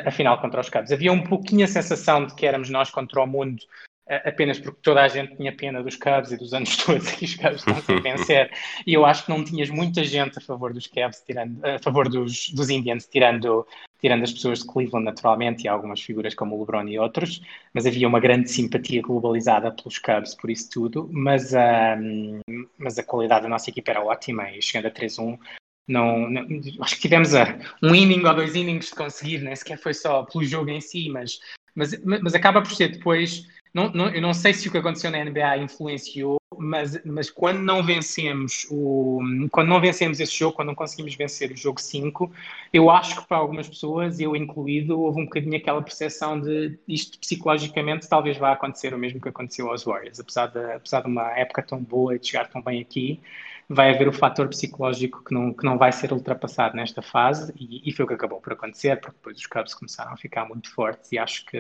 a, 0.06 0.10
final 0.10 0.40
contra 0.40 0.60
os 0.60 0.68
Cubs. 0.68 0.92
Havia 0.92 1.12
um 1.12 1.22
pouquinho 1.22 1.64
a 1.64 1.68
sensação 1.68 2.26
de 2.26 2.34
que 2.34 2.46
éramos 2.46 2.70
nós 2.70 2.90
contra 2.90 3.22
o 3.22 3.26
mundo, 3.26 3.62
apenas 4.06 4.58
porque 4.58 4.78
toda 4.82 5.02
a 5.02 5.08
gente 5.08 5.36
tinha 5.36 5.54
pena 5.54 5.82
dos 5.82 5.96
Cubs 5.96 6.32
e 6.32 6.36
dos 6.36 6.52
anos 6.52 6.76
todos 6.84 7.10
e 7.20 7.24
os 7.24 7.34
Cubs 7.34 7.64
estão 7.66 7.96
a 7.96 8.00
vencer. 8.00 8.50
E 8.86 8.94
eu 8.94 9.06
acho 9.06 9.24
que 9.24 9.30
não 9.30 9.44
tinhas 9.44 9.70
muita 9.70 10.02
gente 10.04 10.38
a 10.38 10.40
favor 10.40 10.72
dos 10.72 10.86
Cubs, 10.86 11.22
tirando, 11.26 11.64
a 11.64 11.78
favor 11.78 12.08
dos, 12.08 12.50
dos 12.50 12.70
Indians, 12.70 13.06
tirando, 13.06 13.66
tirando 14.00 14.22
as 14.22 14.32
pessoas 14.32 14.60
de 14.60 14.66
Cleveland, 14.66 15.04
naturalmente, 15.04 15.64
e 15.64 15.68
algumas 15.68 16.00
figuras 16.00 16.34
como 16.34 16.56
o 16.56 16.60
LeBron 16.60 16.88
e 16.88 16.98
outros, 16.98 17.40
mas 17.72 17.86
havia 17.86 18.08
uma 18.08 18.20
grande 18.20 18.50
simpatia 18.50 19.02
globalizada 19.02 19.70
pelos 19.70 19.98
Cubs 19.98 20.34
por 20.34 20.50
isso 20.50 20.68
tudo, 20.70 21.08
mas, 21.12 21.52
um, 21.52 22.40
mas 22.78 22.98
a 22.98 23.02
qualidade 23.02 23.42
da 23.42 23.48
nossa 23.48 23.70
equipa 23.70 23.92
era 23.92 24.04
ótima 24.04 24.50
e 24.50 24.60
chegando 24.60 24.86
a 24.86 24.90
3-1 24.90 25.38
não, 25.86 26.30
não, 26.30 26.46
acho 26.80 26.96
que 26.96 27.02
tivemos 27.02 27.34
a, 27.34 27.58
um 27.82 27.94
inning 27.94 28.24
ou 28.24 28.34
dois 28.34 28.54
innings 28.54 28.86
de 28.86 28.94
conseguir, 28.94 29.40
nem 29.40 29.54
sequer 29.56 29.78
foi 29.78 29.94
só 29.94 30.22
pelo 30.22 30.44
jogo 30.44 30.70
em 30.70 30.80
si, 30.80 31.08
mas, 31.08 31.40
mas, 31.74 32.00
mas 32.04 32.34
acaba 32.34 32.62
por 32.62 32.72
ser 32.72 32.88
depois. 32.88 33.46
Não, 33.74 33.90
não, 33.90 34.08
eu 34.10 34.20
não 34.20 34.34
sei 34.34 34.52
se 34.52 34.68
o 34.68 34.70
que 34.70 34.76
aconteceu 34.76 35.10
na 35.10 35.24
NBA 35.24 35.58
influenciou, 35.58 36.38
mas, 36.58 37.02
mas 37.06 37.30
quando 37.30 37.60
não 37.60 37.82
vencemos 37.82 38.66
o 38.70 39.20
quando 39.50 39.68
não 39.68 39.80
vencemos 39.80 40.20
esse 40.20 40.38
jogo, 40.38 40.56
quando 40.56 40.68
não 40.68 40.74
conseguimos 40.74 41.14
vencer 41.14 41.50
o 41.50 41.56
jogo 41.56 41.80
5, 41.80 42.30
eu 42.70 42.90
acho 42.90 43.20
que 43.20 43.26
para 43.26 43.38
algumas 43.38 43.66
pessoas, 43.66 44.20
eu 44.20 44.36
incluído, 44.36 45.00
houve 45.00 45.22
um 45.22 45.24
bocadinho 45.24 45.56
aquela 45.56 45.80
percepção 45.80 46.38
de 46.38 46.78
isto 46.86 47.18
psicologicamente 47.18 48.08
talvez 48.08 48.36
vá 48.36 48.52
acontecer 48.52 48.92
o 48.92 48.98
mesmo 48.98 49.20
que 49.20 49.28
aconteceu 49.30 49.70
aos 49.70 49.84
Warriors, 49.84 50.20
apesar 50.20 50.48
de, 50.48 50.58
apesar 50.72 51.00
de 51.00 51.08
uma 51.08 51.30
época 51.32 51.62
tão 51.62 51.82
boa 51.82 52.14
e 52.14 52.18
de 52.18 52.26
chegar 52.26 52.48
tão 52.48 52.60
bem 52.60 52.80
aqui, 52.80 53.20
vai 53.68 53.94
haver 53.94 54.08
o 54.08 54.12
fator 54.12 54.48
psicológico 54.48 55.24
que 55.24 55.32
não, 55.32 55.52
que 55.52 55.64
não 55.64 55.78
vai 55.78 55.92
ser 55.92 56.12
ultrapassado 56.12 56.76
nesta 56.76 57.02
fase 57.02 57.52
e, 57.56 57.88
e 57.88 57.92
foi 57.92 58.04
o 58.04 58.08
que 58.08 58.14
acabou 58.14 58.40
por 58.40 58.52
acontecer, 58.52 59.00
porque 59.00 59.16
depois 59.16 59.38
os 59.38 59.46
Cubs 59.46 59.74
começaram 59.74 60.12
a 60.12 60.16
ficar 60.16 60.46
muito 60.46 60.70
fortes 60.70 61.10
e 61.12 61.18
acho 61.18 61.46
que, 61.46 61.58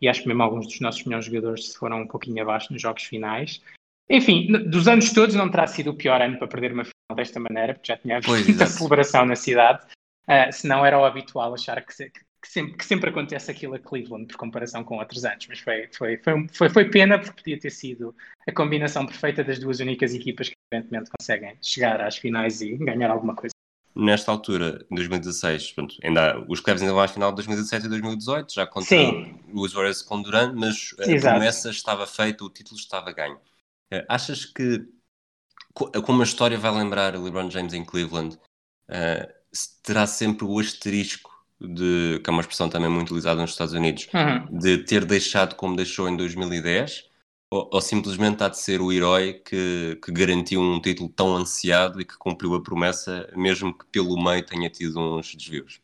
e 0.00 0.08
acho 0.08 0.22
que 0.22 0.28
mesmo 0.28 0.42
alguns 0.42 0.66
dos 0.66 0.80
nossos 0.80 1.04
melhores 1.04 1.26
jogadores 1.26 1.68
se 1.68 1.78
foram 1.78 2.02
um 2.02 2.06
pouquinho 2.06 2.42
abaixo 2.42 2.72
nos 2.72 2.82
jogos 2.82 3.04
finais. 3.04 3.62
Enfim, 4.08 4.50
dos 4.68 4.88
anos 4.88 5.12
todos 5.12 5.36
não 5.36 5.48
terá 5.48 5.66
sido 5.68 5.90
o 5.90 5.96
pior 5.96 6.20
ano 6.20 6.36
para 6.36 6.48
perder 6.48 6.72
uma 6.72 6.84
final 6.84 7.16
desta 7.16 7.38
maneira, 7.38 7.74
porque 7.74 7.92
já 7.92 7.96
tinha 7.96 8.16
havido 8.16 8.32
muita 8.32 8.66
celebração 8.66 9.24
na 9.24 9.36
cidade. 9.36 9.86
Uh, 10.28 10.52
se 10.52 10.66
não 10.66 10.84
era 10.84 10.98
o 10.98 11.04
habitual 11.04 11.54
achar 11.54 11.80
que, 11.84 11.94
que, 11.94 12.48
sempre, 12.48 12.76
que 12.76 12.84
sempre 12.84 13.10
acontece 13.10 13.50
aquilo 13.50 13.74
a 13.74 13.78
Cleveland 13.78 14.26
por 14.26 14.36
comparação 14.36 14.82
com 14.82 14.98
outros 14.98 15.24
anos, 15.24 15.46
mas 15.48 15.60
foi, 15.60 15.88
foi, 15.96 16.16
foi, 16.18 16.46
foi, 16.52 16.68
foi 16.68 16.90
pena 16.90 17.18
porque 17.18 17.42
podia 17.42 17.58
ter 17.58 17.70
sido 17.70 18.14
a 18.46 18.52
combinação 18.52 19.06
perfeita 19.06 19.44
das 19.44 19.58
duas 19.60 19.78
únicas 19.78 20.12
equipas 20.12 20.48
que 20.48 20.56
eventualmente 20.72 21.10
conseguem 21.18 21.56
chegar 21.60 22.00
às 22.00 22.16
finais 22.16 22.60
e 22.60 22.76
ganhar 22.76 23.10
alguma 23.10 23.34
coisa. 23.34 23.54
Nesta 23.94 24.30
altura, 24.30 24.86
em 24.90 24.94
2016, 24.94 25.72
pronto, 25.72 25.96
ainda, 26.02 26.44
os 26.48 26.60
Cavs 26.60 26.80
ainda 26.80 26.94
vão 26.94 27.02
à 27.02 27.08
final 27.08 27.30
de 27.30 27.36
2017 27.36 27.86
e 27.86 27.88
2018, 27.88 28.54
já 28.54 28.66
contra 28.66 28.96
os 29.52 29.72
Warriors 29.72 30.00
com 30.00 30.22
Durant, 30.22 30.54
mas 30.54 30.94
a 31.00 31.10
Exato. 31.10 31.34
promessa 31.34 31.70
estava 31.70 32.06
feita, 32.06 32.44
o 32.44 32.50
título 32.50 32.78
estava 32.78 33.12
ganho. 33.12 33.36
Uh, 33.92 34.04
achas 34.08 34.44
que, 34.44 34.86
como 35.74 36.20
a 36.20 36.24
história 36.24 36.56
vai 36.56 36.70
lembrar 36.72 37.16
LeBron 37.16 37.50
James 37.50 37.74
em 37.74 37.84
Cleveland, 37.84 38.38
terá 39.82 40.06
sempre 40.06 40.44
o 40.44 40.58
asterisco 40.58 41.30
de, 41.60 42.20
que 42.22 42.30
é 42.30 42.32
uma 42.32 42.40
expressão 42.40 42.68
também 42.68 42.88
muito 42.88 43.08
utilizada 43.08 43.40
nos 43.40 43.50
Estados 43.50 43.74
Unidos, 43.74 44.08
uhum. 44.14 44.58
de 44.58 44.78
ter 44.78 45.04
deixado 45.04 45.56
como 45.56 45.76
deixou 45.76 46.08
em 46.08 46.16
2010, 46.16 47.09
ou, 47.50 47.68
ou, 47.72 47.80
simplesmente 47.80 48.42
há 48.42 48.48
de 48.48 48.58
ser 48.58 48.80
o 48.80 48.92
herói 48.92 49.34
que, 49.34 49.98
que 50.02 50.12
garantiu 50.12 50.60
um 50.60 50.80
título 50.80 51.08
tão 51.08 51.34
ansiado 51.34 52.00
e 52.00 52.04
que 52.04 52.16
cumpriu 52.16 52.54
a 52.54 52.62
promessa, 52.62 53.28
mesmo 53.36 53.76
que 53.76 53.84
pelo 53.86 54.22
meio 54.22 54.44
tenha 54.46 54.70
tido 54.70 55.00
uns 55.00 55.34
desvios? 55.34 55.80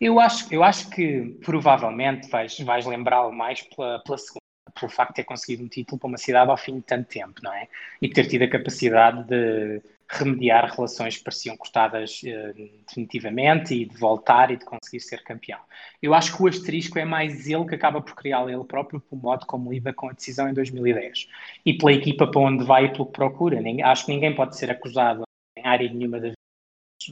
Eu 0.00 0.18
acho, 0.18 0.52
eu 0.52 0.64
acho 0.64 0.88
que 0.90 1.38
provavelmente 1.44 2.28
vais, 2.28 2.58
vais 2.60 2.86
lembrá-lo 2.86 3.32
mais 3.32 3.62
pela, 3.62 4.00
pela 4.00 4.18
segunda, 4.18 4.40
pelo 4.78 4.90
facto 4.90 5.10
de 5.10 5.16
ter 5.16 5.24
conseguido 5.24 5.62
um 5.62 5.68
título 5.68 5.98
para 5.98 6.08
uma 6.08 6.18
cidade 6.18 6.50
ao 6.50 6.56
fim 6.56 6.76
de 6.76 6.82
tanto 6.82 7.08
tempo, 7.08 7.40
não 7.42 7.52
é? 7.52 7.68
E 8.00 8.08
ter 8.08 8.26
tido 8.26 8.42
a 8.42 8.48
capacidade 8.48 9.24
de 9.28 9.82
remediar 10.08 10.72
relações 10.74 11.16
que 11.16 11.24
pareciam 11.24 11.56
cortadas 11.56 12.22
uh, 12.22 12.54
definitivamente 12.86 13.74
e 13.74 13.84
de 13.86 13.96
voltar 13.96 14.50
e 14.50 14.56
de 14.56 14.64
conseguir 14.64 15.00
ser 15.00 15.22
campeão. 15.22 15.58
Eu 16.02 16.14
acho 16.14 16.36
que 16.36 16.42
o 16.42 16.46
asterisco 16.46 16.98
é 16.98 17.04
mais 17.04 17.48
ele 17.48 17.64
que 17.66 17.74
acaba 17.74 18.00
por 18.00 18.14
criá-lo 18.14 18.50
ele 18.50 18.64
próprio 18.64 19.00
pelo 19.00 19.20
modo 19.20 19.46
como 19.46 19.72
lida 19.72 19.92
com 19.92 20.08
a 20.08 20.12
decisão 20.12 20.48
em 20.48 20.54
2010 20.54 21.28
e 21.64 21.74
pela 21.74 21.92
equipa 21.92 22.26
para 22.26 22.40
onde 22.40 22.64
vai 22.64 22.86
e 22.86 22.92
pelo 22.92 23.06
que 23.06 23.12
procura. 23.12 23.60
acho 23.84 24.06
que 24.06 24.12
ninguém 24.12 24.34
pode 24.34 24.56
ser 24.56 24.70
acusado 24.70 25.22
em 25.56 25.66
área 25.66 25.92
nenhuma 25.92 26.20
da 26.20 26.28
vida, 26.28 26.36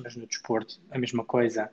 mas 0.02 0.16
no 0.16 0.26
desporto 0.26 0.80
a 0.90 0.98
mesma 0.98 1.24
coisa 1.24 1.70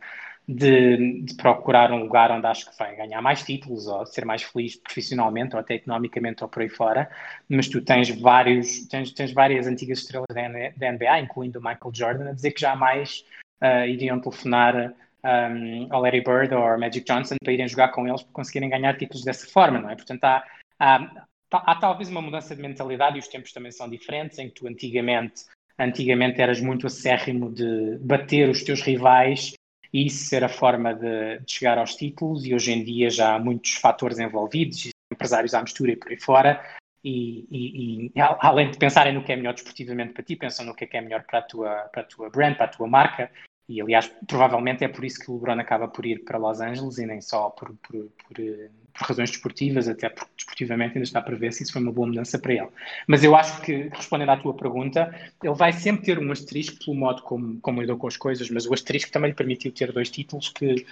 de, 0.51 1.21
de, 1.21 1.35
procurar 1.35 1.91
um 1.91 1.99
lugar 1.99 2.31
onde 2.31 2.47
acho 2.47 2.71
que 2.71 2.75
vai 2.75 2.95
ganhar 2.95 3.21
mais 3.21 3.43
títulos 3.43 3.85
ou 3.85 4.03
ser 4.07 4.25
mais 4.25 4.41
feliz 4.41 4.75
profissionalmente 4.75 5.53
ou 5.53 5.59
até 5.59 5.75
economicamente 5.75 6.43
ou 6.43 6.49
por 6.49 6.63
aí 6.63 6.69
fora, 6.69 7.07
mas 7.47 7.67
tu 7.67 7.79
tens 7.81 8.09
vários, 8.19 8.87
tens, 8.87 9.11
tens 9.11 9.31
várias 9.31 9.67
antigas 9.67 9.99
estrelas 9.99 10.25
da 10.33 10.91
NBA, 10.91 11.19
incluindo 11.19 11.59
o 11.59 11.61
Michael 11.61 11.91
Jordan, 11.93 12.29
a 12.29 12.33
dizer 12.33 12.51
que 12.51 12.61
jamais 12.61 13.23
uh, 13.61 13.85
iriam 13.85 14.19
telefonar 14.19 14.91
um, 15.23 15.87
ao 15.91 16.01
Larry 16.01 16.21
Bird 16.21 16.51
ou 16.55 16.63
ao 16.63 16.79
Magic 16.79 17.05
Johnson 17.05 17.35
para 17.43 17.53
irem 17.53 17.67
jogar 17.67 17.89
com 17.89 18.07
eles 18.07 18.23
para 18.23 18.33
conseguirem 18.33 18.71
ganhar 18.71 18.97
títulos 18.97 19.23
dessa 19.23 19.45
forma, 19.45 19.79
não 19.79 19.91
é? 19.91 19.95
Portanto, 19.95 20.23
há, 20.23 20.43
há, 20.79 21.11
há 21.51 21.75
talvez 21.75 22.09
uma 22.09 22.23
mudança 22.23 22.55
de 22.55 22.61
mentalidade 22.63 23.17
e 23.17 23.19
os 23.19 23.27
tempos 23.27 23.51
também 23.51 23.71
são 23.71 23.87
diferentes, 23.87 24.39
em 24.39 24.47
que 24.47 24.55
tu 24.55 24.67
antigamente, 24.67 25.43
antigamente 25.77 26.41
eras 26.41 26.59
muito 26.59 26.87
acérrimo 26.87 27.53
de 27.53 27.99
bater 28.01 28.49
os 28.49 28.63
teus 28.63 28.81
rivais 28.81 29.53
e 29.91 30.05
isso 30.05 30.25
ser 30.25 30.43
a 30.43 30.49
forma 30.49 30.93
de, 30.93 31.39
de 31.39 31.51
chegar 31.51 31.77
aos 31.77 31.95
títulos 31.95 32.45
e 32.45 32.53
hoje 32.53 32.71
em 32.71 32.83
dia 32.83 33.09
já 33.09 33.35
há 33.35 33.39
muitos 33.39 33.75
fatores 33.75 34.19
envolvidos, 34.19 34.89
empresários 35.11 35.53
à 35.53 35.61
mistura 35.61 35.91
e 35.91 35.95
por 35.95 36.09
aí 36.09 36.19
fora, 36.19 36.63
e, 37.03 37.47
e, 37.49 38.05
e, 38.07 38.11
além 38.17 38.71
de 38.71 38.77
pensarem 38.77 39.13
no 39.13 39.23
que 39.23 39.31
é 39.31 39.35
melhor 39.35 39.53
desportivamente 39.53 40.13
para 40.13 40.23
ti, 40.23 40.35
pensam 40.35 40.65
no 40.65 40.75
que 40.75 40.83
é, 40.83 40.87
que 40.87 40.97
é 40.97 41.01
melhor 41.01 41.23
para 41.23 41.39
a, 41.39 41.41
tua, 41.41 41.69
para 41.91 42.01
a 42.01 42.05
tua 42.05 42.29
brand, 42.29 42.55
para 42.55 42.65
a 42.65 42.69
tua 42.69 42.87
marca, 42.87 43.31
e 43.69 43.79
aliás, 43.79 44.11
provavelmente 44.27 44.83
é 44.83 44.87
por 44.87 45.05
isso 45.05 45.19
que 45.19 45.29
o 45.29 45.35
LeBron 45.35 45.61
acaba 45.61 45.87
por 45.87 46.03
ir 46.03 46.23
para 46.25 46.39
Los 46.39 46.59
Angeles 46.59 46.97
e 46.97 47.05
nem 47.05 47.21
só 47.21 47.51
por, 47.51 47.69
por, 47.75 47.93
por, 47.93 48.35
por 48.35 49.07
razões 49.07 49.29
desportivas, 49.29 49.87
até 49.87 50.09
porque 50.09 50.31
desportivamente 50.35 50.97
ainda 50.97 51.03
está 51.03 51.21
para 51.21 51.35
ver 51.35 51.53
se 51.53 51.61
isso 51.61 51.73
foi 51.73 51.83
uma 51.83 51.91
boa 51.91 52.07
mudança 52.07 52.39
para 52.39 52.53
ele. 52.53 52.67
Mas 53.05 53.23
eu 53.23 53.35
acho 53.35 53.61
que, 53.61 53.89
respondendo 53.93 54.29
à 54.29 54.37
tua 54.37 54.55
pergunta, 54.55 55.15
ele 55.43 55.53
vai 55.53 55.71
sempre 55.71 56.03
ter 56.03 56.17
um 56.17 56.31
asterisco 56.31 56.83
pelo 56.83 56.97
modo 56.97 57.21
como, 57.21 57.61
como 57.61 57.79
lidou 57.79 57.95
com 57.95 58.07
as 58.07 58.17
coisas, 58.17 58.49
mas 58.49 58.65
o 58.65 58.73
asterisco 58.73 59.11
também 59.11 59.29
lhe 59.29 59.35
permitiu 59.35 59.71
ter 59.71 59.91
dois 59.91 60.09
títulos 60.09 60.49
que, 60.49 60.83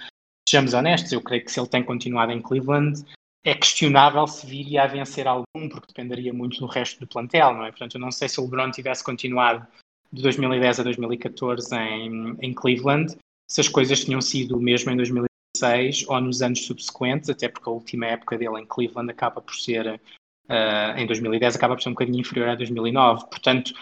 sejamos 0.48 0.72
honestos, 0.72 1.10
eu 1.10 1.20
creio 1.20 1.44
que 1.44 1.50
se 1.50 1.58
ele 1.58 1.68
tem 1.68 1.82
continuado 1.82 2.30
em 2.30 2.40
Cleveland, 2.40 3.04
é 3.44 3.54
questionável 3.56 4.24
se 4.28 4.46
viria 4.46 4.84
a 4.84 4.86
vencer 4.86 5.26
algum, 5.26 5.68
porque 5.68 5.88
dependeria 5.88 6.32
muito 6.32 6.60
do 6.60 6.66
resto 6.66 7.00
do 7.00 7.08
plantel, 7.08 7.54
não 7.54 7.64
é? 7.64 7.70
Portanto, 7.70 7.96
eu 7.96 8.00
não 8.00 8.12
sei 8.12 8.28
se 8.28 8.38
o 8.40 8.44
LeBron 8.44 8.70
tivesse 8.70 9.02
continuado 9.02 9.66
de 10.12 10.22
2010 10.22 10.80
a 10.80 10.82
2014 10.82 11.74
em, 11.76 12.36
em 12.40 12.54
Cleveland, 12.54 13.16
se 13.46 13.60
as 13.60 13.68
coisas 13.68 14.04
tinham 14.04 14.20
sido 14.20 14.56
o 14.56 14.60
mesmo 14.60 14.90
em 14.90 14.96
2016 14.96 16.06
ou 16.08 16.20
nos 16.20 16.42
anos 16.42 16.64
subsequentes, 16.64 17.30
até 17.30 17.48
porque 17.48 17.68
a 17.68 17.72
última 17.72 18.06
época 18.06 18.36
dele 18.36 18.60
em 18.60 18.66
Cleveland 18.66 19.10
acaba 19.10 19.40
por 19.40 19.54
ser, 19.54 20.00
uh, 20.48 20.98
em 20.98 21.06
2010, 21.06 21.56
acaba 21.56 21.74
por 21.74 21.82
ser 21.82 21.88
um 21.88 21.92
bocadinho 21.92 22.20
inferior 22.20 22.50
a 22.50 22.54
2009. 22.54 23.26
Portanto, 23.26 23.72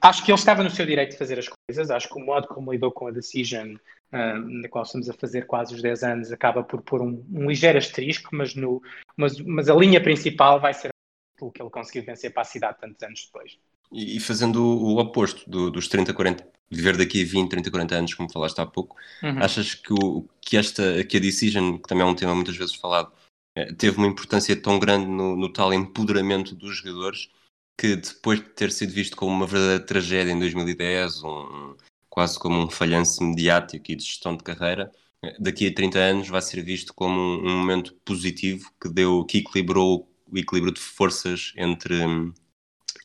acho 0.00 0.24
que 0.24 0.30
ele 0.30 0.38
estava 0.38 0.62
no 0.62 0.70
seu 0.70 0.86
direito 0.86 1.12
de 1.12 1.18
fazer 1.18 1.38
as 1.38 1.48
coisas, 1.48 1.90
acho 1.90 2.08
que 2.08 2.18
o 2.18 2.24
modo 2.24 2.48
como 2.48 2.72
lidou 2.72 2.90
com 2.90 3.06
a 3.06 3.10
decision, 3.10 3.76
na 4.10 4.68
qual 4.68 4.84
estamos 4.84 5.10
a 5.10 5.12
fazer 5.12 5.46
quase 5.46 5.74
os 5.74 5.82
10 5.82 6.02
anos, 6.04 6.32
acaba 6.32 6.62
por 6.62 6.80
pôr 6.82 7.02
um, 7.02 7.24
um 7.32 7.48
ligeiro 7.48 7.78
asterisco, 7.78 8.30
mas, 8.32 8.54
no, 8.54 8.80
mas, 9.16 9.38
mas 9.40 9.68
a 9.68 9.74
linha 9.74 10.00
principal 10.00 10.60
vai 10.60 10.72
ser 10.72 10.90
o 11.40 11.50
que 11.50 11.60
ele 11.60 11.70
conseguiu 11.70 12.04
vencer 12.04 12.32
para 12.32 12.42
a 12.42 12.46
cidade 12.46 12.78
tantos 12.80 13.02
anos 13.02 13.26
depois. 13.26 13.58
E, 13.92 14.18
fazendo 14.18 14.62
o, 14.62 14.98
oposto 14.98 15.48
do, 15.48 15.70
dos 15.70 15.86
30, 15.88 16.12
40, 16.12 16.46
viver 16.70 16.96
daqui 16.96 17.22
a 17.22 17.26
20, 17.26 17.50
30, 17.50 17.70
40 17.70 17.94
anos, 17.94 18.14
como 18.14 18.32
falaste 18.32 18.58
há 18.58 18.66
pouco, 18.66 18.96
uhum. 19.22 19.38
achas 19.38 19.74
que, 19.74 19.92
o, 19.92 20.28
que, 20.40 20.56
esta, 20.56 21.04
que 21.04 21.16
a 21.16 21.20
decision, 21.20 21.76
que 21.76 21.88
também 21.88 22.04
é 22.06 22.10
um 22.10 22.14
tema 22.14 22.34
muitas 22.34 22.56
vezes 22.56 22.74
falado, 22.74 23.12
eh, 23.56 23.72
teve 23.74 23.96
uma 23.98 24.06
importância 24.06 24.60
tão 24.60 24.78
grande 24.78 25.06
no, 25.06 25.36
no 25.36 25.52
tal 25.52 25.72
empoderamento 25.72 26.54
dos 26.54 26.78
jogadores 26.78 27.28
que 27.78 27.96
depois 27.96 28.40
de 28.40 28.46
ter 28.50 28.70
sido 28.72 28.92
visto 28.92 29.16
como 29.16 29.32
uma 29.32 29.46
verdadeira 29.46 29.84
tragédia 29.84 30.32
em 30.32 30.38
2010, 30.38 31.22
um, 31.24 31.76
quase 32.08 32.38
como 32.38 32.60
um 32.60 32.70
falhanço 32.70 33.22
mediático 33.22 33.90
e 33.90 33.96
de 33.96 34.04
gestão 34.04 34.36
de 34.36 34.44
carreira, 34.44 34.92
eh, 35.22 35.36
daqui 35.40 35.66
a 35.66 35.74
30 35.74 35.98
anos 35.98 36.28
vai 36.28 36.42
ser 36.42 36.62
visto 36.62 36.94
como 36.94 37.18
um, 37.18 37.46
um 37.46 37.58
momento 37.58 37.94
positivo 38.04 38.70
que 38.80 38.88
deu, 38.88 39.24
que 39.24 39.38
equilibrou 39.38 40.08
o 40.30 40.38
equilíbrio 40.38 40.72
de 40.72 40.80
forças 40.80 41.52
entre, 41.56 41.94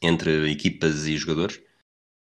entre 0.02 0.52
equipas 0.52 1.06
e 1.06 1.18
jogadores? 1.18 1.62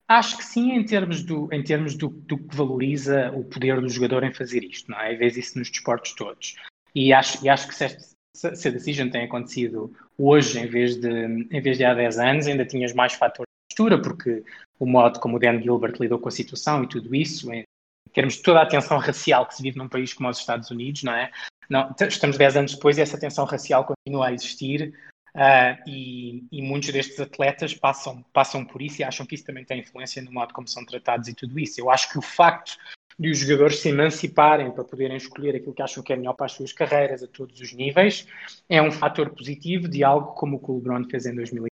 Acho 0.07 0.37
que 0.37 0.43
sim, 0.43 0.71
em 0.71 0.83
termos, 0.83 1.23
do, 1.23 1.47
em 1.53 1.63
termos 1.63 1.95
do, 1.95 2.09
do 2.09 2.37
que 2.37 2.55
valoriza 2.55 3.31
o 3.35 3.43
poder 3.43 3.79
do 3.79 3.87
jogador 3.87 4.23
em 4.23 4.33
fazer 4.33 4.63
isto, 4.63 4.89
não 4.89 4.99
é? 4.99 5.13
E 5.13 5.17
vês 5.17 5.37
isso 5.37 5.59
nos 5.59 5.69
desportos 5.69 6.13
todos. 6.13 6.55
E 6.95 7.13
acho, 7.13 7.45
e 7.45 7.49
acho 7.49 7.67
que 7.67 7.75
se, 7.75 7.85
esta, 7.85 8.55
se 8.55 8.67
a 8.67 8.71
decision 8.71 9.09
tem 9.09 9.25
acontecido 9.25 9.93
hoje, 10.17 10.59
em 10.59 10.65
vez, 10.65 10.95
de, 10.95 11.09
em 11.51 11.61
vez 11.61 11.77
de 11.77 11.85
há 11.85 11.93
10 11.93 12.17
anos, 12.17 12.47
ainda 12.47 12.65
tinhas 12.65 12.91
mais 12.93 13.13
fatores 13.13 13.47
de 13.47 13.75
postura, 13.75 14.01
porque 14.01 14.43
o 14.79 14.85
modo 14.87 15.19
como 15.19 15.37
o 15.37 15.39
Dan 15.39 15.61
Gilbert 15.61 15.95
lidou 15.99 16.17
com 16.17 16.29
a 16.29 16.31
situação 16.31 16.83
e 16.83 16.87
tudo 16.87 17.13
isso, 17.13 17.53
em 17.53 17.63
termos 18.11 18.35
de 18.35 18.41
toda 18.41 18.61
a 18.61 18.67
tensão 18.67 18.97
racial 18.97 19.45
que 19.45 19.55
se 19.55 19.61
vive 19.61 19.77
num 19.77 19.87
país 19.87 20.13
como 20.13 20.27
os 20.27 20.39
Estados 20.39 20.71
Unidos, 20.71 21.03
não 21.03 21.13
é? 21.13 21.31
Não, 21.69 21.93
estamos 22.01 22.35
10 22.35 22.57
anos 22.57 22.73
depois 22.73 22.97
e 22.97 23.01
essa 23.01 23.19
tensão 23.19 23.45
racial 23.45 23.85
continua 23.85 24.29
a 24.29 24.33
existir 24.33 24.91
Uh, 25.35 25.77
e, 25.87 26.43
e, 26.51 26.61
muitos 26.61 26.91
destes 26.91 27.19
atletas 27.19 27.73
passam, 27.73 28.23
passam 28.33 28.65
por 28.65 28.81
isso 28.81 29.01
e 29.01 29.03
acham 29.03 29.25
que 29.25 29.35
isso 29.35 29.45
também 29.45 29.63
tem 29.63 29.79
influência 29.79 30.21
no 30.21 30.31
modo 30.31 30.53
como 30.53 30.67
são 30.67 30.83
tratados 30.83 31.27
e 31.27 31.33
tudo 31.33 31.59
isso. 31.59 31.79
Eu 31.79 31.89
acho 31.89 32.09
que 32.11 32.17
o 32.17 32.21
facto 32.21 32.77
de 33.19 33.29
os 33.29 33.39
jogadores 33.39 33.79
se 33.79 33.89
emanciparem 33.89 34.71
para 34.71 34.83
poderem 34.83 35.17
escolher 35.17 35.55
aquilo 35.55 35.73
que 35.73 35.81
acham 35.81 36.01
que 36.01 36.13
é 36.13 36.15
melhor 36.15 36.33
para 36.33 36.45
as 36.45 36.53
suas 36.53 36.71
carreiras 36.71 37.21
a 37.21 37.27
todos 37.27 37.59
os 37.59 37.73
níveis 37.73 38.25
é 38.69 38.81
um 38.81 38.91
fator 38.91 39.29
positivo 39.31 39.89
de 39.89 40.03
algo 40.03 40.33
como 40.33 40.55
o 40.55 40.59
que 40.59 40.71
o 40.71 40.75
LeBron 40.75 41.03
fez 41.09 41.25
em 41.25 41.35
2010. 41.35 41.69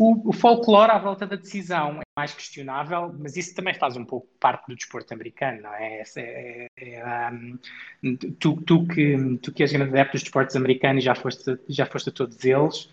O, 0.00 0.28
o 0.30 0.32
folclore 0.32 0.92
à 0.92 0.98
volta 0.98 1.26
da 1.26 1.34
decisão 1.34 1.98
é 2.00 2.04
mais 2.16 2.32
questionável, 2.32 3.12
mas 3.18 3.36
isso 3.36 3.52
também 3.52 3.74
faz 3.74 3.96
um 3.96 4.04
pouco 4.04 4.28
parte 4.38 4.68
do 4.68 4.76
desporto 4.76 5.12
americano, 5.12 5.62
não 5.62 5.74
é? 5.74 6.02
é, 6.16 6.68
é, 6.76 6.94
é 6.94 7.30
um, 7.30 8.16
tu, 8.38 8.62
tu, 8.62 8.86
que, 8.86 9.38
tu 9.42 9.52
que 9.52 9.64
és 9.64 9.72
grande 9.72 9.90
adepto 9.90 10.12
dos 10.12 10.22
desportos 10.22 10.54
americanos 10.54 11.02
e 11.02 11.04
já 11.04 11.16
foste, 11.16 11.58
já 11.68 11.84
foste 11.84 12.10
a 12.10 12.12
todos 12.12 12.44
eles, 12.44 12.88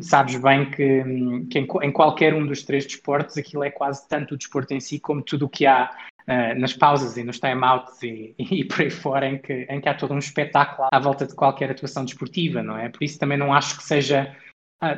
sabes 0.00 0.34
bem 0.42 0.68
que, 0.68 1.04
que 1.48 1.58
em, 1.60 1.68
em, 1.82 1.92
qualquer 1.92 2.34
um 2.34 2.44
dos 2.44 2.64
três 2.64 2.84
desportos 2.84 3.38
aquilo 3.38 3.62
é 3.62 3.70
quase 3.70 4.08
tanto 4.08 4.34
o 4.34 4.36
desporto 4.36 4.74
em 4.74 4.80
si 4.80 4.98
como 4.98 5.22
tudo 5.22 5.46
o 5.46 5.48
que 5.48 5.66
há 5.66 5.88
uh, 6.22 6.58
nas 6.58 6.72
pausas 6.72 7.16
e 7.16 7.22
nos 7.22 7.38
timeouts 7.38 8.02
e, 8.02 8.34
e 8.50 8.64
por 8.64 8.80
aí 8.80 8.90
fora 8.90 9.28
em 9.28 9.38
que, 9.38 9.68
em 9.70 9.80
que 9.80 9.88
há 9.88 9.94
todo 9.94 10.14
um 10.14 10.18
espetáculo 10.18 10.88
à 10.90 10.98
volta 10.98 11.28
de 11.28 11.34
qualquer 11.36 11.70
atuação 11.70 12.04
desportiva, 12.04 12.60
não 12.60 12.76
é? 12.76 12.88
Por 12.88 13.04
isso 13.04 13.20
também 13.20 13.38
não 13.38 13.54
acho 13.54 13.76
que 13.76 13.84
seja 13.84 14.36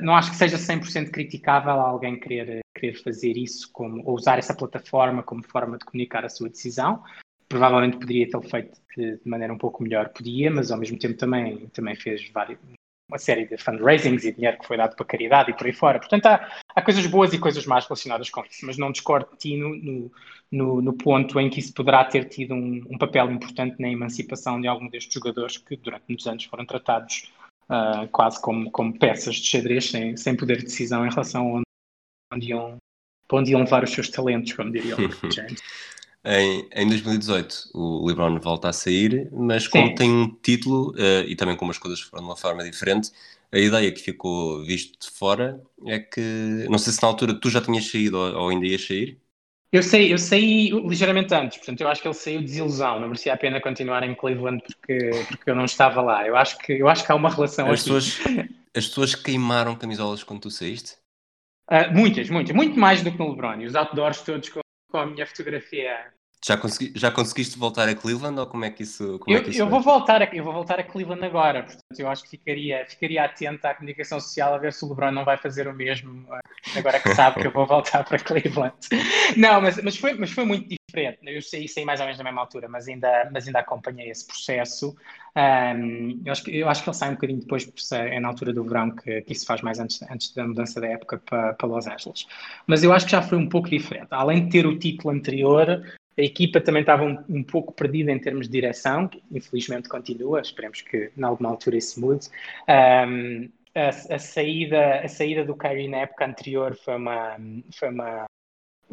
não 0.00 0.14
acho 0.14 0.30
que 0.30 0.36
seja 0.36 0.56
100% 0.56 1.10
criticável 1.10 1.72
alguém 1.72 2.18
querer, 2.18 2.60
querer 2.74 2.94
fazer 3.02 3.36
isso 3.36 3.70
como, 3.72 4.02
ou 4.06 4.14
usar 4.14 4.38
essa 4.38 4.54
plataforma 4.54 5.22
como 5.22 5.42
forma 5.42 5.76
de 5.76 5.84
comunicar 5.84 6.24
a 6.24 6.28
sua 6.28 6.48
decisão. 6.48 7.02
Provavelmente 7.48 7.98
poderia 7.98 8.30
tê-lo 8.30 8.48
feito 8.48 8.80
de, 8.96 9.16
de, 9.16 9.28
maneira 9.28 9.52
um 9.52 9.58
pouco 9.58 9.82
melhor, 9.82 10.08
podia, 10.10 10.50
mas 10.50 10.70
ao 10.70 10.78
mesmo 10.78 10.98
tempo 10.98 11.18
também, 11.18 11.66
também 11.68 11.96
fez 11.96 12.30
uma 13.08 13.18
série 13.18 13.44
de 13.44 13.58
fundraisings 13.58 14.24
e 14.24 14.32
dinheiro 14.32 14.58
que 14.58 14.66
foi 14.66 14.76
dado 14.76 14.96
para 14.96 15.04
caridade 15.04 15.50
e 15.50 15.54
por 15.54 15.66
aí 15.66 15.72
fora. 15.72 15.98
Portanto, 15.98 16.26
há, 16.26 16.48
há 16.74 16.80
coisas 16.80 17.04
boas 17.06 17.32
e 17.34 17.38
coisas 17.38 17.66
más 17.66 17.84
relacionadas 17.84 18.30
com 18.30 18.42
isso, 18.44 18.64
mas 18.64 18.78
não 18.78 18.92
discordo 18.92 19.32
de 19.32 19.36
ti 19.36 19.56
no, 19.56 20.10
no, 20.50 20.80
no, 20.80 20.92
ponto 20.94 21.38
em 21.38 21.50
que 21.50 21.58
isso 21.58 21.74
poderá 21.74 22.04
ter 22.04 22.26
tido 22.26 22.54
um, 22.54 22.82
um 22.88 22.96
papel 22.96 23.30
importante 23.30 23.80
na 23.80 23.90
emancipação 23.90 24.60
de 24.60 24.68
algum 24.68 24.88
destes 24.88 25.12
jogadores 25.12 25.58
que 25.58 25.76
durante 25.76 26.04
muitos 26.08 26.26
anos 26.26 26.44
foram 26.44 26.64
tratados 26.64 27.30
uh, 27.68 28.08
quase 28.08 28.40
como, 28.40 28.70
como 28.70 28.98
peças 28.98 29.36
de 29.36 29.46
xadrez, 29.46 29.90
sem, 29.90 30.16
sem 30.16 30.36
poder 30.36 30.58
de 30.58 30.64
decisão 30.64 31.06
em 31.06 31.10
relação 31.10 31.42
a 31.42 31.52
onde, 31.54 31.66
onde, 32.32 32.48
iam, 32.48 32.76
onde 33.30 33.50
iam 33.52 33.60
levar 33.60 33.84
os 33.84 33.90
seus 33.90 34.08
talentos, 34.08 34.52
como 34.52 34.72
diria 34.72 34.96
o 34.96 35.00
James. 35.30 35.60
Em, 36.24 36.68
em 36.72 36.88
2018 36.88 37.70
o 37.74 38.06
LeBron 38.06 38.38
volta 38.38 38.68
a 38.68 38.72
sair, 38.72 39.28
mas 39.32 39.66
como 39.66 39.88
Sim. 39.88 39.94
tem 39.94 40.10
um 40.10 40.28
título 40.40 40.92
uh, 40.92 41.26
e 41.26 41.34
também 41.34 41.56
como 41.56 41.72
as 41.72 41.78
coisas 41.78 42.00
foram 42.00 42.22
de 42.22 42.28
uma 42.30 42.36
forma 42.36 42.62
diferente, 42.62 43.10
a 43.50 43.58
ideia 43.58 43.92
que 43.92 44.00
ficou 44.00 44.64
visto 44.64 44.98
de 44.98 45.10
fora 45.10 45.60
é 45.86 45.98
que, 45.98 46.66
não 46.70 46.78
sei 46.78 46.92
se 46.92 47.02
na 47.02 47.08
altura 47.08 47.34
tu 47.34 47.50
já 47.50 47.60
tinhas 47.60 47.90
saído 47.90 48.16
ou, 48.16 48.34
ou 48.34 48.48
ainda 48.48 48.66
ias 48.66 48.86
sair, 48.86 49.18
eu 49.72 49.82
saí, 49.82 50.10
eu 50.10 50.18
saí 50.18 50.70
ligeiramente 50.70 51.34
antes, 51.34 51.56
portanto, 51.56 51.80
eu 51.80 51.88
acho 51.88 52.02
que 52.02 52.06
ele 52.06 52.14
saiu 52.14 52.40
de 52.40 52.46
desilusão. 52.46 53.00
Não 53.00 53.08
merecia 53.08 53.32
a 53.32 53.36
pena 53.38 53.58
continuar 53.58 54.02
em 54.02 54.14
Cleveland 54.14 54.62
porque, 54.62 55.10
porque 55.28 55.50
eu 55.50 55.54
não 55.54 55.64
estava 55.64 56.02
lá. 56.02 56.26
Eu 56.26 56.36
acho 56.36 56.58
que, 56.58 56.74
eu 56.74 56.88
acho 56.88 57.06
que 57.06 57.10
há 57.10 57.14
uma 57.14 57.30
relação 57.30 57.70
as 57.70 57.82
Pessoas, 57.82 58.18
as 58.76 58.86
pessoas 58.86 59.14
queimaram 59.14 59.74
camisolas 59.74 60.22
quando 60.22 60.42
tu 60.42 60.50
saíste? 60.50 60.96
Uh, 61.70 61.90
muitas, 61.90 62.28
muitas. 62.28 62.54
Muito 62.54 62.78
mais 62.78 63.02
do 63.02 63.10
que 63.10 63.18
no 63.18 63.30
LeBron. 63.30 63.62
E 63.62 63.66
os 63.66 63.74
outdoors 63.74 64.20
todos 64.20 64.50
com, 64.50 64.60
com 64.90 64.98
a 64.98 65.06
minha 65.06 65.26
fotografia 65.26 66.12
já, 66.44 66.56
consegui, 66.56 66.92
já 66.96 67.10
conseguiste 67.10 67.58
voltar 67.58 67.88
a 67.88 67.94
Cleveland 67.94 68.38
ou 68.38 68.46
como 68.46 68.64
é 68.64 68.70
que 68.70 68.82
isso, 68.82 69.18
como 69.20 69.34
eu, 69.34 69.40
é 69.40 69.44
que 69.44 69.50
isso 69.50 69.60
eu 69.60 69.68
vou 69.68 69.80
voltar 69.80 70.20
a, 70.22 70.24
Eu 70.34 70.42
vou 70.42 70.52
voltar 70.52 70.80
a 70.80 70.82
Cleveland 70.82 71.24
agora, 71.24 71.62
portanto 71.62 71.98
eu 71.98 72.08
acho 72.08 72.24
que 72.24 72.30
ficaria, 72.30 72.84
ficaria 72.86 73.24
atento 73.24 73.64
à 73.66 73.74
comunicação 73.74 74.18
social 74.20 74.54
a 74.54 74.58
ver 74.58 74.72
se 74.72 74.84
o 74.84 74.88
LeBron 74.88 75.12
não 75.12 75.24
vai 75.24 75.36
fazer 75.36 75.68
o 75.68 75.74
mesmo 75.74 76.26
eh, 76.34 76.78
agora 76.78 76.98
que 76.98 77.14
sabe 77.14 77.40
que 77.40 77.46
eu 77.46 77.52
vou 77.52 77.66
voltar 77.66 78.04
para 78.04 78.18
Cleveland. 78.18 78.74
Não, 79.36 79.60
mas, 79.60 79.80
mas, 79.82 79.96
foi, 79.96 80.14
mas 80.14 80.30
foi 80.30 80.44
muito 80.44 80.68
diferente. 80.68 81.18
Eu 81.22 81.40
saí, 81.40 81.68
saí 81.68 81.84
mais 81.84 82.00
ou 82.00 82.06
menos 82.06 82.18
na 82.18 82.24
mesma 82.24 82.40
altura, 82.40 82.68
mas 82.68 82.88
ainda, 82.88 83.30
mas 83.32 83.46
ainda 83.46 83.60
acompanhei 83.60 84.10
esse 84.10 84.26
processo. 84.26 84.94
Um, 85.36 86.20
eu, 86.24 86.32
acho 86.32 86.44
que, 86.44 86.56
eu 86.56 86.68
acho 86.68 86.82
que 86.82 86.90
ele 86.90 86.96
sai 86.96 87.08
um 87.10 87.14
bocadinho 87.14 87.40
depois, 87.40 87.64
porque 87.64 87.82
é 87.94 88.20
na 88.20 88.28
altura 88.28 88.52
do 88.52 88.64
verão 88.64 88.90
que, 88.90 89.22
que 89.22 89.32
isso 89.32 89.46
faz 89.46 89.62
mais 89.62 89.78
antes, 89.78 90.02
antes 90.10 90.34
da 90.34 90.46
mudança 90.46 90.80
da 90.80 90.88
época 90.88 91.18
para, 91.18 91.54
para 91.54 91.68
Los 91.68 91.86
Angeles. 91.86 92.26
Mas 92.66 92.82
eu 92.82 92.92
acho 92.92 93.06
que 93.06 93.12
já 93.12 93.22
foi 93.22 93.38
um 93.38 93.48
pouco 93.48 93.70
diferente. 93.70 94.08
Além 94.10 94.44
de 94.44 94.50
ter 94.50 94.66
o 94.66 94.78
título 94.78 95.14
anterior, 95.14 95.82
a 96.18 96.22
equipa 96.22 96.60
também 96.60 96.82
estava 96.82 97.04
um, 97.04 97.18
um, 97.28 97.42
pouco 97.42 97.72
perdida 97.72 98.12
em 98.12 98.18
termos 98.18 98.46
de 98.46 98.52
direção, 98.52 99.08
que 99.08 99.22
infelizmente 99.30 99.88
continua, 99.88 100.40
esperemos 100.40 100.80
que 100.82 101.10
em 101.16 101.22
alguma 101.22 101.50
altura 101.50 101.76
isso 101.76 102.00
mude. 102.00 102.28
Um, 102.68 103.48
a, 103.74 103.88
a, 103.88 104.18
saída, 104.18 105.00
a 105.00 105.08
saída 105.08 105.44
do 105.44 105.56
Kyrie 105.56 105.88
na 105.88 105.98
época 105.98 106.26
anterior 106.26 106.76
foi 106.76 106.96
uma, 106.96 107.36
foi 107.74 107.88
uma 107.88 108.26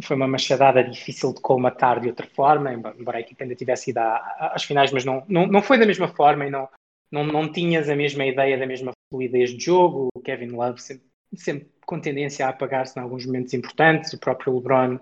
foi 0.01 0.15
uma 0.15 0.27
machadada 0.27 0.81
difícil 0.81 1.33
de 1.33 1.41
colmatar 1.41 1.99
de 1.99 2.07
outra 2.07 2.25
forma, 2.27 2.71
embora 2.73 3.17
a 3.17 3.21
equipa 3.21 3.43
ainda 3.43 3.55
tivesse 3.55 3.89
ido 3.89 3.99
às 3.99 4.63
finais, 4.63 4.93
mas 4.93 5.03
não, 5.03 5.25
não, 5.27 5.45
não 5.45 5.61
foi 5.61 5.77
da 5.77 5.85
mesma 5.85 6.07
forma 6.07 6.45
e 6.45 6.49
não, 6.49 6.69
não, 7.11 7.25
não 7.25 7.51
tinhas 7.51 7.89
a 7.89 7.95
mesma 7.95 8.25
ideia 8.25 8.57
da 8.57 8.65
mesma 8.65 8.91
fluidez 9.11 9.51
de 9.51 9.65
jogo. 9.65 10.07
O 10.15 10.21
Kevin 10.21 10.51
Love 10.51 10.81
sempre, 10.81 11.03
sempre 11.35 11.69
com 11.85 11.99
tendência 11.99 12.45
a 12.45 12.49
apagar-se 12.49 12.97
em 12.97 13.01
alguns 13.01 13.25
momentos 13.25 13.53
importantes, 13.53 14.13
o 14.13 14.19
próprio 14.19 14.55
LeBron 14.55 14.99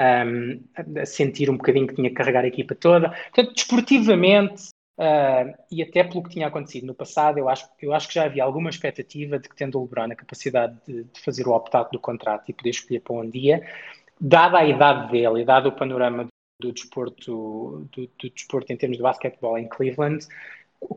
um, 0.00 0.62
a 0.98 1.04
sentir 1.04 1.50
um 1.50 1.56
bocadinho 1.56 1.86
que 1.86 1.94
tinha 1.94 2.08
que 2.08 2.16
carregar 2.16 2.44
a 2.44 2.48
equipa 2.48 2.74
toda. 2.74 3.10
Portanto, 3.10 3.54
desportivamente, 3.54 4.68
uh, 4.98 5.54
e 5.70 5.82
até 5.82 6.02
pelo 6.02 6.22
que 6.22 6.30
tinha 6.30 6.46
acontecido 6.46 6.86
no 6.86 6.94
passado, 6.94 7.38
eu 7.38 7.48
acho, 7.48 7.68
eu 7.80 7.92
acho 7.92 8.08
que 8.08 8.14
já 8.14 8.24
havia 8.24 8.42
alguma 8.42 8.70
expectativa 8.70 9.38
de 9.38 9.48
que, 9.48 9.56
tendo 9.56 9.78
o 9.78 9.82
LeBron 9.82 10.12
a 10.12 10.16
capacidade 10.16 10.76
de, 10.86 11.04
de 11.04 11.20
fazer 11.20 11.46
o 11.46 11.52
opt-out 11.52 11.90
do 11.92 12.00
contrato 12.00 12.48
e 12.48 12.54
poder 12.54 12.70
escolher 12.70 13.00
para 13.00 13.14
um 13.14 13.28
dia, 13.28 13.66
dada 14.18 14.58
a 14.58 14.64
idade 14.64 15.12
dele 15.12 15.42
e 15.42 15.44
dado 15.44 15.68
o 15.68 15.72
panorama 15.72 16.26
do 16.60 16.72
desporto, 16.72 17.88
do, 17.92 18.06
do 18.18 18.30
desporto 18.30 18.72
em 18.72 18.76
termos 18.76 18.98
de 18.98 19.02
basquetebol 19.02 19.58
em 19.58 19.68
Cleveland, 19.68 20.26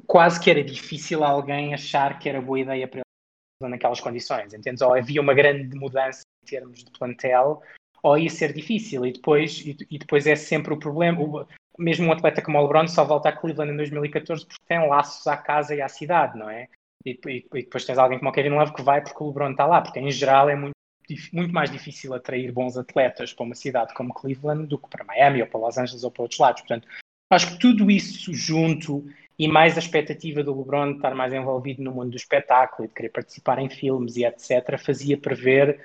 quase 0.07 0.39
que 0.39 0.49
era 0.49 0.63
difícil 0.63 1.23
alguém 1.23 1.73
achar 1.73 2.19
que 2.19 2.27
era 2.29 2.41
boa 2.41 2.59
ideia 2.59 2.87
para 2.87 3.01
ele 3.61 3.71
naquelas 3.71 4.01
condições, 4.01 4.53
entendes? 4.53 4.81
Ou 4.81 4.93
havia 4.93 5.21
uma 5.21 5.33
grande 5.33 5.77
mudança 5.77 6.21
em 6.43 6.45
termos 6.45 6.83
de 6.83 6.91
plantel, 6.91 7.61
ou 8.03 8.17
ia 8.17 8.29
ser 8.29 8.53
difícil. 8.53 9.05
E 9.05 9.13
depois, 9.13 9.59
e, 9.65 9.77
e 9.89 9.97
depois 9.97 10.27
é 10.27 10.35
sempre 10.35 10.73
o 10.73 10.77
problema. 10.77 11.21
O, 11.21 11.47
mesmo 11.79 12.07
um 12.07 12.11
atleta 12.11 12.41
como 12.41 12.59
o 12.59 12.61
LeBron 12.61 12.87
só 12.87 13.03
volta 13.03 13.29
a 13.29 13.31
Cleveland 13.31 13.73
em 13.73 13.77
2014 13.77 14.45
porque 14.45 14.63
tem 14.67 14.87
laços 14.87 15.25
à 15.25 15.37
casa 15.37 15.73
e 15.73 15.81
à 15.81 15.89
cidade, 15.89 16.37
não 16.37 16.49
é? 16.49 16.67
E, 17.05 17.19
e, 17.25 17.37
e 17.53 17.63
depois 17.63 17.85
tens 17.85 17.97
alguém 17.97 18.19
como 18.19 18.29
o 18.29 18.33
Kevin 18.33 18.49
Love 18.49 18.73
que 18.73 18.83
vai 18.83 19.01
porque 19.01 19.23
o 19.23 19.27
LeBron 19.27 19.51
está 19.51 19.65
lá, 19.65 19.81
porque 19.81 19.99
em 19.99 20.11
geral 20.11 20.49
é 20.49 20.55
muito, 20.55 20.75
muito 21.31 21.53
mais 21.53 21.71
difícil 21.71 22.13
atrair 22.13 22.51
bons 22.51 22.77
atletas 22.77 23.33
para 23.33 23.45
uma 23.45 23.55
cidade 23.55 23.93
como 23.93 24.13
Cleveland 24.13 24.67
do 24.67 24.77
que 24.77 24.89
para 24.89 25.03
Miami 25.03 25.41
ou 25.41 25.47
para 25.47 25.59
Los 25.59 25.77
Angeles 25.77 26.03
ou 26.03 26.11
para 26.11 26.23
outros 26.23 26.39
lados. 26.39 26.61
Portanto, 26.61 26.87
acho 27.31 27.53
que 27.53 27.59
tudo 27.59 27.89
isso 27.89 28.33
junto 28.33 29.03
e 29.37 29.47
mais 29.47 29.75
a 29.75 29.79
expectativa 29.79 30.43
do 30.43 30.55
LeBron 30.55 30.91
de 30.91 30.97
estar 30.97 31.15
mais 31.15 31.33
envolvido 31.33 31.81
no 31.81 31.91
mundo 31.91 32.11
do 32.11 32.17
espetáculo 32.17 32.85
e 32.85 32.87
de 32.87 32.93
querer 32.93 33.09
participar 33.09 33.57
em 33.57 33.69
filmes 33.69 34.15
e 34.15 34.25
etc., 34.25 34.77
fazia 34.77 35.17
prever 35.17 35.79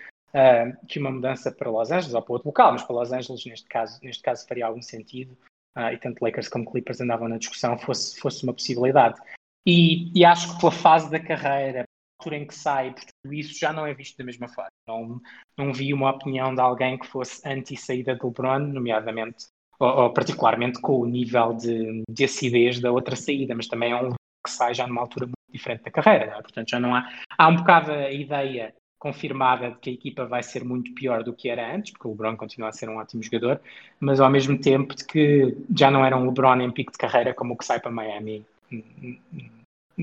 que 0.87 0.99
uma 0.99 1.11
mudança 1.11 1.51
para 1.51 1.71
Los 1.71 1.91
Angeles 1.91 2.15
ou 2.15 2.23
para 2.23 2.33
outro 2.33 2.49
local, 2.49 2.73
mas 2.73 2.83
para 2.83 2.97
Los 2.97 3.13
Angeles 3.13 3.45
neste 3.47 3.69
caso, 3.69 3.99
neste 4.03 4.23
caso 4.23 4.47
faria 4.47 4.67
algum 4.67 4.83
sentido 4.83 5.37
uh, 5.77 5.93
e 5.93 5.99
tanto 5.99 6.23
Lakers 6.23 6.49
como 6.49 6.71
Clippers 6.71 7.01
andavam 7.01 7.29
na 7.29 7.39
discussão 7.39 7.79
fosse, 7.79 8.19
fosse 8.21 8.45
uma 8.45 8.53
possibilidade. 8.53 9.21
E, 9.67 10.11
e 10.19 10.25
acho 10.25 10.55
que 10.55 10.61
pela 10.61 10.73
fase 10.73 11.11
da 11.11 11.21
carreira, 11.21 11.85
altura 12.19 12.37
em 12.37 12.47
que 12.47 12.55
sai, 12.55 12.93
por 12.93 13.05
tudo 13.05 13.35
isso 13.35 13.59
já 13.59 13.73
não 13.73 13.87
é 13.87 13.95
visto 13.95 14.17
da 14.17 14.25
mesma 14.25 14.49
forma. 14.49 14.71
Não, 14.87 15.21
não 15.57 15.73
vi 15.73 15.95
uma 15.95 16.11
opinião 16.11 16.55
de 16.55 16.61
alguém 16.61 16.99
que 16.99 17.07
fosse 17.07 17.41
anti-saída 17.47 18.17
do 18.17 18.27
LeBron, 18.27 18.59
nomeadamente, 18.59 19.47
ou, 19.79 19.89
ou, 19.89 20.13
particularmente 20.13 20.81
com 20.81 21.01
o 21.01 21.07
nível 21.07 21.55
de, 21.55 22.03
de 22.09 22.25
acidez 22.25 22.81
da 22.81 22.91
outra 22.91 23.15
saída, 23.15 23.55
mas 23.55 23.69
também 23.69 23.93
é 23.93 23.97
um 23.97 24.11
que 24.45 24.51
sai 24.51 24.75
já 24.75 24.87
numa 24.87 25.03
altura 25.03 25.27
muito 25.27 25.53
diferente 25.53 25.83
da 25.83 25.91
carreira, 25.91 26.37
é? 26.37 26.43
portanto 26.43 26.71
já 26.71 26.81
não 26.81 26.95
há, 26.95 27.09
há 27.37 27.49
um 27.49 27.57
bocado 27.57 27.91
a 27.91 28.11
ideia 28.11 28.75
confirmada 28.99 29.71
de 29.71 29.79
que 29.79 29.91
a 29.91 29.93
equipa 29.93 30.27
vai 30.27 30.43
ser 30.43 30.65
muito 30.65 30.93
pior 30.93 31.23
do 31.23 31.33
que 31.33 31.49
era 31.49 31.75
antes, 31.75 31.93
porque 31.93 32.07
o 32.07 32.11
LeBron 32.11 32.37
continua 32.37 32.69
a 32.69 32.73
ser 32.73 32.89
um 32.89 32.97
ótimo 32.97 33.23
jogador, 33.23 33.61
mas 34.01 34.21
ao 34.21 34.31
mesmo 34.31 34.59
tempo 34.59 34.95
de 34.95 35.05
que 35.05 35.57
já 35.77 35.91
não 35.91 36.05
era 36.05 36.17
um 36.17 36.27
LeBron 36.27 36.61
em 36.61 36.71
pico 36.71 36.93
de 36.93 36.99
carreira 36.99 37.33
como 37.33 37.55
o 37.55 37.57
que 37.57 37.65
sai 37.65 37.81
para 37.81 37.91
Miami 37.91 38.45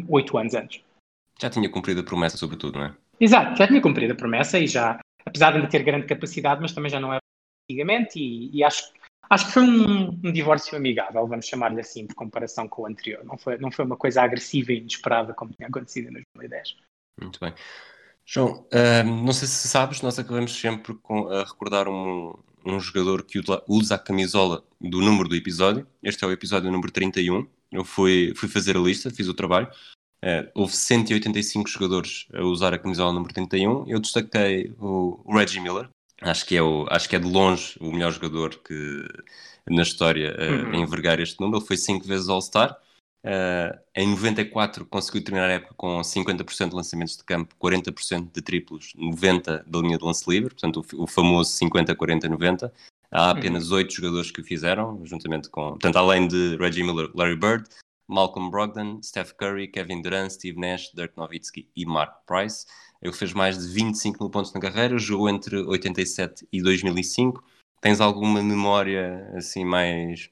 oito 0.10 0.38
anos 0.38 0.56
antes. 0.56 0.82
Já 1.40 1.50
tinha 1.50 1.70
cumprido 1.70 2.02
a 2.02 2.04
promessa, 2.04 2.38
sobretudo, 2.38 2.80
não 2.80 2.86
é? 2.86 2.96
Exato, 3.20 3.58
já 3.58 3.68
tinha 3.68 3.82
cumprido 3.82 4.14
a 4.14 4.16
promessa 4.16 4.58
e 4.58 4.68
já, 4.68 5.00
apesar 5.26 5.52
de 5.52 5.58
ainda 5.58 5.70
ter 5.70 5.84
grande 5.84 6.06
capacidade, 6.06 6.62
mas 6.62 6.74
também 6.74 6.90
já 6.90 7.00
não 7.00 7.12
era 7.12 7.22
antigamente 7.70 8.20
e, 8.20 8.56
e 8.56 8.64
acho, 8.64 8.92
acho 9.30 9.48
que 9.48 9.52
foi 9.52 9.64
um, 9.64 10.10
um 10.24 10.32
divórcio 10.32 10.78
amigável, 10.78 11.28
vamos 11.28 11.46
chamar-lhe 11.46 11.82
assim, 11.82 12.08
por 12.08 12.16
comparação 12.16 12.68
com 12.68 12.84
o 12.84 12.88
anterior. 12.88 13.24
Não 13.26 13.38
foi, 13.38 13.58
não 13.58 13.72
foi 13.72 13.86
uma 13.86 13.98
coisa 13.98 14.22
agressiva 14.22 14.72
e 14.72 14.78
inesperada 14.78 15.34
como 15.34 15.52
tinha 15.54 15.68
acontecido 15.68 16.10
em 16.10 16.24
2010. 16.36 16.78
Muito 17.22 17.40
bem. 17.40 17.54
João, 18.26 18.66
uh, 18.74 19.04
não 19.06 19.32
sei 19.32 19.48
se 19.48 19.68
sabes, 19.68 20.02
nós 20.02 20.18
acabamos 20.18 20.52
sempre 20.52 20.96
com, 20.96 21.28
a 21.28 21.44
recordar 21.44 21.88
um, 21.88 22.34
um 22.66 22.80
jogador 22.80 23.24
que 23.24 23.40
usa 23.68 23.96
a 23.96 24.00
camisola 24.00 24.64
do 24.82 25.00
número 25.00 25.30
do 25.30 25.36
episódio. 25.36 25.86
Este 26.02 26.24
é 26.24 26.28
o 26.28 26.32
episódio 26.32 26.72
número 26.72 26.92
31. 26.92 27.48
Eu 27.72 27.86
fui, 27.86 28.34
fui 28.36 28.50
fazer 28.50 28.76
a 28.76 28.80
lista, 28.80 29.12
fiz 29.12 29.28
o 29.28 29.34
trabalho. 29.34 29.68
Uh, 30.24 30.50
houve 30.56 30.74
185 30.74 31.70
jogadores 31.70 32.26
a 32.34 32.42
usar 32.42 32.74
a 32.74 32.80
camisola 32.80 33.14
número 33.14 33.32
31. 33.32 33.88
Eu 33.88 34.00
destaquei 34.00 34.74
o, 34.80 35.22
o 35.24 35.38
Reggie 35.38 35.60
Miller. 35.60 35.88
Acho 36.22 36.46
que, 36.48 36.56
é 36.56 36.64
o, 36.64 36.88
acho 36.90 37.08
que 37.08 37.16
é 37.16 37.20
de 37.20 37.28
longe 37.28 37.78
o 37.80 37.92
melhor 37.92 38.12
jogador 38.12 38.58
que 38.64 39.08
na 39.70 39.84
história 39.84 40.36
uh, 40.36 40.74
a 40.74 40.78
envergar 40.78 41.20
este 41.20 41.40
número. 41.40 41.60
Ele 41.60 41.68
foi 41.68 41.78
cinco 41.78 42.08
vezes 42.08 42.28
All-Star. 42.28 42.76
Uh, 43.26 43.76
em 43.96 44.08
94 44.10 44.86
conseguiu 44.86 45.24
terminar 45.24 45.50
a 45.50 45.54
época 45.54 45.74
com 45.76 46.00
50% 46.00 46.70
de 46.70 46.76
lançamentos 46.76 47.18
de 47.18 47.24
campo, 47.24 47.56
40% 47.60 48.30
de 48.32 48.40
triplos, 48.40 48.94
90% 48.96 49.64
da 49.66 49.80
linha 49.80 49.98
de 49.98 50.06
lance 50.06 50.30
livre, 50.30 50.54
portanto 50.54 50.86
o, 50.94 51.04
o 51.04 51.08
famoso 51.08 51.52
50-40-90. 51.58 52.72
Há 53.12 53.24
uhum. 53.24 53.30
apenas 53.32 53.72
oito 53.72 53.90
uhum. 53.90 53.96
jogadores 53.96 54.30
que 54.30 54.42
o 54.42 54.44
fizeram, 54.44 55.04
juntamente 55.06 55.50
com, 55.50 55.70
portanto, 55.70 55.96
além 55.96 56.28
de 56.28 56.56
Reggie 56.58 56.84
Miller, 56.84 57.10
Larry 57.16 57.36
Bird, 57.36 57.68
Malcolm 58.08 58.52
Brogdon, 58.52 59.02
Steph 59.02 59.32
Curry, 59.34 59.70
Kevin 59.70 60.04
Durant, 60.04 60.30
Steve 60.30 60.60
Nash, 60.60 60.92
Dirk 60.94 61.18
Nowitzki 61.18 61.68
e 61.76 61.84
Mark 61.84 62.26
Price. 62.28 62.68
Ele 63.02 63.14
fez 63.14 63.34
mais 63.34 63.58
de 63.58 63.68
25 63.74 64.24
mil 64.24 64.30
pontos 64.30 64.54
na 64.54 64.62
carreira, 64.62 65.00
jogou 65.00 65.28
entre 65.28 65.58
87 65.58 66.48
e 66.52 66.62
2005. 66.62 67.44
Tens 67.82 68.00
alguma 68.00 68.44
memória 68.44 69.32
assim 69.36 69.66
mais 69.66 70.30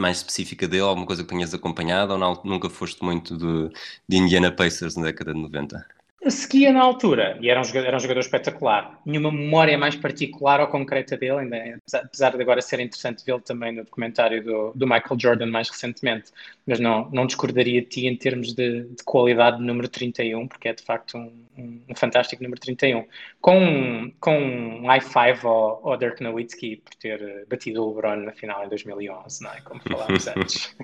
mais 0.00 0.18
específica 0.18 0.68
dele, 0.68 0.82
alguma 0.82 1.06
coisa 1.06 1.22
que 1.22 1.28
tenhas 1.28 1.54
acompanhado 1.54 2.12
ou 2.12 2.18
não, 2.18 2.40
nunca 2.44 2.68
foste 2.70 3.02
muito 3.04 3.36
de, 3.36 3.72
de 4.08 4.16
Indiana 4.16 4.50
Pacers 4.52 4.96
na 4.96 5.04
década 5.04 5.32
de 5.34 5.40
90? 5.40 5.95
Seguia 6.30 6.72
na 6.72 6.82
altura 6.82 7.38
e 7.40 7.48
era 7.48 7.60
um, 7.60 7.64
jogador, 7.64 7.86
era 7.86 7.96
um 7.96 8.00
jogador 8.00 8.20
espetacular. 8.20 9.00
Nenhuma 9.04 9.30
memória 9.30 9.76
mais 9.78 9.96
particular 9.96 10.60
ou 10.60 10.66
concreta 10.66 11.16
dele, 11.16 11.40
ainda, 11.40 11.80
apesar 11.94 12.36
de 12.36 12.42
agora 12.42 12.60
ser 12.60 12.80
interessante 12.80 13.24
vê-lo 13.24 13.40
também 13.40 13.72
no 13.72 13.84
documentário 13.84 14.42
do, 14.42 14.72
do, 14.74 14.86
Michael 14.86 15.18
Jordan 15.18 15.46
mais 15.46 15.68
recentemente, 15.68 16.32
mas 16.66 16.80
não, 16.80 17.08
não 17.10 17.26
discordaria 17.26 17.80
de 17.80 17.88
ti 17.88 18.06
em 18.06 18.16
termos 18.16 18.54
de, 18.54 18.82
de 18.82 19.04
qualidade 19.04 19.58
de 19.58 19.64
número 19.64 19.88
31, 19.88 20.48
porque 20.48 20.68
é 20.68 20.74
de 20.74 20.82
facto 20.82 21.16
um, 21.16 21.32
um, 21.56 21.80
um 21.88 21.94
fantástico 21.94 22.42
número 22.42 22.60
31. 22.60 23.04
Com, 23.40 24.12
com 24.20 24.36
um 24.38 24.86
high 24.86 25.00
five 25.00 25.46
ao, 25.46 25.88
ao 25.88 25.96
Dirk 25.96 26.22
Nowitzki 26.22 26.76
por 26.76 26.94
ter 26.94 27.46
batido 27.48 27.84
o 27.84 27.94
LeBron 27.94 28.16
na 28.16 28.32
final 28.32 28.64
em 28.64 28.68
2011, 28.68 29.42
não 29.42 29.50
é? 29.52 29.60
Como 29.60 29.80
falámos 29.80 30.26
antes. 30.36 30.76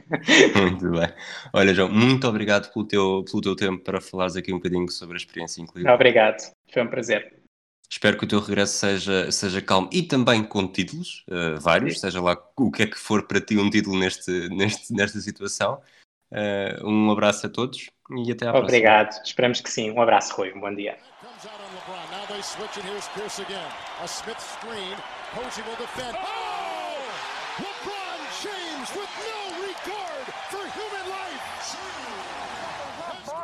muito 0.54 0.90
bem. 0.90 1.08
Olha, 1.52 1.74
João, 1.74 1.88
muito 1.88 2.28
obrigado 2.28 2.72
pelo 2.72 2.84
teu, 2.84 3.24
pelo 3.28 3.40
teu 3.40 3.56
tempo 3.56 3.82
para 3.82 4.00
falares 4.00 4.36
aqui 4.36 4.52
um 4.52 4.56
bocadinho 4.56 4.88
sobre 4.90 5.16
as 5.16 5.24
experiência 5.32 5.62
incluída. 5.62 5.92
Obrigado, 5.92 6.52
foi 6.72 6.82
um 6.82 6.88
prazer. 6.88 7.40
Espero 7.90 8.16
que 8.16 8.24
o 8.24 8.28
teu 8.28 8.40
regresso 8.40 8.78
seja, 8.78 9.30
seja 9.30 9.60
calmo 9.60 9.88
e 9.92 10.02
também 10.02 10.42
com 10.42 10.66
títulos, 10.66 11.24
uh, 11.28 11.60
vários, 11.60 11.94
Sim. 11.94 12.00
seja 12.00 12.22
lá 12.22 12.38
o 12.56 12.70
que 12.70 12.84
é 12.84 12.86
que 12.86 12.96
for 12.96 13.26
para 13.26 13.40
ti 13.40 13.58
um 13.58 13.68
título 13.68 13.98
neste, 13.98 14.48
neste, 14.48 14.92
nesta 14.94 15.20
situação. 15.20 15.80
Uh, 16.30 16.88
um 16.88 17.10
abraço 17.10 17.46
a 17.46 17.50
todos 17.50 17.90
e 18.24 18.32
até 18.32 18.46
à 18.46 18.50
próxima. 18.52 18.68
Obrigado, 18.68 19.22
esperamos 19.22 19.60
que 19.60 19.70
sim. 19.70 19.90
Um 19.90 20.00
abraço, 20.00 20.34
Rui, 20.34 20.52
um 20.54 20.60
bom 20.60 20.74
dia. 20.74 20.96